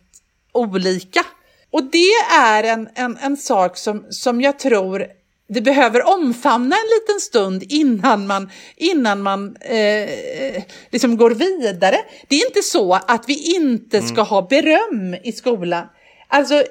olika. 0.52 1.26
Och 1.72 1.84
det 1.84 2.12
är 2.40 2.64
en, 2.64 2.90
en, 2.96 3.18
en 3.18 3.38
sak 3.38 3.78
som, 3.78 4.06
som 4.10 4.42
jag 4.42 4.60
tror 4.60 5.08
vi 5.48 5.62
behöver 5.62 6.08
omfamna 6.08 6.76
en 6.76 6.90
liten 7.00 7.20
stund 7.20 7.64
innan 7.70 8.28
man, 8.28 8.50
innan 8.76 9.22
man 9.22 9.56
eh, 9.56 10.64
liksom 10.90 11.18
går 11.18 11.32
vidare. 11.32 11.98
Det 12.28 12.36
är 12.36 12.48
inte 12.48 12.62
så 12.62 12.94
att 12.94 13.24
vi 13.28 13.56
inte 13.56 14.02
ska 14.02 14.22
ha 14.22 14.42
beröm 14.42 15.16
i 15.24 15.32
skolan. 15.32 15.88
Alltså 16.28 16.64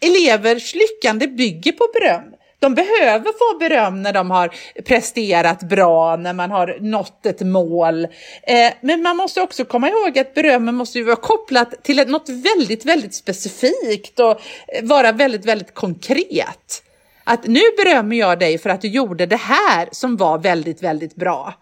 elevers 0.00 0.74
lyckande 0.74 1.26
bygger 1.26 1.72
på 1.72 1.84
beröm. 1.94 2.34
De 2.64 2.74
behöver 2.74 3.32
få 3.32 3.58
beröm 3.58 4.02
när 4.02 4.12
de 4.12 4.30
har 4.30 4.54
presterat 4.84 5.62
bra, 5.62 6.16
när 6.16 6.32
man 6.32 6.50
har 6.50 6.78
nått 6.80 7.26
ett 7.26 7.40
mål. 7.40 8.04
Eh, 8.42 8.72
men 8.80 9.02
man 9.02 9.16
måste 9.16 9.40
också 9.40 9.64
komma 9.64 9.88
ihåg 9.88 10.18
att 10.18 10.34
berömmen 10.34 10.74
måste 10.74 10.98
ju 10.98 11.04
vara 11.04 11.16
kopplat 11.16 11.84
till 11.84 12.08
något 12.08 12.28
väldigt, 12.28 12.84
väldigt 12.84 13.14
specifikt 13.14 14.20
och 14.20 14.30
eh, 14.30 14.82
vara 14.82 15.12
väldigt, 15.12 15.44
väldigt 15.44 15.74
konkret. 15.74 16.82
Att 17.24 17.46
nu 17.46 17.60
berömmer 17.76 18.16
jag 18.16 18.38
dig 18.38 18.58
för 18.58 18.70
att 18.70 18.80
du 18.80 18.88
gjorde 18.88 19.26
det 19.26 19.36
här 19.36 19.88
som 19.92 20.16
var 20.16 20.38
väldigt, 20.38 20.82
väldigt 20.82 21.14
bra. 21.14 21.54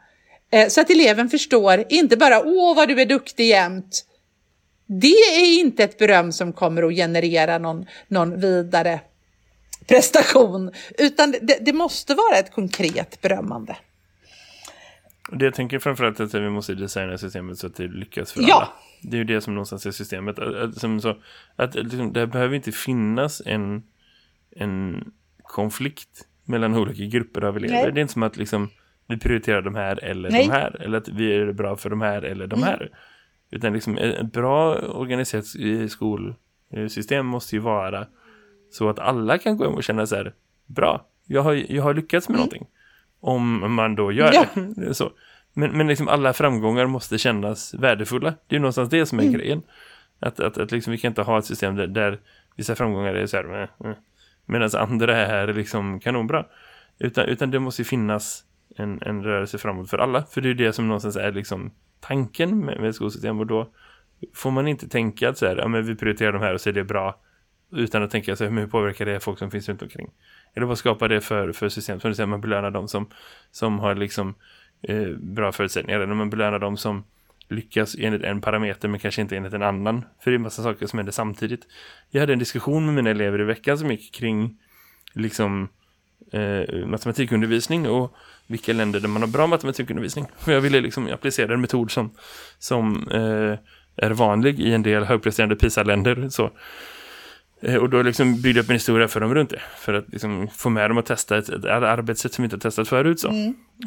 Eh, 0.52 0.68
så 0.68 0.80
att 0.80 0.90
eleven 0.90 1.28
förstår, 1.28 1.84
inte 1.88 2.16
bara 2.16 2.42
åh 2.44 2.76
vad 2.76 2.88
du 2.88 3.00
är 3.00 3.06
duktig 3.06 3.48
jämt. 3.48 4.04
Det 5.00 5.06
är 5.06 5.60
inte 5.60 5.84
ett 5.84 5.98
beröm 5.98 6.32
som 6.32 6.52
kommer 6.52 6.82
att 6.82 6.94
generera 6.94 7.58
någon, 7.58 7.86
någon 8.08 8.40
vidare 8.40 9.00
prestation, 9.86 10.70
utan 10.98 11.30
det, 11.30 11.58
det 11.60 11.72
måste 11.72 12.14
vara 12.14 12.36
ett 12.36 12.52
konkret 12.52 13.20
berömmande. 13.20 13.76
Det 15.32 15.44
jag 15.44 15.54
tänker 15.54 15.78
framförallt 15.78 16.20
är 16.20 16.24
att 16.24 16.34
vi 16.34 16.50
måste 16.50 16.74
designa 16.74 17.18
systemet 17.18 17.58
så 17.58 17.66
att 17.66 17.76
det 17.76 17.88
lyckas 17.88 18.32
för 18.32 18.42
Ja. 18.42 18.54
alla. 18.54 18.68
Det 19.02 19.16
är 19.16 19.18
ju 19.18 19.24
det 19.24 19.40
som 19.40 19.54
någonstans 19.54 19.86
är 19.86 19.90
systemet. 19.90 20.38
Att, 20.38 20.54
att, 20.54 20.78
som 20.78 21.00
så, 21.00 21.16
att 21.56 21.74
liksom, 21.74 22.12
det 22.12 22.26
behöver 22.26 22.56
inte 22.56 22.72
finnas 22.72 23.42
en, 23.46 23.82
en 24.56 25.04
konflikt 25.42 26.26
mellan 26.44 26.74
olika 26.74 27.04
grupper 27.04 27.44
av 27.44 27.56
elever. 27.56 27.74
Nej. 27.74 27.92
Det 27.92 28.00
är 28.00 28.02
inte 28.02 28.12
som 28.12 28.22
att 28.22 28.36
liksom, 28.36 28.70
vi 29.08 29.18
prioriterar 29.18 29.62
de 29.62 29.74
här 29.74 30.04
eller 30.04 30.30
Nej. 30.30 30.46
de 30.46 30.52
här. 30.52 30.82
Eller 30.82 30.98
att 30.98 31.08
vi 31.08 31.36
är 31.36 31.52
bra 31.52 31.76
för 31.76 31.90
de 31.90 32.00
här 32.00 32.22
eller 32.22 32.46
de 32.46 32.62
här. 32.62 32.90
Utan 33.52 33.72
liksom, 33.72 33.98
ett 33.98 34.32
bra 34.32 34.74
organiserat 34.76 35.44
eh, 35.60 35.86
skolsystem 35.86 37.26
måste 37.26 37.56
ju 37.56 37.60
vara 37.60 38.06
så 38.70 38.88
att 38.88 38.98
alla 38.98 39.38
kan 39.38 39.56
gå 39.56 39.64
hem 39.64 39.74
och 39.74 39.84
känna 39.84 40.06
så 40.06 40.16
här, 40.16 40.34
bra, 40.66 41.06
jag 41.26 41.42
har, 41.42 41.52
jag 41.72 41.82
har 41.82 41.94
lyckats 41.94 42.28
med 42.28 42.36
någonting. 42.36 42.66
Om 43.20 43.72
man 43.74 43.94
då 43.94 44.12
gör 44.12 44.30
Ja. 44.34 44.46
det. 44.76 44.94
Så. 44.94 45.10
Men, 45.52 45.70
men 45.76 45.86
liksom 45.88 46.08
alla 46.08 46.32
framgångar 46.32 46.86
måste 46.86 47.18
kännas 47.18 47.74
värdefulla. 47.74 48.30
Det 48.30 48.54
är 48.54 48.56
ju 48.56 48.60
någonstans 48.60 48.88
det 48.90 49.06
som 49.06 49.18
är 49.20 49.32
grejen. 49.32 49.62
Att, 50.20 50.40
att, 50.40 50.58
att 50.58 50.72
liksom, 50.72 50.90
vi 50.90 50.98
kan 50.98 51.08
inte 51.08 51.22
ha 51.22 51.38
ett 51.38 51.44
system 51.44 51.76
där, 51.76 51.86
där 51.86 52.18
vissa 52.56 52.74
framgångar 52.74 53.14
är 53.14 53.26
så 53.26 53.36
här, 53.36 53.62
eh, 53.62 53.90
eh, 53.90 53.96
medan 54.46 54.70
andra 54.74 55.16
är 55.16 55.52
liksom 55.54 56.00
kanonbra. 56.00 56.46
Utan, 56.98 57.24
utan 57.24 57.50
det 57.50 57.58
måste 57.58 57.82
ju 57.82 57.86
finnas 57.86 58.44
en, 58.76 59.02
en 59.02 59.24
rörelse 59.24 59.58
framåt 59.58 59.90
för 59.90 59.98
alla. 59.98 60.24
För 60.24 60.40
det 60.40 60.50
är 60.50 60.54
det 60.54 60.72
som 60.72 60.88
någonstans 60.88 61.16
är 61.16 61.32
liksom 61.32 61.70
tanken 62.02 62.64
med, 62.64 62.80
med 62.80 62.94
skolsystem. 62.94 63.40
Och 63.40 63.46
då 63.46 63.68
får 64.34 64.50
man 64.50 64.68
inte 64.68 64.88
tänka 64.88 65.28
att 65.28 65.38
så 65.38 65.46
här, 65.46 65.56
ja, 65.56 65.68
men 65.68 65.86
vi 65.86 65.94
prioriterar 65.94 66.32
de 66.32 66.42
här 66.42 66.54
och 66.54 66.60
så 66.60 66.68
är 66.68 66.72
det 66.72 66.84
bra. 66.84 67.20
Utan 67.72 68.02
att 68.02 68.10
tänka 68.10 68.36
så 68.36 68.44
här, 68.44 68.50
hur 68.50 68.66
påverkar 68.66 69.06
det 69.06 69.20
folk 69.20 69.38
som 69.38 69.50
finns 69.50 69.68
runt 69.68 69.82
omkring? 69.82 70.10
Eller 70.54 70.66
vad 70.66 70.78
skapar 70.78 71.08
det 71.08 71.20
för, 71.20 71.52
för 71.52 71.68
system? 71.68 72.00
Som 72.00 72.10
du 72.10 72.14
säger, 72.14 72.26
man 72.26 72.40
belönar 72.40 72.70
de 72.70 72.88
som, 72.88 73.06
som 73.50 73.78
har 73.78 73.94
liksom 73.94 74.34
eh, 74.82 75.08
bra 75.08 75.52
förutsättningar. 75.52 76.00
Eller 76.00 76.14
man 76.14 76.30
belönar 76.30 76.58
de 76.58 76.76
som 76.76 77.04
lyckas 77.48 77.96
enligt 77.98 78.22
en 78.22 78.40
parameter 78.40 78.88
men 78.88 79.00
kanske 79.00 79.22
inte 79.22 79.36
enligt 79.36 79.52
en 79.52 79.62
annan. 79.62 80.04
För 80.20 80.30
det 80.30 80.34
är 80.34 80.36
en 80.36 80.42
massa 80.42 80.62
saker 80.62 80.86
som 80.86 80.98
händer 80.98 81.12
samtidigt. 81.12 81.66
Jag 82.10 82.20
hade 82.20 82.32
en 82.32 82.38
diskussion 82.38 82.84
med 82.84 82.94
mina 82.94 83.10
elever 83.10 83.40
i 83.40 83.44
veckan 83.44 83.78
som 83.78 83.90
gick 83.90 84.14
kring 84.14 84.58
liksom 85.12 85.68
eh, 86.32 86.86
matematikundervisning 86.86 87.88
och 87.88 88.14
vilka 88.46 88.72
länder 88.72 89.00
där 89.00 89.08
man 89.08 89.22
har 89.22 89.28
bra 89.28 89.46
matematikundervisning. 89.46 90.26
Jag 90.46 90.60
ville 90.60 90.80
liksom 90.80 91.08
applicera 91.12 91.54
en 91.54 91.60
metod 91.60 91.90
som, 91.90 92.10
som 92.58 93.08
eh, 93.10 93.58
är 94.06 94.10
vanlig 94.10 94.60
i 94.60 94.72
en 94.74 94.82
del 94.82 95.04
högpresterande 95.04 95.56
PISA-länder. 95.56 96.28
Så. 96.28 96.50
Eh, 97.62 97.76
Och 97.76 97.90
då 97.90 98.02
liksom 98.02 98.40
byggde 98.42 98.58
jag 98.58 98.64
upp 98.64 98.70
en 98.70 98.74
historia 98.76 99.08
för 99.08 99.20
dem 99.20 99.34
runt 99.34 99.50
det. 99.50 99.62
För 99.78 99.94
att 99.94 100.08
liksom 100.08 100.48
få 100.48 100.70
med 100.70 100.90
dem 100.90 100.98
att 100.98 101.06
testa 101.06 101.38
ett, 101.38 101.48
ett 101.48 101.64
arbetssätt 101.64 102.32
som 102.34 102.44
inte 102.44 102.56
har 102.56 102.60
testat 102.60 102.88
förut. 102.88 103.20
Så. 103.20 103.28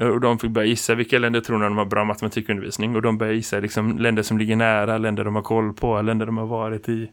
Eh, 0.02 0.08
Och 0.08 0.22
de 0.22 0.40
fick 0.40 0.52
börja 0.52 0.68
gissa 0.68 0.96
vilka 0.96 1.20
länder 1.20 1.42
tror 1.42 1.64
de 1.64 1.78
har 1.78 1.86
bra 1.86 2.04
matematikundervisning. 2.04 2.96
Och 2.96 3.02
de 3.02 3.18
började 3.18 3.36
gissa 3.38 3.60
liksom 3.60 3.98
länder 4.00 4.24
som 4.24 4.38
ligger 4.38 4.56
nära, 4.56 4.98
länder 4.98 5.24
de 5.24 5.36
har 5.36 5.42
koll 5.44 5.74
på, 5.74 6.02
länder 6.02 6.26
de 6.26 6.38
har 6.38 6.46
varit 6.48 6.90
i. 6.90 7.12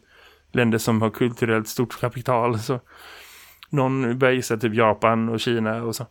Länder 0.52 0.78
som 0.78 1.02
har 1.02 1.10
kulturellt 1.10 1.68
stort 1.68 2.00
kapital. 2.00 2.58
Så. 2.58 2.80
Någon 3.72 4.18
började 4.18 4.36
gissa 4.36 4.56
typ 4.56 4.74
Japan 4.74 5.28
och 5.28 5.40
Kina 5.40 5.82
och 5.82 5.96
så. 5.96 6.06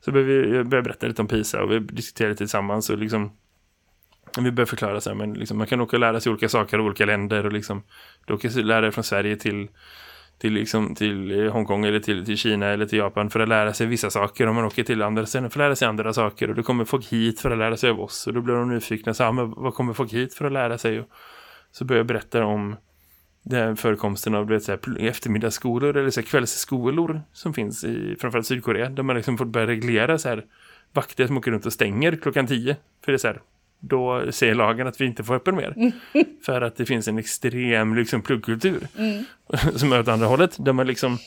Så 0.00 0.12
började 0.12 0.32
vi 0.32 0.56
jag 0.56 0.68
började 0.68 0.84
berätta 0.84 1.06
lite 1.06 1.22
om 1.22 1.28
PISA 1.28 1.62
och 1.62 1.72
vi 1.72 1.78
diskuterade 1.78 2.30
lite 2.30 2.38
tillsammans 2.38 2.90
och 2.90 2.98
liksom 2.98 3.30
vi 4.36 4.50
började 4.50 4.66
förklara 4.66 5.00
så 5.00 5.10
här, 5.10 5.16
men 5.16 5.34
liksom, 5.34 5.58
man 5.58 5.66
kan 5.66 5.80
åka 5.80 5.96
och 5.96 6.00
lära 6.00 6.20
sig 6.20 6.30
olika 6.30 6.48
saker 6.48 6.78
i 6.78 6.80
olika 6.80 7.06
länder 7.06 7.46
och 7.46 7.52
liksom 7.52 7.82
du 8.26 8.34
åker 8.34 8.62
lära 8.62 8.80
dig 8.80 8.92
från 8.92 9.04
Sverige 9.04 9.36
till 9.36 9.68
till, 10.38 10.52
liksom, 10.52 10.94
till 10.94 11.48
Hongkong 11.48 11.84
eller 11.84 12.00
till, 12.00 12.24
till 12.24 12.36
Kina 12.36 12.66
eller 12.66 12.86
till 12.86 12.98
Japan 12.98 13.30
för 13.30 13.40
att 13.40 13.48
lära 13.48 13.72
sig 13.72 13.86
vissa 13.86 14.10
saker. 14.10 14.46
Om 14.46 14.54
man 14.54 14.64
åker 14.64 14.84
till 14.84 15.02
andra 15.02 15.26
ställen 15.26 15.50
för 15.50 15.60
att 15.60 15.64
lära 15.66 15.76
sig 15.76 15.88
andra 15.88 16.12
saker. 16.12 16.50
Och 16.50 16.54
då 16.54 16.62
kommer 16.62 16.84
folk 16.84 17.12
hit 17.12 17.40
för 17.40 17.50
att 17.50 17.58
lära 17.58 17.76
sig 17.76 17.90
av 17.90 18.00
oss. 18.00 18.26
Och 18.26 18.34
då 18.34 18.40
blir 18.40 18.54
de 18.54 18.68
nyfikna. 18.68 19.14
Så, 19.14 19.24
här, 19.24 19.32
men 19.32 19.50
vad 19.50 19.74
kommer 19.74 19.92
folk 19.92 20.12
hit 20.12 20.34
för 20.34 20.44
att 20.44 20.52
lära 20.52 20.78
sig? 20.78 21.00
Och 21.00 21.08
så 21.70 21.84
börjar 21.84 21.98
jag 22.00 22.06
berätta 22.06 22.44
om 22.44 22.76
den 23.48 23.76
förekomsten 23.76 24.34
av 24.34 24.46
du 24.46 24.54
vet, 24.54 24.62
så 24.62 24.72
här, 24.72 25.00
eftermiddagsskolor 25.00 25.96
eller 25.96 26.10
så 26.10 26.20
här, 26.20 26.26
kvällsskolor 26.26 27.22
som 27.32 27.54
finns 27.54 27.84
i 27.84 28.16
framförallt 28.20 28.46
Sydkorea. 28.46 28.88
Där 28.88 29.02
man 29.02 29.16
liksom 29.16 29.38
får 29.38 29.44
börja 29.44 29.66
reglera 29.66 30.18
så 30.18 30.28
här, 30.28 30.44
vakter 30.92 31.26
som 31.26 31.36
åker 31.36 31.50
runt 31.50 31.66
och 31.66 31.72
stänger 31.72 32.16
klockan 32.16 32.46
tio. 32.46 32.76
För 33.04 33.12
det 33.12 33.16
är 33.16 33.18
så 33.18 33.26
här, 33.26 33.40
då 33.80 34.32
säger 34.32 34.54
lagen 34.54 34.86
att 34.86 35.00
vi 35.00 35.04
inte 35.04 35.24
får 35.24 35.34
öppen 35.34 35.56
mer. 35.56 35.92
För 36.44 36.60
att 36.60 36.76
det 36.76 36.86
finns 36.86 37.08
en 37.08 37.18
extrem 37.18 37.94
liksom, 37.94 38.22
pluggkultur 38.22 38.88
som 39.74 39.92
är 39.92 40.00
åt 40.00 40.08
andra 40.08 40.26
hållet. 40.26 40.56
Där 40.58 40.72
man 40.72 40.86
liksom 40.86 41.18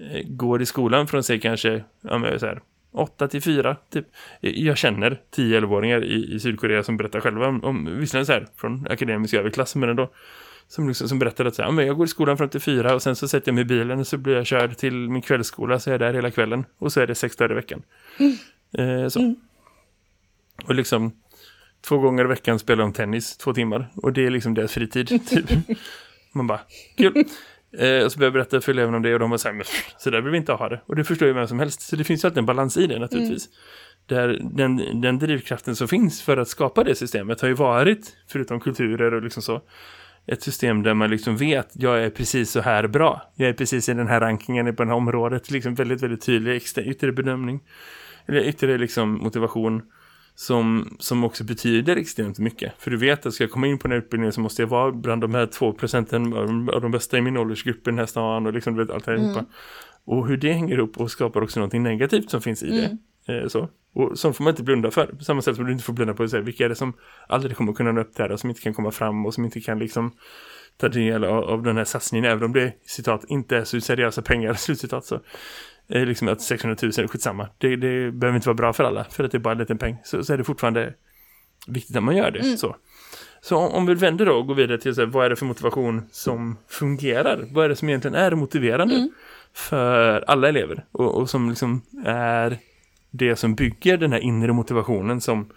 eh, 0.00 0.22
går 0.24 0.62
i 0.62 0.66
skolan 0.66 1.06
från 1.06 1.22
sig 1.22 1.40
kanske 1.40 1.84
ja, 2.00 2.18
men, 2.18 2.40
så 2.40 2.46
här, 2.46 2.60
8 2.92 3.28
till 3.28 3.42
4 3.42 3.76
typ. 3.90 4.06
Jag 4.40 4.76
känner 4.76 5.20
10-11-åringar 5.36 6.04
i, 6.04 6.34
i 6.34 6.40
Sydkorea 6.40 6.82
som 6.82 6.96
berättar 6.96 7.20
själva 7.20 7.48
om, 7.48 7.64
om 7.64 7.98
visserligen 8.00 8.26
så 8.26 8.32
här 8.32 8.46
från 8.56 8.86
akademisk 8.90 9.34
överklass 9.34 9.76
men 9.76 9.88
ändå 9.88 10.10
som, 10.68 10.88
liksom, 10.88 11.08
som 11.08 11.18
berättar 11.18 11.44
att 11.44 11.54
så 11.54 11.62
här, 11.62 11.70
men 11.70 11.86
jag 11.86 11.96
går 11.96 12.04
i 12.04 12.08
skolan 12.08 12.38
fram 12.38 12.48
till 12.48 12.60
4 12.60 12.94
och 12.94 13.02
sen 13.02 13.16
så 13.16 13.28
sätter 13.28 13.48
jag 13.48 13.54
mig 13.54 13.62
i 13.62 13.64
bilen 13.64 14.00
och 14.00 14.06
så 14.06 14.16
blir 14.16 14.34
jag 14.34 14.46
körd 14.46 14.76
till 14.76 14.94
min 14.94 15.22
kvällsskola 15.22 15.78
så 15.78 15.90
är 15.90 15.92
jag 15.92 16.00
där 16.00 16.14
hela 16.14 16.30
kvällen 16.30 16.64
och 16.78 16.92
så 16.92 17.00
är 17.00 17.06
det 17.06 17.14
sex 17.14 17.36
dagar 17.36 17.52
i 17.52 17.54
veckan. 17.54 17.82
Eh, 18.78 19.08
så. 19.08 19.34
Och 20.66 20.74
liksom 20.74 21.12
två 21.80 21.98
gånger 21.98 22.24
i 22.24 22.28
veckan 22.28 22.58
spelar 22.58 22.82
de 22.82 22.92
tennis 22.92 23.36
två 23.36 23.54
timmar 23.54 23.90
och 23.96 24.12
det 24.12 24.26
är 24.26 24.30
liksom 24.30 24.54
deras 24.54 24.72
fritid 24.72 25.08
typ. 25.28 25.50
Man 26.32 26.46
bara, 26.46 26.60
kul. 26.96 27.24
Eh, 27.78 28.04
och 28.04 28.12
så 28.12 28.18
börjar 28.18 28.26
jag 28.26 28.32
berätta 28.32 28.60
för 28.60 28.72
eleverna 28.72 28.96
om 28.96 29.02
det 29.02 29.14
och 29.14 29.20
de 29.20 29.30
var 29.30 29.38
så 29.38 29.48
här, 29.48 29.54
men 29.54 29.66
så 29.98 30.10
där 30.10 30.20
vill 30.20 30.32
vi 30.32 30.38
inte 30.38 30.52
ha 30.52 30.68
det. 30.68 30.80
Och 30.86 30.96
det 30.96 31.04
förstår 31.04 31.28
ju 31.28 31.34
vem 31.34 31.48
som 31.48 31.58
helst. 31.58 31.80
Så 31.80 31.96
det 31.96 32.04
finns 32.04 32.24
ju 32.24 32.26
alltid 32.26 32.38
en 32.38 32.46
balans 32.46 32.76
i 32.76 32.86
det 32.86 32.98
naturligtvis. 32.98 33.48
Där 34.06 34.38
den, 34.42 35.00
den 35.00 35.18
drivkraften 35.18 35.76
som 35.76 35.88
finns 35.88 36.22
för 36.22 36.36
att 36.36 36.48
skapa 36.48 36.84
det 36.84 36.94
systemet 36.94 37.40
har 37.40 37.48
ju 37.48 37.54
varit, 37.54 38.16
förutom 38.28 38.60
kulturer 38.60 39.14
och 39.14 39.22
liksom 39.22 39.42
så, 39.42 39.62
ett 40.26 40.42
system 40.42 40.82
där 40.82 40.94
man 40.94 41.10
liksom 41.10 41.36
vet 41.36 41.70
jag 41.72 42.04
är 42.04 42.10
precis 42.10 42.50
så 42.50 42.60
här 42.60 42.86
bra. 42.86 43.22
Jag 43.34 43.48
är 43.48 43.52
precis 43.52 43.88
i 43.88 43.94
den 43.94 44.08
här 44.08 44.20
rankingen 44.20 44.76
på 44.76 44.84
det 44.84 44.88
här 44.88 44.96
området. 44.96 45.50
Liksom 45.50 45.74
väldigt, 45.74 46.02
väldigt 46.02 46.26
tydlig 46.26 46.62
yttre 46.78 47.12
bedömning. 47.12 47.60
Eller 48.26 48.40
yttre 48.40 48.78
liksom 48.78 49.12
motivation 49.12 49.82
som, 50.34 50.96
som 50.98 51.24
också 51.24 51.44
betyder 51.44 51.96
extremt 51.96 52.38
mycket. 52.38 52.72
För 52.78 52.90
du 52.90 52.96
vet 52.96 53.26
att 53.26 53.34
ska 53.34 53.44
jag 53.44 53.50
komma 53.50 53.66
in 53.66 53.78
på 53.78 53.88
den 53.88 53.92
här 53.92 53.98
utbildningen 53.98 54.32
så 54.32 54.40
måste 54.40 54.62
jag 54.62 54.66
vara 54.66 54.92
bland 54.92 55.20
de 55.20 55.34
här 55.34 55.46
två 55.46 55.72
procenten 55.72 56.32
av 56.68 56.80
de 56.80 56.90
bästa 56.90 57.18
i 57.18 57.20
min 57.20 57.36
åldersgrupp 57.36 57.76
i 57.76 57.90
den 57.90 57.98
här 57.98 58.06
stan 58.06 58.46
och 58.46 58.52
liksom 58.52 58.76
vet, 58.76 58.90
allt 58.90 59.06
här 59.06 59.14
mm. 59.14 59.44
Och 60.04 60.28
hur 60.28 60.36
det 60.36 60.52
hänger 60.52 60.78
upp 60.78 60.96
och 60.96 61.10
skapar 61.10 61.42
också 61.42 61.60
något 61.60 61.72
negativt 61.72 62.30
som 62.30 62.40
finns 62.40 62.62
i 62.62 62.68
mm. 62.68 62.80
det. 62.80 62.98
Eh, 63.28 63.48
så. 63.48 63.68
Och 63.94 64.18
som 64.18 64.34
får 64.34 64.44
man 64.44 64.50
inte 64.50 64.62
blunda 64.62 64.90
för. 64.90 65.06
På 65.06 65.24
samma 65.24 65.42
sätt 65.42 65.56
som 65.56 65.66
du 65.66 65.72
inte 65.72 65.84
får 65.84 65.92
blunda 65.92 66.14
på 66.14 66.28
säga 66.28 66.42
vilka 66.42 66.64
är 66.64 66.68
det 66.68 66.74
som 66.74 66.92
aldrig 67.28 67.56
kommer 67.56 67.72
kunna 67.72 67.92
nå 67.92 68.00
upp 68.00 68.16
där 68.16 68.32
och 68.32 68.40
som 68.40 68.50
inte 68.50 68.62
kan 68.62 68.74
komma 68.74 68.90
fram 68.90 69.26
och 69.26 69.34
som 69.34 69.44
inte 69.44 69.60
kan 69.60 69.78
liksom 69.78 70.12
ta 70.76 70.88
del 70.88 71.24
av, 71.24 71.44
av 71.44 71.62
den 71.62 71.76
här 71.76 71.84
satsningen 71.84 72.30
även 72.30 72.44
om 72.44 72.52
det, 72.52 72.72
citat, 72.84 73.24
inte 73.28 73.56
är 73.56 73.64
så 73.64 73.80
seriösa 73.80 74.22
pengar, 74.22 74.54
slutcitat 74.58 75.04
så. 75.04 75.20
Eh, 75.88 76.06
liksom 76.06 76.28
att 76.28 76.40
600 76.40 76.76
000 76.82 76.92
är 76.98 77.06
skitsamma. 77.08 77.48
Det, 77.58 77.76
det 77.76 78.10
behöver 78.12 78.36
inte 78.36 78.48
vara 78.48 78.54
bra 78.54 78.72
för 78.72 78.84
alla 78.84 79.04
för 79.04 79.24
att 79.24 79.30
det 79.30 79.38
är 79.38 79.40
bara 79.40 79.52
en 79.52 79.58
liten 79.58 79.78
peng. 79.78 79.96
Så, 80.04 80.24
så 80.24 80.32
är 80.32 80.38
det 80.38 80.44
fortfarande 80.44 80.94
viktigt 81.66 81.96
att 81.96 82.02
man 82.02 82.16
gör 82.16 82.30
det. 82.30 82.40
Mm. 82.40 82.56
Så. 82.56 82.76
Så 83.40 83.56
om 83.56 83.86
vi 83.86 83.94
vänder 83.94 84.26
då 84.26 84.32
och 84.32 84.46
går 84.46 84.54
vidare 84.54 84.78
till 84.78 84.94
så 84.94 85.00
här, 85.00 85.08
vad 85.08 85.26
är 85.26 85.30
det 85.30 85.36
för 85.36 85.46
motivation 85.46 86.02
som 86.10 86.58
fungerar? 86.68 87.48
Vad 87.50 87.64
är 87.64 87.68
det 87.68 87.76
som 87.76 87.88
egentligen 87.88 88.14
är 88.14 88.34
motiverande 88.34 88.94
mm. 88.94 89.10
för 89.52 90.24
alla 90.26 90.48
elever? 90.48 90.84
Och, 90.92 91.14
och, 91.14 91.30
som 91.30 91.48
liksom 91.48 91.82
är 92.04 92.58
det 93.16 93.36
som 93.36 93.54
bygger 93.54 93.96
den 93.96 94.12
här 94.12 94.20
inre 94.20 94.52
motivationen 94.52 95.20
som 95.20 95.50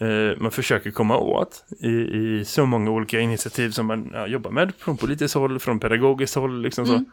eh, 0.00 0.38
man 0.38 0.50
försöker 0.50 0.90
komma 0.90 1.18
åt 1.18 1.64
i, 1.80 1.88
i, 1.88 2.44
så 2.44 2.66
många 2.66 2.90
olika 2.90 3.20
initiativ 3.20 3.70
som 3.70 3.86
man 3.86 4.10
ja, 4.12 4.26
jobbar 4.26 4.50
med 4.50 4.72
från 4.78 4.96
politiskt 4.96 5.34
håll, 5.34 5.58
från 5.58 5.80
pedagogiskt 5.80 6.34
håll. 6.34 6.62
Liksom 6.62 6.84
mm. 6.84 6.98
så. 6.98 7.04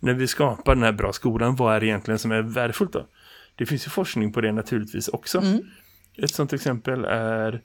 När 0.00 0.14
vi 0.14 0.26
skapar 0.26 0.74
den 0.74 0.84
här 0.84 0.92
bra 0.92 1.12
skolan, 1.12 1.56
vad 1.56 1.76
är 1.76 1.80
det 1.80 1.86
egentligen 1.86 2.18
som 2.18 2.32
är 2.32 2.42
värdefullt 2.42 2.92
då? 2.92 3.06
Det 3.54 3.66
finns 3.66 3.86
ju 3.86 3.90
forskning 3.90 4.32
på 4.32 4.40
det 4.40 4.52
naturligtvis 4.52 5.08
också. 5.08 5.38
Mm. 5.38 5.60
Ett 6.16 6.30
sånt 6.30 6.52
exempel 6.52 7.04
är 7.04 7.62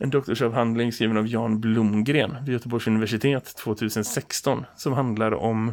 en 0.00 0.10
doktorsavhandling 0.10 0.92
skriven 0.92 1.16
av 1.16 1.26
Jan 1.26 1.60
Blomgren 1.60 2.36
vid 2.44 2.52
Göteborgs 2.52 2.86
universitet 2.86 3.56
2016 3.56 4.64
som 4.76 4.92
handlar 4.92 5.34
om 5.34 5.72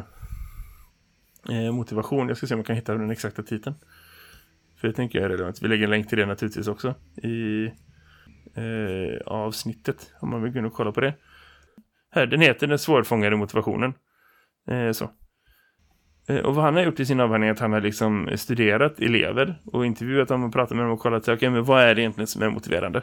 eh, 1.50 1.72
motivation. 1.72 2.28
Jag 2.28 2.36
ska 2.36 2.46
se 2.46 2.54
om 2.54 2.60
jag 2.60 2.66
kan 2.66 2.76
hitta 2.76 2.94
den 2.94 3.10
exakta 3.10 3.42
titeln. 3.42 3.76
För 4.80 4.88
det 4.88 4.94
tänker 4.94 5.18
jag 5.18 5.26
är 5.26 5.30
relevant. 5.30 5.62
Vi 5.62 5.68
lägger 5.68 5.84
en 5.84 5.90
länk 5.90 6.08
till 6.08 6.18
det 6.18 6.26
naturligtvis 6.26 6.68
också 6.68 6.94
i 7.22 7.66
eh, 8.54 9.20
avsnittet 9.26 10.12
om 10.20 10.30
man 10.30 10.42
vill 10.42 10.52
gå 10.52 10.58
in 10.58 10.64
och 10.64 10.72
kolla 10.72 10.92
på 10.92 11.00
det. 11.00 11.14
Här, 12.10 12.26
den 12.26 12.40
heter 12.40 12.66
Den 12.66 12.78
svårfångade 12.78 13.36
motivationen. 13.36 13.94
Eh, 14.70 14.92
så. 14.92 15.10
Eh, 16.28 16.38
och 16.38 16.54
vad 16.54 16.64
han 16.64 16.74
har 16.74 16.82
gjort 16.82 17.00
i 17.00 17.06
sin 17.06 17.20
avhandling 17.20 17.48
är 17.48 17.52
att 17.52 17.60
han 17.60 17.72
har 17.72 17.80
liksom 17.80 18.30
studerat 18.34 19.00
elever 19.00 19.60
och 19.64 19.86
intervjuat 19.86 20.28
dem 20.28 20.44
och 20.44 20.52
pratat 20.52 20.76
med 20.76 20.84
dem 20.84 20.92
och 20.92 21.00
kollat 21.00 21.28
okay, 21.28 21.50
men 21.50 21.64
vad 21.64 21.82
är 21.82 21.94
det 21.94 22.00
egentligen 22.00 22.26
som 22.26 22.42
är 22.42 22.50
motiverande. 22.50 23.02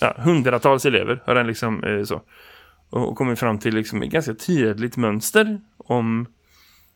Ja, 0.00 0.14
hundratals 0.18 0.86
elever 0.86 1.22
har 1.26 1.36
han 1.36 1.46
liksom 1.46 1.84
eh, 1.84 2.02
så. 2.02 2.22
Och, 2.90 3.16
kommit 3.16 3.38
fram 3.38 3.58
till 3.58 3.74
liksom 3.74 4.02
ett 4.02 4.10
ganska 4.10 4.34
tydligt 4.34 4.96
mönster 4.96 5.60
om 5.76 6.26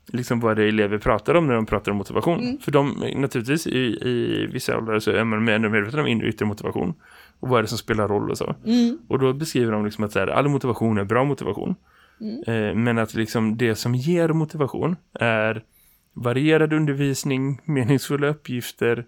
liksom 0.06 0.40
vad 0.40 0.56
det 0.56 0.68
elever 0.68 0.98
pratar 0.98 1.34
om 1.34 1.46
när 1.46 1.54
de 1.54 1.66
pratar 1.66 1.92
om 1.92 1.98
motivation. 1.98 2.40
Mm. 2.40 2.58
För 2.58 2.72
de, 2.72 2.90
naturligtvis 3.16 3.66
i, 3.66 4.08
i 4.08 4.46
vissa 4.52 4.78
åldrar 4.78 4.98
så 4.98 5.10
är 5.10 5.24
man 5.24 5.44
mer 5.44 5.58
medveten 5.58 6.00
om 6.00 6.06
inre 6.06 6.28
yttre 6.28 6.46
motivation. 6.46 6.94
Och 7.40 7.48
vad 7.48 7.58
är 7.58 7.62
det 7.62 7.68
som 7.68 7.78
spelar 7.78 8.08
roll 8.08 8.30
och 8.30 8.38
så. 8.38 8.54
Mm. 8.64 8.98
Och 9.08 9.18
då 9.18 9.32
beskriver 9.32 9.72
de 9.72 9.84
liksom 9.84 10.04
att 10.04 10.12
så 10.12 10.18
här, 10.18 10.26
all 10.26 10.48
motivation 10.48 10.98
är 10.98 11.04
bra 11.04 11.24
motivation. 11.24 11.74
Mm. 12.20 12.42
Eh, 12.46 12.74
men 12.74 12.98
att 12.98 13.14
liksom 13.14 13.56
det 13.56 13.74
som 13.74 13.94
ger 13.94 14.28
motivation 14.28 14.96
är 15.12 15.64
varierad 16.12 16.72
undervisning, 16.72 17.60
meningsfulla 17.64 18.26
uppgifter, 18.26 19.06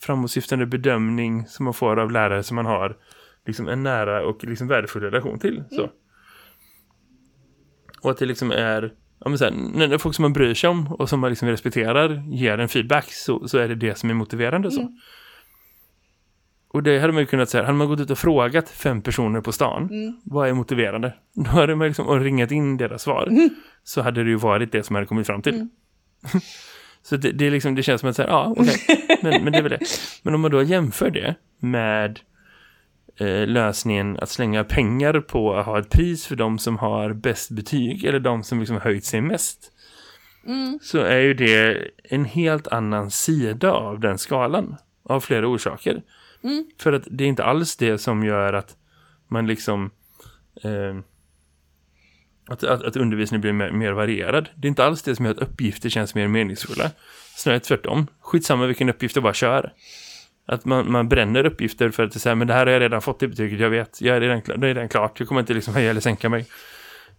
framåtsyftande 0.00 0.66
bedömning 0.66 1.46
som 1.46 1.64
man 1.64 1.74
får 1.74 1.98
av 1.98 2.10
lärare 2.10 2.42
som 2.42 2.54
man 2.54 2.66
har 2.66 2.96
liksom 3.46 3.68
en 3.68 3.82
nära 3.82 4.26
och 4.26 4.44
liksom 4.44 4.68
värdefull 4.68 5.02
relation 5.02 5.38
till. 5.38 5.64
Så. 5.70 5.80
Mm. 5.80 5.90
Och 8.00 8.10
att 8.10 8.18
det 8.18 8.26
liksom 8.26 8.50
är 8.50 8.92
ja, 9.26 9.30
men 9.30 9.38
sen, 9.38 9.72
när 9.74 9.98
folk 9.98 10.14
som 10.14 10.22
man 10.22 10.32
bryr 10.32 10.54
sig 10.54 10.70
om 10.70 10.92
och 10.92 11.08
som 11.08 11.20
man 11.20 11.30
liksom 11.30 11.48
respekterar 11.48 12.22
ger 12.28 12.58
en 12.58 12.68
feedback 12.68 13.12
så, 13.12 13.48
så 13.48 13.58
är 13.58 13.68
det 13.68 13.74
det 13.74 13.98
som 13.98 14.10
är 14.10 14.14
motiverande. 14.14 14.70
så. 14.70 14.80
Mm. 14.80 14.92
Och 16.68 16.82
det 16.82 16.98
hade 16.98 17.12
man 17.12 17.22
ju 17.22 17.26
kunnat 17.26 17.50
säga, 17.50 17.64
hade 17.64 17.78
man 17.78 17.88
gått 17.88 18.00
ut 18.00 18.10
och 18.10 18.18
frågat 18.18 18.68
fem 18.68 19.02
personer 19.02 19.40
på 19.40 19.52
stan, 19.52 19.82
mm. 19.82 20.20
vad 20.24 20.48
är 20.48 20.52
motiverande? 20.52 21.14
Då 21.34 21.50
hade 21.50 21.76
man 21.76 21.86
liksom 21.86 22.06
och 22.06 22.20
ringat 22.20 22.52
in 22.52 22.76
deras 22.76 23.02
svar. 23.02 23.26
Mm. 23.26 23.50
Så 23.84 24.02
hade 24.02 24.24
det 24.24 24.30
ju 24.30 24.36
varit 24.36 24.72
det 24.72 24.82
som 24.82 24.96
hade 24.96 25.06
kommit 25.06 25.26
fram 25.26 25.42
till. 25.42 25.54
Mm. 25.54 25.70
så 27.02 27.16
det, 27.16 27.32
det, 27.32 27.50
liksom, 27.50 27.74
det 27.74 27.82
känns 27.82 28.00
som 28.00 28.10
att 28.10 28.16
säga, 28.16 28.28
ja, 28.28 28.54
okej, 28.56 28.74
okay. 28.88 29.16
men, 29.22 29.44
men 29.44 29.52
det 29.52 29.58
är 29.58 29.62
väl 29.62 29.70
det. 29.70 29.86
Men 30.22 30.34
om 30.34 30.40
man 30.40 30.50
då 30.50 30.62
jämför 30.62 31.10
det 31.10 31.34
med 31.58 32.20
eh, 33.16 33.46
lösningen 33.46 34.18
att 34.18 34.30
slänga 34.30 34.64
pengar 34.64 35.20
på 35.20 35.56
att 35.56 35.66
ha 35.66 35.78
ett 35.78 35.90
pris 35.90 36.26
för 36.26 36.36
de 36.36 36.58
som 36.58 36.78
har 36.78 37.12
bäst 37.12 37.50
betyg 37.50 38.04
eller 38.04 38.20
de 38.20 38.44
som 38.44 38.60
liksom 38.60 38.80
höjt 38.80 39.04
sig 39.04 39.20
mest. 39.20 39.72
Mm. 40.46 40.78
Så 40.82 40.98
är 40.98 41.20
ju 41.20 41.34
det 41.34 41.90
en 42.04 42.24
helt 42.24 42.68
annan 42.68 43.10
sida 43.10 43.72
av 43.72 44.00
den 44.00 44.18
skalan 44.18 44.76
av 45.02 45.20
flera 45.20 45.46
orsaker. 45.48 46.02
Mm. 46.42 46.66
För 46.78 46.92
att 46.92 47.02
det 47.10 47.24
är 47.24 47.28
inte 47.28 47.44
alls 47.44 47.76
det 47.76 47.98
som 47.98 48.24
gör 48.24 48.52
att 48.52 48.76
man 49.28 49.46
liksom 49.46 49.90
eh, 50.62 50.96
att, 52.48 52.64
att, 52.64 52.82
att 52.82 52.96
undervisningen 52.96 53.40
blir 53.40 53.52
mer, 53.52 53.70
mer, 53.70 53.92
varierad. 53.92 54.48
Det 54.54 54.66
är 54.66 54.68
inte 54.68 54.84
alls 54.84 55.02
det 55.02 55.16
som 55.16 55.24
gör 55.24 55.32
att 55.32 55.38
uppgifter 55.38 55.88
känns 55.88 56.14
mer 56.14 56.28
meningsfulla. 56.28 56.90
Snarare 57.36 57.60
tvärtom. 57.60 58.06
Skitsamma 58.20 58.66
vilken 58.66 58.88
uppgift 58.88 59.14
du 59.14 59.20
bara 59.20 59.34
kör. 59.34 59.72
Att 60.46 60.64
man, 60.64 60.92
man 60.92 61.08
bränner 61.08 61.46
uppgifter 61.46 61.90
för 61.90 62.04
att 62.04 62.12
det 62.12 62.18
säger, 62.18 62.36
men 62.36 62.46
det 62.46 62.54
här 62.54 62.66
har 62.66 62.72
jag 62.72 62.82
redan 62.82 63.02
fått 63.02 63.22
i 63.22 63.28
betyget, 63.28 63.60
jag 63.60 63.70
vet. 63.70 64.00
Jag 64.00 64.16
är 64.16 64.20
redan, 64.20 64.42
det 64.46 64.54
är 64.54 64.74
redan 64.74 64.88
klart, 64.88 65.20
jag 65.20 65.28
kommer 65.28 65.40
inte 65.40 65.54
liksom 65.54 65.74
höja 65.74 65.90
eller 65.90 66.00
sänka 66.00 66.28
mig. 66.28 66.46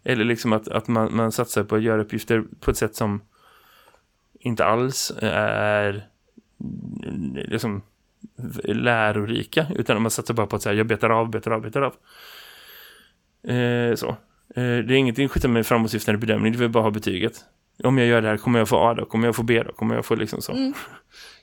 Eller 0.04 0.26
liksom 0.26 0.54
att, 0.54 0.68
att 0.68 0.88
man, 0.88 1.16
man 1.16 1.32
satsar 1.32 1.64
på 1.64 1.76
att 1.76 1.82
göra 1.82 2.02
uppgifter 2.02 2.44
på 2.60 2.72
ett 2.72 2.78
sätt 2.78 2.96
som 2.96 3.22
inte 4.40 4.66
alls 4.66 5.12
är 5.22 6.08
liksom 7.34 7.82
lärorika. 8.64 9.68
Utan 9.76 10.02
man 10.02 10.12
satsar 10.12 10.34
bara 10.34 10.48
på 10.48 10.56
att 10.56 10.62
säga 10.62 10.76
jag 10.76 10.88
betar 10.88 11.10
av, 11.10 11.30
betar 11.30 11.52
av, 11.52 11.62
betar 11.62 11.82
av. 11.82 11.94
Eh, 13.52 13.96
så. 13.96 14.10
Eh, 14.10 14.16
det 14.56 14.94
är 14.94 14.98
ingenting 14.98 15.30
skjuta 15.30 15.48
med 15.48 15.68
framåtsyftande 15.68 16.20
bedömning, 16.20 16.52
det 16.52 16.58
vill 16.58 16.70
bara 16.70 16.84
ha 16.84 16.92
betyget. 16.92 17.46
Om 17.84 17.98
jag 17.98 18.08
gör 18.08 18.22
det 18.22 18.28
här 18.28 18.38
kommer 18.38 18.60
jag 18.60 18.70
få 18.70 18.78
A 18.78 18.94
då, 18.94 19.06
kommer 19.06 19.28
jag 19.28 19.36
få 19.36 19.44
B 19.44 19.64
då, 19.64 19.72
kommer 19.72 19.96
jag 19.96 20.06
få 20.06 20.16
liksom 20.16 20.42
så. 20.42 20.52
Mm. 20.52 20.74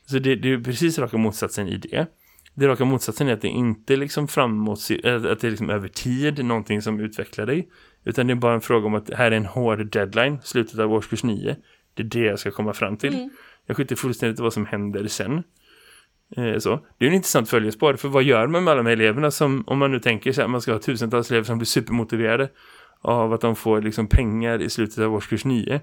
Så 0.07 0.19
det, 0.19 0.35
det, 0.35 0.53
är 0.53 0.59
precis 0.59 0.99
raka 0.99 1.17
motsatsen 1.17 1.69
i 1.69 1.77
det. 1.77 2.07
Det 2.55 2.69
raka 2.69 2.85
motsatsen 2.85 3.29
är 3.29 3.33
att 3.33 3.41
det 3.41 3.49
inte 3.49 3.97
liksom 3.97 4.29
framåt, 4.29 4.79
att 5.05 5.41
det 5.41 5.45
är 5.45 5.51
liksom 5.51 5.71
över 5.71 5.89
tid 5.89 6.45
någonting 6.45 6.83
som 6.83 7.01
utvecklar 7.01 7.47
dig. 7.47 7.69
Utan 8.05 8.27
det 8.27 8.33
är 8.33 8.35
bara 8.35 8.55
en 8.55 8.61
fråga 8.61 8.87
om 8.87 8.95
att 8.95 9.11
här 9.11 9.31
är 9.31 9.37
en 9.37 9.47
hård 9.47 9.91
deadline, 9.91 10.39
slutet 10.43 10.79
av 10.79 10.93
årskurs 10.93 11.25
9. 11.25 11.57
Det 11.95 12.03
är 12.03 12.07
det 12.07 12.19
jag 12.19 12.39
ska 12.39 12.51
komma 12.51 12.73
fram 12.73 12.97
till. 12.97 13.15
Mm. 13.15 13.31
Jag 13.67 13.77
skiter 13.77 13.97
fullständigt 13.97 14.41
vad 14.41 14.53
som 14.53 14.67
händer 14.67 15.07
sen. 15.07 15.43
Eh, 16.37 16.59
så. 16.59 16.87
Det 16.99 17.05
är 17.05 17.09
en 17.09 17.15
intressant 17.15 17.49
följespår, 17.49 17.95
för 17.95 18.09
vad 18.09 18.23
gör 18.23 18.47
man 18.47 18.65
med 18.65 18.73
alla 18.73 18.83
de 18.83 18.87
här 18.87 18.93
eleverna 18.93 19.31
som, 19.31 19.65
om 19.67 19.79
man 19.79 19.93
nu 19.93 20.01
tänker 20.01 20.33
sig 20.33 20.45
att 20.45 20.51
man 20.51 20.61
ska 20.61 20.73
ha 20.73 20.79
tusentals 20.79 21.31
elever 21.31 21.45
som 21.45 21.59
blir 21.59 21.67
supermotiverade 21.67 22.51
av 23.01 23.33
att 23.33 23.41
de 23.41 23.57
får 23.57 23.83
liksom 23.83 24.07
pengar 24.07 24.63
i 24.63 24.71
slutet 24.71 24.99
av 24.99 25.15
årskurs 25.15 25.45
9 25.45 25.81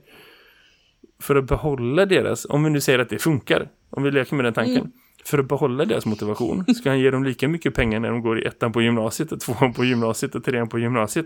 för 1.21 1.35
att 1.35 1.47
behålla 1.47 2.05
deras, 2.05 2.45
om 2.45 2.63
vi 2.63 2.69
nu 2.69 2.81
säger 2.81 2.99
att 2.99 3.09
det 3.09 3.19
funkar, 3.19 3.69
om 3.91 4.03
vi 4.03 4.11
leker 4.11 4.35
med 4.35 4.45
den 4.45 4.53
tanken, 4.53 4.77
mm. 4.77 4.91
för 5.25 5.39
att 5.39 5.47
behålla 5.47 5.85
deras 5.85 6.05
motivation 6.05 6.65
ska 6.75 6.89
han 6.89 6.99
ge 6.99 7.11
dem 7.11 7.23
lika 7.23 7.47
mycket 7.47 7.73
pengar 7.73 7.99
när 7.99 8.09
de 8.09 8.21
går 8.21 8.39
i 8.39 8.45
ettan 8.45 8.71
på 8.71 8.81
gymnasiet, 8.81 9.31
och 9.31 9.39
tvåan 9.39 9.73
på 9.73 9.85
gymnasiet 9.85 10.35
och 10.35 10.43
trean 10.43 10.69
på 10.69 10.79
gymnasiet. 10.79 11.25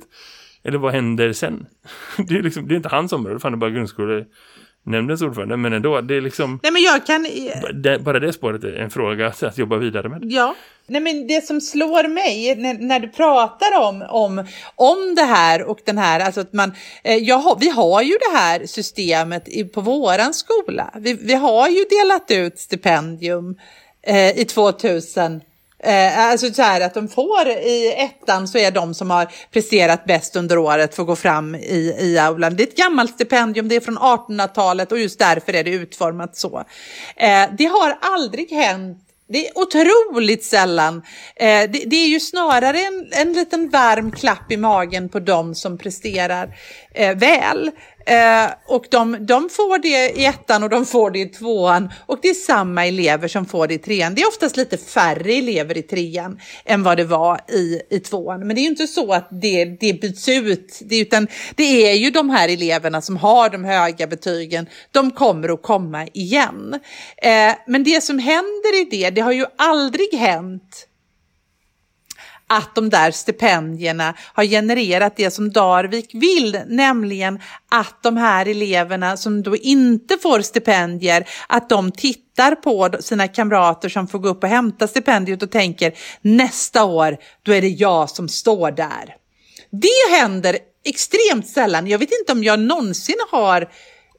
Eller 0.64 0.78
vad 0.78 0.94
händer 0.94 1.34
sen? 1.34 1.66
Det 2.28 2.38
är, 2.38 2.44
liksom, 2.44 2.68
det 2.68 2.74
är 2.74 2.76
inte 2.76 2.90
hans 2.90 3.14
område, 3.14 3.40
fan 3.40 3.52
det 3.52 3.56
är 3.56 3.60
bara 3.60 3.70
grundskole 3.70 4.26
nämndens 4.86 5.22
ordförande, 5.22 5.58
men 5.58 5.74
ändå, 5.74 6.02
det 6.02 6.16
är 6.16 6.22
liksom... 6.22 6.60
Nej, 6.64 6.72
men 6.72 6.82
jag 6.82 7.06
kan... 7.06 7.28
Det, 7.74 8.00
bara 8.00 8.20
det 8.20 8.34
spåret 8.34 8.64
är 8.64 8.74
en 8.74 8.90
fråga 8.90 9.28
att 9.28 9.58
jobba 9.58 9.78
vidare 9.78 10.10
med. 10.10 10.20
Ja, 10.24 10.56
Nej, 10.88 11.02
men 11.02 11.28
det 11.28 11.46
som 11.46 11.62
slår 11.62 12.08
mig 12.08 12.56
när, 12.56 12.74
när, 12.74 13.00
du 13.00 13.08
pratar 13.08 13.80
om, 13.80 14.02
om, 14.10 14.48
om 14.76 15.16
det 15.16 15.24
här 15.24 15.64
och 15.64 15.80
den 15.86 15.98
här, 15.98 16.20
alltså 16.20 16.42
att 16.42 16.54
man, 16.54 16.74
eh, 17.04 17.16
jag, 17.16 17.58
vi 17.60 17.70
har 17.70 18.02
ju 18.02 18.18
det 18.32 18.38
här 18.38 18.66
systemet 18.66 19.48
i, 19.48 19.64
på 19.64 19.82
våran 19.82 20.34
skola. 20.34 20.94
Vi, 20.96 21.14
vi 21.14 21.34
har 21.34 21.68
ju 21.68 21.86
delat 21.90 22.32
ut 22.32 22.60
stipendium 22.60 23.56
eh, 24.02 24.40
i 24.40 24.46
2000 24.46 25.42
Eh, 25.84 26.20
alltså 26.20 26.54
så 26.54 26.62
här 26.62 26.82
att 26.82 26.94
de 26.94 27.08
får 27.08 27.48
i 27.48 27.94
ettan 27.98 28.48
så 28.48 28.58
är 28.58 28.72
de 28.72 28.94
som 28.94 29.10
har 29.10 29.28
presterat 29.52 30.06
bäst 30.06 30.36
under 30.36 30.58
året 30.58 30.96
får 30.96 31.04
gå 31.04 31.16
fram 31.16 31.56
i, 31.56 31.96
i 32.00 32.18
aulan. 32.18 32.56
Det 32.56 32.64
är 32.64 32.68
ett 32.68 32.78
gammalt 32.78 33.14
stipendium, 33.14 33.68
det 33.68 33.76
är 33.76 33.80
från 33.80 33.98
1800-talet 33.98 34.92
och 34.92 35.00
just 35.00 35.20
därför 35.20 35.54
är 35.54 35.64
det 35.64 35.72
utformat 35.72 36.38
så. 36.38 36.64
Eh, 37.16 37.44
det 37.58 37.66
har 37.66 37.98
aldrig 38.02 38.52
hänt 38.52 38.98
Det 39.28 39.48
är 39.48 39.58
otroligt 39.58 40.44
sällan. 40.44 41.02
Eh, 41.36 41.72
det, 41.72 41.84
det, 41.86 41.96
är 41.96 42.08
ju 42.08 42.20
snarare 42.20 42.80
en, 42.80 43.10
en 43.12 43.34
liten 43.34 43.70
varm 43.70 44.12
klapp 44.12 44.52
i 44.52 44.58
magen 44.58 45.10
på 45.10 45.20
de 45.20 45.56
som 45.56 45.78
presterar 45.78 46.58
eh, 46.94 47.18
väl. 47.18 47.72
Eh, 48.06 48.52
och 48.66 48.86
de, 48.92 49.26
de 49.26 49.50
får 49.50 49.80
det 49.80 50.20
i 50.20 50.26
ettan 50.26 50.64
och 50.64 50.70
de 50.70 50.86
får 50.86 51.12
det 51.12 51.20
i 51.20 51.26
tvåan 51.26 51.90
och 52.06 52.20
det 52.22 52.30
är 52.30 52.34
samma 52.34 52.86
elever 52.86 53.28
som 53.28 53.46
får 53.46 53.68
det 53.68 53.74
i 53.74 53.78
trean. 53.78 54.16
Det 54.16 54.22
är 54.22 54.28
oftast 54.28 54.58
lite 54.58 54.78
färre 54.78 55.34
elever 55.34 55.78
i 55.78 55.82
trean 55.82 56.40
än 56.66 56.84
vad 56.84 56.98
det 56.98 57.04
var 57.04 57.42
i, 57.48 57.82
i 57.90 58.00
tvåan. 58.00 58.48
Men 58.48 58.56
det 58.56 58.60
är 58.60 58.64
ju 58.64 58.70
inte 58.70 58.88
så 58.88 59.14
att 59.14 59.28
det, 59.32 59.66
det 59.66 60.02
byts 60.02 60.30
ut, 60.30 60.80
det, 60.82 61.00
utan 61.00 61.28
det 61.56 61.90
är 61.90 61.94
ju 61.94 62.12
de 62.12 62.30
här 62.30 62.50
eleverna 62.50 63.02
som 63.02 63.18
har 63.18 63.50
de 63.50 63.64
höga 63.64 64.08
betygen, 64.08 64.68
de 64.92 65.12
kommer 65.12 65.54
att 65.54 65.62
komma 65.62 66.08
igen. 66.14 66.80
Eh, 67.18 67.56
men 67.68 67.84
det 67.84 68.04
som 68.04 68.20
händer 68.20 68.82
i 68.82 68.88
det, 68.92 69.10
det 69.10 69.22
har 69.22 69.32
ju 69.32 69.46
aldrig 69.58 70.14
hänt 70.14 70.88
att 72.48 72.76
de 72.76 72.90
där 72.90 73.12
stipendierna 73.12 74.14
har 74.34 74.44
genererat 74.44 75.18
det 75.18 75.32
som 75.32 75.52
Darvik 75.52 76.10
vill, 76.14 76.62
nämligen 76.68 77.40
att 77.72 78.04
de 78.04 78.18
här 78.18 78.46
eleverna 78.46 79.18
som 79.18 79.44
då 79.44 79.56
inte 79.56 80.18
får 80.18 80.42
stipendier, 80.42 81.28
att 81.48 81.70
de 81.70 81.92
tittar 81.92 82.56
på 82.56 82.98
sina 83.00 83.28
kamrater 83.28 83.90
som 83.90 84.08
får 84.08 84.20
gå 84.20 84.30
upp 84.30 84.44
och 84.44 84.50
hämta 84.50 84.88
stipendiet 84.88 85.44
och 85.44 85.52
tänker 85.52 85.94
nästa 86.22 86.84
år, 86.84 87.18
då 87.44 87.54
är 87.54 87.62
det 87.62 87.70
jag 87.70 88.10
som 88.10 88.30
står 88.30 88.72
där. 88.72 89.16
Det 89.72 90.18
händer 90.20 90.58
extremt 90.86 91.48
sällan. 91.48 91.88
Jag 91.88 92.00
vet 92.00 92.10
inte 92.20 92.32
om 92.32 92.44
jag 92.44 92.60
någonsin 92.60 93.16
har 93.32 93.70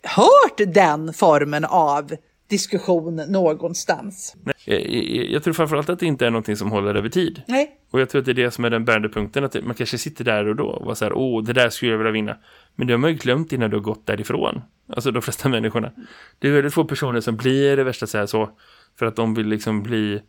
hört 0.03 0.75
den 0.75 1.13
formen 1.13 1.65
av 1.65 2.11
diskussion 2.49 3.17
någonstans. 3.17 4.37
Jag, 4.65 4.91
jag, 4.91 5.31
jag 5.31 5.43
tror 5.43 5.55
framförallt 5.55 5.89
att 5.89 5.99
det 5.99 6.07
inte 6.07 6.27
är 6.27 6.31
någonting 6.31 6.57
som 6.57 6.71
håller 6.71 6.95
över 6.95 7.09
tid. 7.09 7.43
Nej. 7.49 7.71
Och 7.91 8.01
jag 8.01 8.09
tror 8.09 8.21
att 8.21 8.25
det 8.25 8.33
är 8.33 8.35
det 8.35 8.51
som 8.51 8.65
är 8.65 8.71
den 8.71 8.85
bärande 8.85 9.09
punkten. 9.09 9.45
Att 9.45 9.65
man 9.65 9.75
kanske 9.75 9.99
sitter 9.99 10.25
där 10.25 10.49
och 10.49 10.57
då 10.57 10.67
och 10.67 10.87
var 10.87 10.95
så 10.95 11.05
här, 11.05 11.13
åh, 11.13 11.45
det 11.45 11.53
där 11.53 11.71
skulle 11.71 11.91
jag 11.91 11.99
vilja 11.99 12.13
vinna. 12.13 12.37
Men 12.75 12.87
det 12.87 12.93
har 12.93 12.99
man 12.99 13.11
ju 13.11 13.17
glömt 13.17 13.53
innan 13.53 13.71
du 13.71 13.77
har 13.77 13.83
gått 13.83 14.07
därifrån. 14.07 14.63
Alltså 14.89 15.11
de 15.11 15.23
flesta 15.23 15.49
människorna. 15.49 15.93
Det 16.39 16.49
är 16.49 16.53
väldigt 16.53 16.75
få 16.75 16.85
personer 16.85 17.21
som 17.21 17.37
blir 17.37 17.77
det 17.77 17.85
värsta 17.85 18.07
så 18.07 18.19
här 18.19 18.27
så. 18.27 18.51
För 18.99 19.07
att 19.07 19.17
de 19.17 19.35
vill 19.35 19.47
liksom 19.47 19.83
bli 19.83 20.21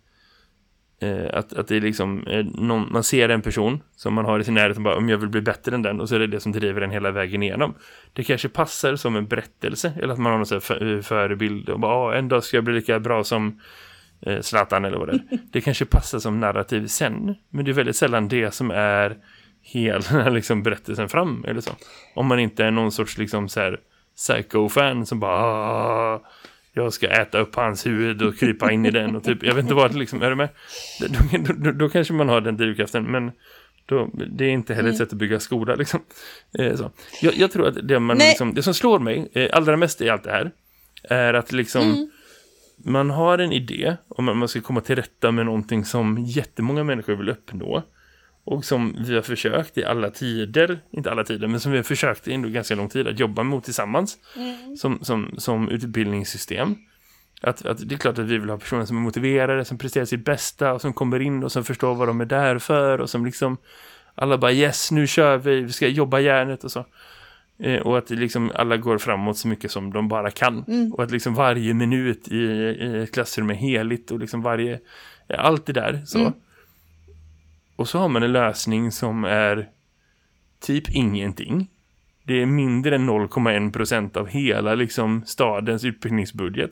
Eh, 1.00 1.30
att, 1.34 1.54
att 1.54 1.68
det 1.68 1.76
är 1.76 1.82
liksom 1.82 2.28
eh, 2.28 2.45
någon, 2.45 2.91
man 2.91 3.04
ser 3.04 3.30
en 3.30 3.41
person 3.41 3.82
som 3.95 4.14
man 4.14 4.26
har 4.26 4.39
i 4.39 4.43
sin 4.43 4.54
närhet 4.54 4.78
och 4.78 4.84
bara 4.84 4.98
om 4.98 5.10
jag 5.10 5.18
vill 5.18 5.30
bli 5.30 5.41
bättre 5.41 5.76
än 5.76 5.82
den 5.82 6.02
och 6.02 6.10
så 6.10 6.16
är 6.16 6.20
det 6.20 6.28
det 6.28 6.39
som 6.39 6.52
driver 6.52 6.82
den 6.82 6.91
hela 6.91 7.12
vägen 7.12 7.43
igenom. 7.43 7.74
Det 8.14 8.24
kanske 8.24 8.50
passar 8.50 8.95
som 8.95 9.16
en 9.16 9.28
berättelse 9.28 9.93
eller 10.02 10.14
att 10.14 10.20
man 10.20 10.32
har 10.32 10.38
någon 10.38 10.45
sån 10.45 10.62
för, 10.62 10.95
eh, 10.95 11.02
förebild 11.02 11.70
och 11.70 11.80
bara 11.80 12.18
en 12.18 12.28
dag 12.28 12.43
ska 12.43 12.58
jag 12.58 12.64
bli 12.64 12.74
lika 12.74 13.00
bra 13.00 13.24
som 13.24 13.62
eh, 14.22 14.41
Zlatan 14.41 14.86
eller 14.86 14.98
vad 14.98 15.08
det 15.08 15.14
är. 15.14 15.39
Det 15.52 15.62
kanske 15.62 15.86
passar 15.86 16.20
som 16.20 16.39
narrativ 16.39 16.88
sen 16.88 17.36
men 17.50 17.66
det 17.66 17.72
är 17.72 17.74
väldigt 17.74 17.95
sällan 17.95 18.28
det 18.28 18.54
som 18.54 18.72
är 18.72 19.18
hela 19.62 20.30
liksom, 20.30 20.64
berättelsen 20.64 21.10
fram 21.10 21.45
eller 21.48 21.62
så. 21.62 21.72
Om 22.16 22.28
man 22.28 22.39
inte 22.39 22.66
är 22.66 22.72
någon 22.72 22.91
sorts 22.91 23.18
liksom 23.18 23.50
så 23.50 23.60
här 23.60 23.80
psycho-fan 24.16 25.06
som 25.06 25.20
bara 25.20 25.36
ah, 25.36 26.22
jag 26.78 26.93
ska 26.93 27.07
äta 27.07 27.39
upp 27.39 27.55
hans 27.55 27.86
huvud 27.86 28.21
och 28.21 28.38
krypa 28.38 28.71
in 28.71 28.86
i 28.86 28.91
den 28.91 29.15
och 29.15 29.23
typ, 29.23 29.43
jag 29.43 29.55
vet 29.55 29.63
inte 29.63 29.73
vad 29.73 29.95
liksom, 29.95 30.21
är 30.21 30.30
du 30.30 30.36
med? 30.36 30.49
Då, 30.99 31.53
då, 31.53 31.71
då 31.71 31.89
kanske 31.89 32.13
man 32.13 32.30
har 32.30 32.41
den 32.41 32.57
drivkraften, 32.57 33.03
men 33.03 33.32
då, 33.86 34.09
det 34.38 34.45
är 34.45 34.49
inte 34.49 34.73
heller 34.73 34.89
ett 34.89 34.97
sätt 34.97 35.13
att 35.13 35.19
bygga 35.19 35.39
skola 35.39 35.75
liksom. 35.75 35.99
Eh, 36.59 36.75
så. 36.75 36.91
Jag, 37.21 37.36
jag, 37.36 37.51
tror 37.51 37.67
att 37.67 37.88
det, 37.88 37.99
man, 37.99 38.17
liksom, 38.17 38.53
det 38.53 38.63
som 38.63 38.73
slår 38.73 38.99
mig 38.99 39.30
eh, 39.34 39.49
allra 39.53 39.78
mest 39.78 40.01
i 40.01 40.09
allt 40.09 40.23
det 40.23 40.32
här 40.32 40.51
är 41.03 41.34
att 41.34 41.51
liksom 41.51 41.82
mm. 41.82 42.09
man 42.78 43.09
har 43.09 43.38
en 43.38 43.51
idé 43.51 43.97
om 44.07 44.30
att 44.30 44.38
man 44.38 44.47
ska 44.47 44.61
komma 44.61 44.82
till 44.82 44.95
rätta 44.95 45.32
med 45.32 45.45
någonting 45.45 45.86
som 45.86 46.17
jättemånga 46.17 46.84
människor 46.84 47.15
vill 47.15 47.30
uppnå 47.30 47.84
och 48.48 48.66
som 48.66 48.95
vi 49.00 49.16
har 49.16 49.22
försökt 49.22 49.78
i 49.78 49.86
alla 49.86 50.10
tider, 50.10 50.80
inte 50.91 51.12
alla 51.12 51.24
tider, 51.24 51.48
men 51.48 51.60
som 51.60 51.72
vi 51.72 51.78
har 51.78 51.84
försökt 51.84 52.28
i 52.28 52.34
ändå 52.34 52.50
ganska 52.50 52.76
lång 52.76 52.89
tid 52.89 53.08
att 53.08 53.20
jobba 53.20 53.43
mot 53.43 53.64
tillsammans 53.64 54.18
mm. 54.36 54.78
som, 54.78 55.00
som, 55.02 55.36
som 55.38 55.70
utbildningssystem. 55.70 56.76
Att, 57.41 57.66
att 57.66 57.89
det 57.89 57.95
är 57.95 58.00
klart 58.00 58.18
att 58.18 58.26
vi 58.26 58.38
vill 58.38 58.50
ha 58.50 58.58
personer 58.58 58.86
som 58.86 58.98
är 58.98 59.02
motiverade, 59.02 59.66
som 59.66 59.78
presterar 59.78 60.06
sitt 60.06 60.26
bästa 60.26 60.74
och 60.74 60.82
som 60.82 60.93
kommer 60.93 61.20
in 61.20 61.43
och 61.43 61.52
som 61.52 61.64
förstår 61.64 61.95
vad 61.95 62.08
de 62.08 62.22
är 62.22 62.26
där 62.26 62.60
för 62.60 63.02
och 63.02 63.10
som 63.10 63.26
liksom 63.26 63.58
alla 64.16 64.38
bara 64.38 64.52
yes, 64.52 64.91
nu 64.91 65.08
kör 65.08 65.38
vi, 65.38 65.62
vi 65.62 65.72
ska 65.72 65.88
jobba 65.88 66.20
järnet 66.20 66.64
och 66.64 66.72
så. 66.72 66.86
Eh, 67.60 67.80
och 67.80 67.98
att 67.98 68.10
liksom 68.10 68.52
alla 68.56 68.78
går 68.78 68.98
framåt 68.98 69.38
så 69.38 69.48
mycket 69.48 69.72
som 69.72 69.93
de 69.93 70.08
bara 70.08 70.32
kan. 70.32 70.64
Mm. 70.68 70.93
Och 70.93 71.04
att 71.04 71.12
liksom 71.12 71.34
varje 71.34 71.74
minut 71.74 72.28
i, 72.28 72.38
i 72.38 73.10
klassrum 73.14 73.50
är 73.50 73.56
heligt 73.56 74.12
och 74.12 74.20
liksom 74.20 74.41
varje, 74.41 74.80
allt 75.38 75.66
det 75.66 75.74
där 75.74 76.02
så. 76.06 76.20
Mm. 76.20 76.34
Och 77.78 77.89
så 77.89 77.99
har 77.99 78.09
man 78.09 78.23
en 78.23 78.32
lösning 78.32 78.91
som 78.91 79.23
är 79.23 79.69
typ 80.59 80.89
ingenting. 80.89 81.69
Det 82.23 82.41
är 82.41 82.45
mindre 82.45 82.95
än 82.95 83.09
0,1% 83.09 84.17
av 84.17 84.28
hela 84.28 84.75
liksom 84.75 85.23
stadens 85.25 85.84
utbildningsbudget. 85.86 86.71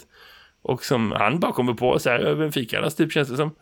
Och 0.62 0.86
som 0.86 1.12
han 1.12 1.40
bara 1.40 1.52
kommer 1.52 1.74
på 1.74 2.00
så 2.00 2.10
här 2.10 2.20
över 2.20 2.46
en 2.46 2.52
fikarast 2.52 2.98
typ 2.98 3.12
känns 3.12 3.30
det 3.30 3.36
som. 3.36 3.56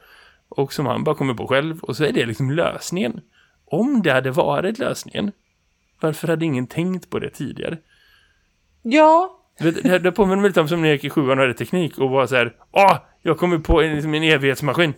Och 0.50 0.74
som 0.74 0.86
han 0.86 1.04
bara 1.04 1.16
kommer 1.16 1.34
på 1.34 1.48
själv. 1.48 1.80
Och 1.80 1.98
så 1.98 2.04
är 2.04 2.12
det 2.12 2.26
liksom 2.26 2.52
lösningen. 2.52 3.22
Om 3.66 4.02
det 4.02 4.12
hade 4.12 4.32
varit 4.32 4.80
lösningen. 4.80 5.32
Varför 6.00 6.28
hade 6.28 6.46
ingen 6.46 6.68
tänkt 6.68 7.10
på 7.10 7.20
det 7.20 7.30
tidigare? 7.30 7.78
Ja. 8.82 9.40
Det, 9.60 9.72
det, 9.72 10.00
det 10.00 10.12
påminner 10.12 10.42
mig 10.42 10.50
lite 10.50 10.62
om 10.62 10.68
som 10.68 10.82
när 10.82 10.88
jag 10.88 10.96
gick 10.96 11.04
i 11.04 11.10
sjuan 11.10 11.40
och 11.40 11.44
hade 11.44 11.54
teknik 11.54 11.98
och 11.98 12.10
var 12.10 12.28
så 12.28 12.36
här. 12.36 12.56
Åh, 12.72 12.98
jag 13.22 13.38
kommer 13.38 13.58
på 13.58 13.82
en, 13.82 13.94
liksom 13.96 14.14
en 14.14 14.24
evighetsmaskin. 14.24 14.94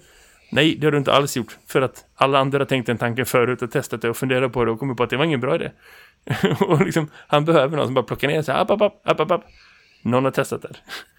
Nej, 0.50 0.76
det 0.76 0.88
har 0.88 0.92
du 0.92 0.98
inte 0.98 1.14
alls 1.14 1.38
gjort. 1.38 1.58
För 1.68 1.82
att 1.82 2.06
alla 2.16 2.40
andra 2.40 2.60
har 2.60 2.66
tänkt 2.66 2.90
en 2.90 2.98
tanke 2.98 3.26
förut 3.26 3.62
och 3.62 3.72
testat 3.72 4.02
det 4.02 4.10
och 4.10 4.18
funderat 4.18 4.54
på 4.54 4.66
det 4.66 4.72
och 4.72 4.80
kommit 4.80 4.98
på 4.98 5.04
att 5.04 5.10
det 5.10 5.18
var 5.18 5.26
ingen 5.26 5.40
bra 5.40 5.56
idé. 5.56 5.72
och 6.60 6.86
liksom, 6.86 7.10
han 7.28 7.46
behöver 7.46 7.78
någon 7.78 7.88
som 7.88 7.94
bara 7.94 8.06
plockar 8.06 8.28
ner 8.28 8.42
sig. 8.42 8.56
App, 8.56 8.72
app, 8.72 8.82
app, 8.82 9.20
app, 9.20 9.32
app. 9.32 9.44
Någon 10.02 10.24
har 10.24 10.32
testat 10.32 10.62
det. 10.62 10.76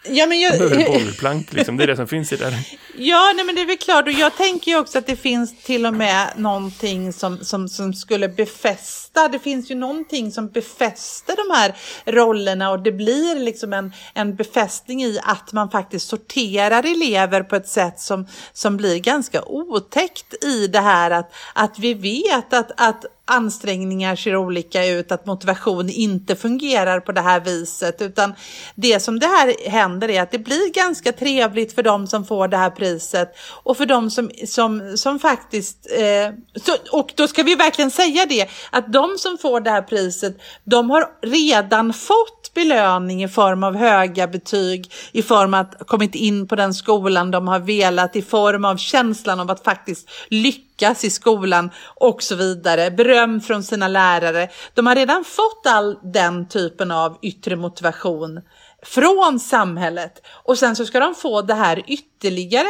Ja, 0.08 0.26
men 0.26 0.40
jag... 0.40 0.50
Han 0.50 0.58
behöver 0.58 0.84
bollplank, 0.86 1.52
liksom. 1.52 1.76
Det 1.76 1.82
är 1.82 1.86
det 1.86 1.96
som 1.96 2.06
finns 2.06 2.32
i 2.32 2.36
det. 2.36 2.52
Ja, 2.98 3.32
nej, 3.36 3.44
men 3.44 3.54
det 3.54 3.60
är 3.60 3.66
väl 3.66 3.76
klart. 3.76 4.06
Och 4.06 4.12
jag 4.12 4.36
tänker 4.36 4.70
ju 4.70 4.78
också 4.78 4.98
att 4.98 5.06
det 5.06 5.16
finns 5.16 5.62
till 5.62 5.86
och 5.86 5.94
med 5.94 6.32
någonting 6.36 7.12
som, 7.12 7.38
som, 7.38 7.68
som 7.68 7.94
skulle 7.94 8.28
befästa. 8.28 9.05
Det 9.32 9.38
finns 9.38 9.70
ju 9.70 9.74
någonting 9.74 10.32
som 10.32 10.48
befäster 10.48 11.36
de 11.36 11.54
här 11.54 11.76
rollerna 12.04 12.70
och 12.70 12.82
det 12.82 12.92
blir 12.92 13.38
liksom 13.38 13.72
en, 13.72 13.92
en 14.14 14.36
befästning 14.36 15.02
i 15.02 15.18
att 15.22 15.52
man 15.52 15.70
faktiskt 15.70 16.08
sorterar 16.08 16.82
elever 16.86 17.42
på 17.42 17.56
ett 17.56 17.68
sätt 17.68 18.00
som, 18.00 18.26
som 18.52 18.76
blir 18.76 18.98
ganska 18.98 19.42
otäckt 19.44 20.44
i 20.44 20.66
det 20.66 20.80
här 20.80 21.10
att, 21.10 21.32
att 21.54 21.78
vi 21.78 21.94
vet 21.94 22.52
att, 22.52 22.72
att 22.76 23.04
ansträngningar 23.26 24.16
ser 24.16 24.36
olika 24.36 24.86
ut, 24.86 25.12
att 25.12 25.26
motivation 25.26 25.90
inte 25.90 26.36
fungerar 26.36 27.00
på 27.00 27.12
det 27.12 27.20
här 27.20 27.40
viset, 27.40 28.02
utan 28.02 28.34
det 28.74 29.00
som 29.00 29.18
det 29.18 29.26
här 29.26 29.70
händer 29.70 30.10
är 30.10 30.22
att 30.22 30.30
det 30.30 30.38
blir 30.38 30.72
ganska 30.72 31.12
trevligt 31.12 31.74
för 31.74 31.82
de 31.82 32.06
som 32.06 32.24
får 32.24 32.48
det 32.48 32.56
här 32.56 32.70
priset 32.70 33.36
och 33.62 33.76
för 33.76 33.86
de 33.86 34.10
som, 34.10 34.30
som, 34.46 34.96
som 34.96 35.18
faktiskt, 35.18 35.86
eh, 35.90 36.34
så, 36.62 36.98
och 36.98 37.12
då 37.16 37.28
ska 37.28 37.42
vi 37.42 37.54
verkligen 37.54 37.90
säga 37.90 38.26
det, 38.26 38.48
att 38.70 38.92
de 38.92 39.05
som 39.18 39.38
får 39.38 39.60
det 39.60 39.70
här 39.70 39.82
priset, 39.82 40.36
de 40.64 40.90
har 40.90 41.08
redan 41.22 41.92
fått 41.92 42.54
belöning 42.54 43.24
i 43.24 43.28
form 43.28 43.64
av 43.64 43.76
höga 43.76 44.26
betyg, 44.26 44.92
i 45.12 45.22
form 45.22 45.54
av 45.54 45.60
att 45.60 45.86
kommit 45.86 46.14
in 46.14 46.48
på 46.48 46.56
den 46.56 46.74
skolan 46.74 47.30
de 47.30 47.48
har 47.48 47.58
velat, 47.58 48.16
i 48.16 48.22
form 48.22 48.64
av 48.64 48.76
känslan 48.76 49.40
av 49.40 49.50
att 49.50 49.64
faktiskt 49.64 50.08
lyckas 50.28 51.04
i 51.04 51.10
skolan 51.10 51.70
och 51.94 52.22
så 52.22 52.34
vidare. 52.34 52.90
Beröm 52.90 53.40
från 53.40 53.62
sina 53.62 53.88
lärare. 53.88 54.48
De 54.74 54.86
har 54.86 54.94
redan 54.94 55.24
fått 55.24 55.66
all 55.66 55.98
den 56.02 56.48
typen 56.48 56.90
av 56.90 57.18
yttre 57.22 57.56
motivation 57.56 58.40
från 58.82 59.40
samhället 59.40 60.26
och 60.44 60.58
sen 60.58 60.76
så 60.76 60.86
ska 60.86 61.00
de 61.00 61.14
få 61.14 61.42
det 61.42 61.54
här 61.54 61.82
ytterligare 61.86 62.68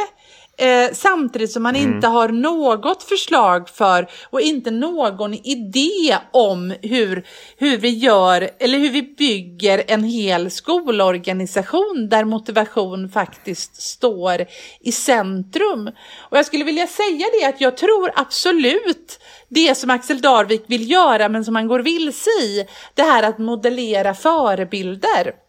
Eh, 0.59 0.93
samtidigt 0.93 1.51
som 1.51 1.63
man 1.63 1.75
mm. 1.75 1.93
inte 1.93 2.07
har 2.07 2.29
något 2.29 3.03
förslag 3.03 3.69
för 3.69 4.07
och 4.29 4.41
inte 4.41 4.71
någon 4.71 5.33
idé 5.33 6.17
om 6.31 6.73
hur, 6.81 7.27
hur 7.57 7.77
vi 7.77 7.89
gör 7.89 8.49
eller 8.59 8.77
hur 8.77 8.89
vi 8.89 9.01
bygger 9.01 9.83
en 9.87 10.03
hel 10.03 10.51
skolorganisation 10.51 12.07
där 12.09 12.25
motivation 12.25 13.09
faktiskt 13.09 13.81
står 13.81 14.45
i 14.79 14.91
centrum. 14.91 15.87
Och 16.29 16.37
jag 16.37 16.45
skulle 16.45 16.63
vilja 16.63 16.87
säga 16.87 17.25
det 17.39 17.47
att 17.47 17.61
jag 17.61 17.77
tror 17.77 18.11
absolut 18.15 19.19
det 19.49 19.77
som 19.77 19.89
Axel 19.89 20.21
Darvik 20.21 20.63
vill 20.67 20.91
göra 20.91 21.29
men 21.29 21.45
som 21.45 21.55
han 21.55 21.67
går 21.67 21.79
vilse 21.79 22.29
i, 22.29 22.65
det 22.93 23.03
här 23.03 23.23
att 23.23 23.37
modellera 23.37 24.13
förebilder. 24.13 25.46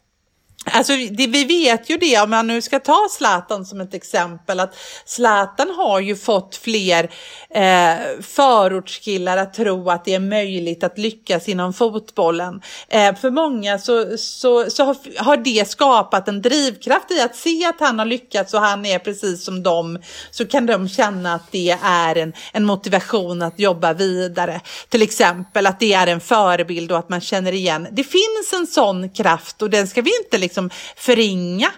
Alltså, 0.73 0.93
det, 0.93 1.27
vi 1.27 1.45
vet 1.45 1.91
ju 1.91 1.97
det, 1.97 2.21
om 2.21 2.31
man 2.31 2.47
nu 2.47 2.62
ska 2.62 2.79
ta 2.79 3.07
Zlatan 3.11 3.66
som 3.66 3.81
ett 3.81 3.95
exempel, 3.95 4.61
att 4.61 4.75
Zlatan 5.05 5.71
har 5.71 6.01
ju 6.01 6.16
fått 6.16 6.57
fler 6.57 7.11
eh, 7.51 7.95
förortskillar 8.23 9.37
att 9.37 9.55
tro 9.55 9.91
att 9.91 10.05
det 10.05 10.14
är 10.14 10.21
möjligt 10.21 10.85
att 10.85 10.99
lyckas 10.99 11.49
inom 11.49 11.73
fotbollen. 11.73 12.62
Eh, 12.89 13.14
för 13.14 13.31
många 13.31 13.79
så, 13.79 14.19
så, 14.19 14.71
så 14.71 14.85
har, 14.85 14.97
har 15.16 15.37
det 15.37 15.69
skapat 15.69 16.29
en 16.29 16.43
drivkraft 16.43 17.11
i 17.11 17.21
att 17.21 17.37
se 17.37 17.64
att 17.64 17.81
han 17.81 17.99
har 17.99 18.07
lyckats 18.07 18.55
och 18.55 18.61
han 18.61 18.87
är 18.87 18.99
precis 18.99 19.45
som 19.45 19.62
dem, 19.62 19.99
så 20.31 20.47
kan 20.47 20.66
de 20.66 20.89
känna 20.89 21.35
att 21.35 21.53
det 21.53 21.79
är 21.83 22.16
en, 22.16 22.33
en 22.53 22.64
motivation 22.64 23.43
att 23.43 23.59
jobba 23.59 23.93
vidare. 23.93 24.61
Till 24.89 25.03
exempel 25.03 25.66
att 25.66 25.81
det 25.81 25.93
är 25.93 26.07
en 26.07 26.21
förebild 26.21 26.93
och 26.93 26.99
att 26.99 27.09
man 27.09 27.21
känner 27.21 27.53
igen. 27.53 27.89
Det 27.93 28.05
finns 28.05 28.53
en 28.53 28.66
sån 28.66 29.11
kraft 29.11 29.62
och 29.62 29.71
den 29.71 29.89
ska 29.89 30.03
vi 30.03 30.11
inte 30.25 30.39
liksom 30.39 30.57
Liksom 30.59 30.70
förringa. 30.96 31.70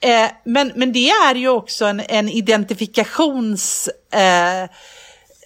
Eh, 0.00 0.30
men, 0.44 0.72
men 0.76 0.92
det 0.92 1.10
är 1.10 1.34
ju 1.34 1.48
också 1.48 1.84
en, 1.84 2.00
en 2.08 2.28
identifikations... 2.28 3.88
Eh, 4.12 4.70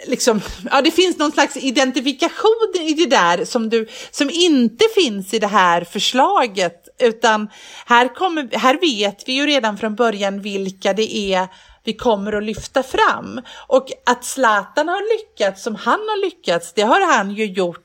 liksom, 0.07 0.41
ja, 0.71 0.83
det 0.83 0.91
finns 0.91 1.19
någon 1.19 1.33
slags 1.33 1.57
identifikation 1.57 2.73
i 2.81 2.93
det 2.93 3.07
där 3.07 3.45
som, 3.45 3.69
du, 3.69 3.89
som 4.11 4.31
inte 4.31 4.85
finns 4.95 5.35
i 5.35 5.39
det 5.39 5.47
här 5.47 5.85
förslaget. 5.85 6.89
Utan 6.99 7.49
här, 7.87 8.15
kommer, 8.15 8.59
här 8.59 8.81
vet 8.81 9.29
vi 9.29 9.33
ju 9.33 9.47
redan 9.47 9.79
från 9.79 9.95
början 9.95 10.43
vilka 10.43 10.93
det 10.93 11.17
är 11.17 11.49
vi 11.85 11.93
kommer 11.93 12.33
att 12.33 12.45
lyfta 12.45 12.83
fram. 12.83 13.41
Och 13.67 13.87
att 14.07 14.25
Zlatan 14.25 14.89
har 14.89 15.19
lyckats 15.19 15.63
som 15.63 15.75
han 15.75 16.01
har 16.01 16.25
lyckats, 16.25 16.73
det 16.73 16.83
har 16.83 17.17
han 17.17 17.31
ju 17.31 17.47
gjort 17.47 17.82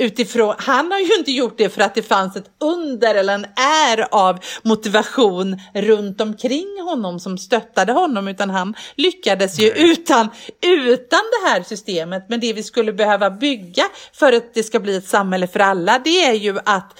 utifrån, 0.00 0.54
han 0.58 0.92
har 0.92 0.98
ju 0.98 1.14
inte 1.18 1.32
gjort 1.32 1.58
det 1.58 1.68
för 1.68 1.82
att 1.82 1.94
det 1.94 2.02
fanns 2.02 2.36
ett 2.36 2.50
under 2.60 3.14
eller 3.14 3.34
en 3.34 3.46
är 3.88 4.14
av 4.14 4.38
motivation 4.62 5.60
runt 5.74 6.20
omkring 6.20 6.82
honom 6.84 7.20
som 7.20 7.38
stöttade 7.38 7.92
honom 7.92 8.28
utan 8.28 8.50
han 8.50 8.74
lyckades 8.96 9.60
ju 9.60 9.70
utan, 9.70 10.28
utan 10.62 11.20
det 11.20 11.48
här 11.48 11.62
systemet. 11.62 12.26
Men 12.28 12.40
det 12.40 12.52
vi 12.52 12.62
skulle 12.62 12.92
behöva 12.92 13.30
bygga 13.30 13.84
för 14.12 14.32
att 14.32 14.54
det 14.54 14.62
ska 14.62 14.80
bli 14.80 14.96
ett 14.96 15.08
samhälle 15.08 15.46
för 15.46 15.60
alla 15.60 15.98
det 15.98 16.24
är 16.24 16.34
ju 16.34 16.58
att 16.64 16.98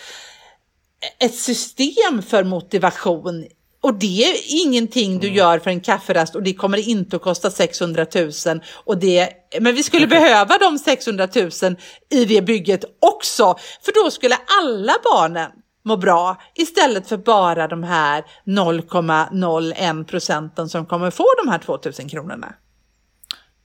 ett 1.18 1.34
system 1.34 2.22
för 2.22 2.44
motivation 2.44 3.46
och 3.82 3.94
det 3.94 4.24
är 4.24 4.64
ingenting 4.66 5.18
du 5.18 5.26
mm. 5.26 5.36
gör 5.36 5.58
för 5.58 5.70
en 5.70 5.80
kafferast 5.80 6.34
och 6.34 6.42
det 6.42 6.54
kommer 6.54 6.88
inte 6.88 7.16
att 7.16 7.22
kosta 7.22 7.50
600 7.50 8.06
000. 8.14 8.30
Och 8.84 8.98
det, 8.98 9.30
men 9.60 9.74
vi 9.74 9.82
skulle 9.82 10.06
behöva 10.20 10.58
de 10.58 10.78
600 10.78 11.28
000 11.34 11.50
i 12.10 12.24
det 12.24 12.42
bygget 12.42 12.84
också. 12.98 13.56
För 13.82 14.04
då 14.04 14.10
skulle 14.10 14.36
alla 14.62 14.92
barnen 15.04 15.50
må 15.82 15.96
bra 15.96 16.42
istället 16.54 17.08
för 17.08 17.16
bara 17.16 17.68
de 17.68 17.82
här 17.82 18.24
0,01 18.44 20.04
procenten 20.04 20.68
som 20.68 20.86
kommer 20.86 21.10
få 21.10 21.26
de 21.44 21.50
här 21.50 21.58
2000 21.58 22.08
kronorna. 22.08 22.54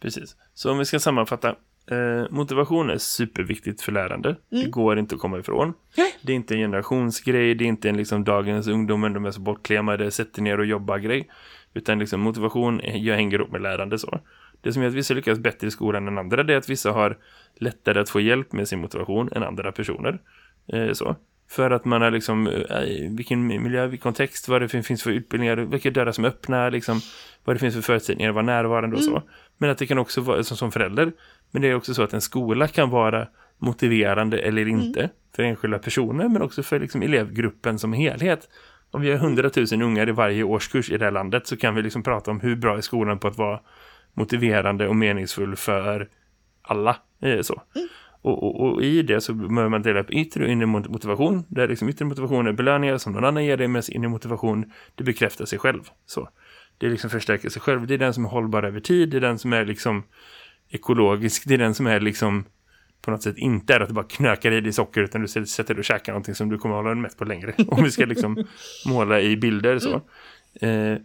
Precis. 0.02 0.36
Så 0.54 0.72
om 0.72 0.78
vi 0.78 0.86
ska 0.86 1.00
sammanfatta 1.00 1.56
Eh, 1.88 2.26
motivation 2.30 2.90
är 2.90 2.98
superviktigt 2.98 3.82
för 3.82 3.92
lärande. 3.92 4.30
Mm. 4.30 4.64
Det 4.64 4.70
går 4.70 5.00
inte 5.00 5.16
att 5.16 5.22
komma 5.22 5.40
ifrån. 5.40 5.64
Mm. 5.64 6.10
Det 6.22 6.32
är 6.32 6.36
inte 6.36 6.54
en 6.54 6.60
generationsgrej. 6.60 7.56
Det 7.56 7.64
är 7.64 7.68
inte 7.68 7.90
en 7.90 7.98
liksom 7.98 8.24
dagens 8.24 8.68
ungdomen, 8.68 9.14
de 9.14 9.26
är 9.26 9.32
så 9.32 9.42
bortklemade, 9.42 10.12
sätter 10.12 10.42
ner 10.42 10.60
och 10.60 10.66
jobbar 10.66 10.98
grej. 10.98 11.30
Utan 11.74 12.00
liksom 12.00 12.22
motivation 12.22 12.82
jag 12.84 13.16
hänger 13.16 13.42
upp 13.42 13.52
med 13.52 13.62
lärande 13.62 14.00
så. 14.00 14.20
Det 14.62 14.74
som 14.74 14.82
gör 14.82 14.90
att 14.90 14.96
vissa 14.96 15.14
lyckas 15.14 15.40
bättre 15.40 15.68
i 15.68 15.72
skolan 15.72 16.08
än 16.08 16.18
andra 16.18 16.44
det 16.44 16.54
är 16.54 16.58
att 16.58 16.70
vissa 16.70 16.92
har 16.92 17.18
lättare 17.56 18.00
att 18.00 18.10
få 18.10 18.22
hjälp 18.22 18.52
med 18.52 18.68
sin 18.68 18.82
motivation 18.82 19.30
än 19.32 19.44
andra 19.44 19.72
personer. 19.72 20.20
Eh, 20.68 20.92
så. 20.92 21.16
För 21.50 21.72
att 21.72 21.86
man 21.86 22.02
har 22.02 22.12
liksom, 22.12 22.48
äh, 22.48 23.10
vilken 23.10 23.48
miljö, 23.48 23.88
vilken 23.88 24.04
kontext, 24.04 24.48
vad 24.48 24.62
det 24.62 24.70
finns 24.70 25.04
för 25.04 25.12
utbildningar, 25.12 25.58
vilka 25.58 25.92
dörrar 25.92 26.12
som 26.12 26.26
öppnar, 26.26 26.72
liksom, 26.72 27.02
vad 27.44 27.56
det 27.56 27.60
finns 27.60 27.76
för 27.76 27.82
förutsättningar, 27.82 28.32
vad 28.32 28.46
närvarande 28.46 28.96
och 28.96 29.04
så. 29.04 29.12
Mm. 29.12 29.24
Men 29.58 29.70
att 29.70 29.78
det 29.78 29.88
kan 29.88 29.98
också 29.98 30.22
vara, 30.22 30.44
som, 30.44 30.58
som 30.58 30.72
förälder, 30.72 31.12
men 31.52 31.62
det 31.62 31.68
är 31.68 31.76
också 31.76 31.94
så 31.94 32.04
att 32.04 32.14
en 32.14 32.22
skola 32.22 32.68
kan 32.68 32.90
vara 32.90 33.28
motiverande 33.58 34.40
eller 34.40 34.62
mm. 34.62 34.82
inte 34.82 35.00
mm. 35.00 35.12
för 35.36 35.44
enskilda 35.44 35.80
personer 35.80 36.30
men 36.30 36.42
också 36.42 36.64
för 36.64 36.80
liksom 36.80 37.02
elevgruppen 37.02 37.80
som 37.80 37.94
helhet. 37.94 38.50
Om 38.92 39.02
vi 39.02 39.12
har 39.12 39.18
hundratusen 39.18 39.82
ungar 39.82 40.10
i 40.10 40.12
varje 40.12 40.44
årskurs 40.44 40.92
i 40.92 40.98
det 40.98 41.06
här 41.06 41.12
landet 41.12 41.48
så 41.48 41.58
kan 41.58 41.76
vi 41.76 41.82
liksom 41.82 42.04
prata 42.04 42.32
om 42.32 42.40
hur 42.40 42.56
bra 42.56 42.78
är 42.78 42.82
skolan 42.82 43.20
på 43.20 43.28
att 43.28 43.38
vara 43.38 43.60
motiverande 44.14 44.88
och 44.88 44.96
meningsfull 44.96 45.56
för 45.56 46.10
alla. 46.62 46.98
Eh, 47.22 47.42
så. 47.42 47.62
Mm. 47.76 47.88
Och, 48.26 48.44
och, 48.44 48.74
och, 48.74 48.84
i 48.84 49.02
det 49.02 49.22
så 49.22 49.34
behöver 49.34 49.70
man 49.70 49.82
dela 49.82 50.00
upp 50.00 50.10
yttre 50.10 50.44
och 50.44 50.50
inre 50.50 50.66
motivation. 50.66 51.44
Där 51.48 51.68
liksom 51.68 51.90
yttre 51.90 52.06
motivation 52.06 52.48
är 52.48 52.52
belöningar 52.52 52.98
som 52.98 53.14
någon 53.14 53.26
annan 53.26 53.46
ger 53.46 53.58
dig, 53.58 53.68
medan 53.68 53.84
inre 53.92 54.10
motivation 54.10 54.72
det 54.96 55.04
bekräftar 55.04 55.46
sig 55.46 55.60
själv. 55.60 55.82
Så. 56.06 56.30
Det 56.78 56.86
är 56.86 56.90
liksom 56.90 57.10
förstärker 57.10 57.50
sig 57.50 57.62
själv. 57.62 57.88
Det 57.88 57.94
är 57.94 57.98
den 57.98 58.14
som 58.14 58.26
är 58.26 58.30
hållbar 58.30 58.64
över 58.64 58.80
tid. 58.80 59.10
Det 59.10 59.18
är 59.18 59.22
den 59.22 59.40
som 59.40 59.54
är 59.54 59.66
liksom 59.66 60.04
ekologisk. 60.70 61.44
Det 61.46 61.54
är 61.54 61.58
den 61.58 61.74
som 61.74 61.88
är 61.88 62.00
liksom 62.00 62.46
på 63.02 63.12
något 63.12 63.24
sätt 63.24 63.38
inte 63.38 63.74
är 63.74 63.80
att 63.80 63.88
du 63.88 63.94
bara 63.94 64.06
knökar 64.06 64.52
i 64.52 64.62
dig 64.62 64.74
socker 64.74 65.02
utan 65.02 65.22
du 65.22 65.28
sätter 65.28 65.74
dig 65.74 65.80
och 65.80 65.86
käkar 65.86 66.14
någonting 66.14 66.36
som 66.36 66.50
du 66.50 66.58
kommer 66.58 66.76
hålla 66.76 66.96
mätt 66.96 67.18
på 67.18 67.26
längre. 67.26 67.54
Om 67.68 67.84
vi 67.84 67.92
ska 67.92 68.06
liksom 68.06 68.44
måla 68.86 69.22
i 69.22 69.38
bilder 69.38 69.80
så. 69.80 70.02
Eh, 70.62 70.98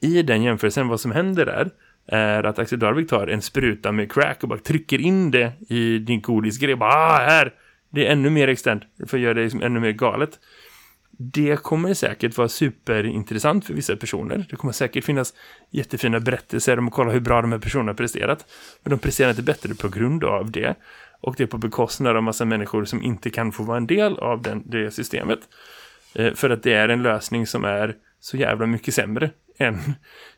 I 0.00 0.22
den 0.22 0.42
jämförelsen 0.42 0.88
vad 0.88 1.00
som 1.00 1.10
händer 1.10 1.46
där 1.46 1.70
är 2.06 2.44
att 2.44 2.58
Axel 2.58 2.78
Darvik 2.78 3.08
tar 3.08 3.26
en 3.26 3.42
spruta 3.42 3.92
med 3.92 4.12
crack 4.12 4.42
och 4.42 4.48
bara 4.48 4.58
trycker 4.58 5.00
in 5.00 5.30
det 5.30 5.52
i 5.68 5.98
din 5.98 6.20
godisgrej. 6.20 6.76
Bara, 6.76 6.94
ah, 6.94 7.18
här! 7.18 7.54
Det 7.90 8.06
är 8.06 8.12
ännu 8.12 8.30
mer 8.30 8.48
externt 8.48 8.82
för 9.06 9.16
att 9.16 9.22
göra 9.22 9.34
det 9.34 9.42
liksom 9.42 9.62
ännu 9.62 9.80
mer 9.80 9.92
galet 9.92 10.38
det 11.22 11.62
kommer 11.62 11.94
säkert 11.94 12.36
vara 12.36 12.48
superintressant 12.48 13.66
för 13.66 13.74
vissa 13.74 13.96
personer. 13.96 14.46
Det 14.50 14.56
kommer 14.56 14.72
säkert 14.72 15.04
finnas 15.04 15.34
jättefina 15.70 16.20
berättelser 16.20 16.78
om 16.78 16.88
att 16.88 16.94
kolla 16.94 17.12
hur 17.12 17.20
bra 17.20 17.42
de 17.42 17.52
här 17.52 17.58
personerna 17.58 17.90
har 17.90 17.96
presterat. 17.96 18.46
Men 18.82 18.90
de 18.90 18.98
presterar 18.98 19.30
inte 19.30 19.42
bättre 19.42 19.74
på 19.74 19.88
grund 19.88 20.24
av 20.24 20.50
det. 20.50 20.74
Och 21.20 21.34
det 21.36 21.42
är 21.42 21.46
på 21.46 21.58
bekostnad 21.58 22.16
av 22.16 22.22
massa 22.22 22.44
människor 22.44 22.84
som 22.84 23.02
inte 23.02 23.30
kan 23.30 23.52
få 23.52 23.62
vara 23.62 23.76
en 23.76 23.86
del 23.86 24.18
av 24.18 24.42
den, 24.42 24.62
det 24.66 24.90
systemet. 24.90 25.38
Eh, 26.14 26.34
för 26.34 26.50
att 26.50 26.62
det 26.62 26.72
är 26.72 26.88
en 26.88 27.02
lösning 27.02 27.46
som 27.46 27.64
är 27.64 27.96
så 28.20 28.36
jävla 28.36 28.66
mycket 28.66 28.94
sämre 28.94 29.30
än 29.60 29.78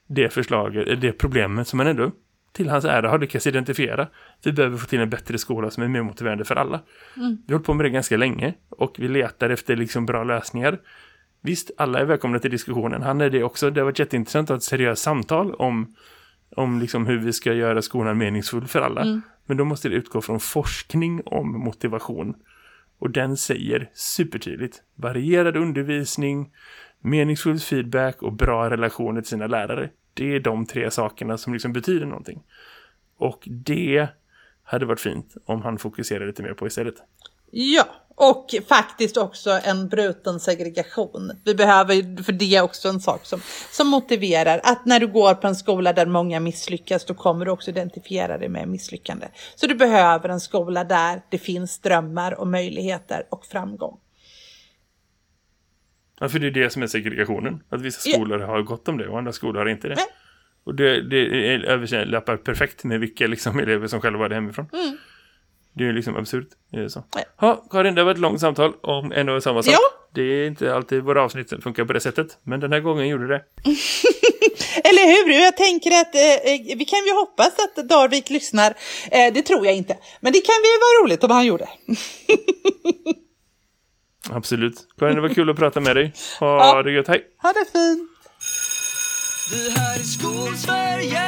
det 0.06 0.32
förslaget, 0.32 1.00
det 1.00 1.12
problemet 1.12 1.68
som 1.68 1.76
man 1.76 1.86
ändå 1.86 2.10
till 2.52 2.68
hans 2.68 2.84
ära 2.84 3.08
har 3.08 3.18
lyckats 3.18 3.46
identifiera. 3.46 4.08
Vi 4.44 4.52
behöver 4.52 4.78
få 4.78 4.86
till 4.86 5.00
en 5.00 5.10
bättre 5.10 5.38
skola 5.38 5.70
som 5.70 5.82
är 5.82 5.88
mer 5.88 6.02
motiverande 6.02 6.44
för 6.44 6.56
alla. 6.56 6.80
Mm. 7.16 7.38
Vi 7.46 7.52
har 7.52 7.58
hållit 7.58 7.66
på 7.66 7.74
med 7.74 7.86
det 7.86 7.90
ganska 7.90 8.16
länge 8.16 8.54
och 8.68 8.96
vi 8.98 9.08
letar 9.08 9.50
efter 9.50 9.76
liksom 9.76 10.06
bra 10.06 10.24
lösningar. 10.24 10.78
Visst, 11.42 11.70
alla 11.76 11.98
är 11.98 12.04
välkomna 12.04 12.38
till 12.38 12.50
diskussionen. 12.50 13.02
Han 13.02 13.20
är 13.20 13.30
det 13.30 13.42
också. 13.42 13.70
Det 13.70 13.80
har 13.80 13.84
varit 13.84 13.98
jätteintressant 13.98 14.46
att 14.46 14.48
ha 14.48 14.56
ett 14.56 14.62
seriöst 14.62 15.02
samtal 15.02 15.54
om, 15.54 15.94
om 16.56 16.80
liksom 16.80 17.06
hur 17.06 17.18
vi 17.18 17.32
ska 17.32 17.52
göra 17.52 17.82
skolan 17.82 18.18
meningsfull 18.18 18.66
för 18.66 18.80
alla. 18.80 19.02
Mm. 19.02 19.22
Men 19.46 19.56
då 19.56 19.64
måste 19.64 19.88
det 19.88 19.94
utgå 19.94 20.20
från 20.20 20.40
forskning 20.40 21.22
om 21.26 21.60
motivation. 21.60 22.34
Och 22.98 23.10
den 23.10 23.36
säger 23.36 23.90
supertydligt 23.94 24.82
varierad 24.94 25.56
undervisning, 25.56 26.50
meningsfull 27.02 27.58
feedback 27.58 28.22
och 28.22 28.32
bra 28.32 28.70
relationer 28.70 29.20
till 29.20 29.30
sina 29.30 29.46
lärare 29.46 29.90
det 30.14 30.34
är 30.36 30.40
de 30.40 30.66
tre 30.66 30.90
sakerna 30.90 31.38
som 31.38 31.52
liksom 31.52 31.72
betyder 31.72 32.06
någonting. 32.06 32.42
Och 33.18 33.42
det 33.46 34.08
hade 34.62 34.86
varit 34.86 35.00
fint 35.00 35.34
om 35.44 35.62
han 35.62 35.78
fokuserade 35.78 36.26
lite 36.26 36.42
mer 36.42 36.54
på 36.54 36.66
istället. 36.66 36.94
Ja, 37.50 37.84
och 38.14 38.54
faktiskt 38.68 39.16
också 39.16 39.60
en 39.64 39.88
bruten 39.88 40.40
segregation. 40.40 41.32
Vi 41.44 41.54
behöver, 41.54 42.22
för 42.22 42.32
det 42.32 42.56
är 42.56 42.62
också 42.62 42.88
en 42.88 43.00
sak 43.00 43.24
som, 43.24 43.40
som 43.70 43.88
motiverar 43.88 44.60
att 44.64 44.86
när 44.86 45.00
du 45.00 45.06
går 45.06 45.34
på 45.34 45.46
en 45.46 45.56
skola 45.56 45.92
där 45.92 46.06
många 46.06 46.40
misslyckas, 46.40 47.04
då 47.04 47.14
kommer 47.14 47.44
du 47.44 47.50
också 47.50 47.70
identifiera 47.70 48.38
dig 48.38 48.48
med 48.48 48.68
misslyckande. 48.68 49.26
Så 49.54 49.66
du 49.66 49.74
behöver 49.74 50.28
en 50.28 50.40
skola 50.40 50.84
där 50.84 51.22
det 51.28 51.38
finns 51.38 51.78
drömmar 51.78 52.40
och 52.40 52.46
möjligheter 52.46 53.26
och 53.30 53.46
framgång. 53.46 53.98
Ja, 56.22 56.28
för 56.28 56.38
det 56.38 56.46
är 56.46 56.50
det 56.50 56.70
som 56.70 56.82
är 56.82 56.86
segregationen. 56.86 57.62
Att 57.68 57.80
vissa 57.80 58.10
skolor 58.10 58.40
ja. 58.40 58.46
har 58.46 58.62
gått 58.62 58.88
om 58.88 58.98
det 58.98 59.08
och 59.08 59.18
andra 59.18 59.32
skolor 59.32 59.58
har 59.58 59.66
inte 59.66 59.88
det. 59.88 59.94
Nej. 59.94 60.04
Och 60.64 60.74
det, 60.74 61.02
det 61.10 61.16
överlappar 61.66 62.36
perfekt 62.36 62.84
med 62.84 63.00
vilka 63.00 63.26
liksom, 63.26 63.58
elever 63.62 63.86
som 63.86 64.00
själva 64.00 64.18
var 64.18 64.28
det 64.28 64.34
hemifrån. 64.34 64.66
Mm. 64.72 64.96
Det 65.72 65.84
är 65.84 65.92
liksom 65.92 66.16
absurt. 66.16 66.48
Så. 66.88 67.04
Ja, 67.40 67.64
Karin, 67.70 67.94
det 67.94 68.04
var 68.04 68.12
ett 68.12 68.18
långt 68.18 68.40
samtal 68.40 68.72
om 68.82 69.12
en 69.12 69.28
och 69.28 69.42
samma 69.42 69.62
sak. 69.62 69.74
Ja. 69.74 69.78
Det 70.14 70.22
är 70.22 70.46
inte 70.46 70.74
alltid 70.74 71.02
våra 71.02 71.22
avsnitt 71.22 71.52
funkar 71.62 71.84
på 71.84 71.92
det 71.92 72.00
sättet. 72.00 72.38
Men 72.42 72.60
den 72.60 72.72
här 72.72 72.80
gången 72.80 73.08
gjorde 73.08 73.28
det. 73.28 73.44
Eller 74.84 75.06
hur? 75.06 75.44
Jag 75.44 75.56
tänker 75.56 75.90
att 76.00 76.14
eh, 76.14 76.52
eh, 76.52 76.76
vi 76.76 76.84
kan 76.84 77.04
ju 77.06 77.12
hoppas 77.12 77.52
att 77.58 77.88
Darvik 77.88 78.30
lyssnar. 78.30 78.74
Eh, 79.10 79.32
det 79.34 79.42
tror 79.42 79.66
jag 79.66 79.74
inte. 79.74 79.96
Men 80.20 80.32
det 80.32 80.40
kan 80.40 80.54
ju 80.54 80.78
vara 80.78 81.04
roligt 81.04 81.24
om 81.24 81.30
han 81.30 81.46
gjorde. 81.46 81.68
Absolut. 84.36 84.74
Karin, 84.98 85.14
det 85.14 85.20
var 85.20 85.28
kul 85.28 85.50
att 85.50 85.56
prata 85.56 85.80
med 85.80 85.96
dig. 85.96 86.12
Ha 86.40 86.76
ja. 86.76 86.82
det 86.82 86.92
gött, 86.92 87.08
hej. 87.08 87.24
Ha 87.42 87.52
det 87.52 87.64
fint. 87.72 88.08
Det 89.50 89.80
här 89.80 89.98
är 89.98 90.02
Skolsverige 90.02 91.22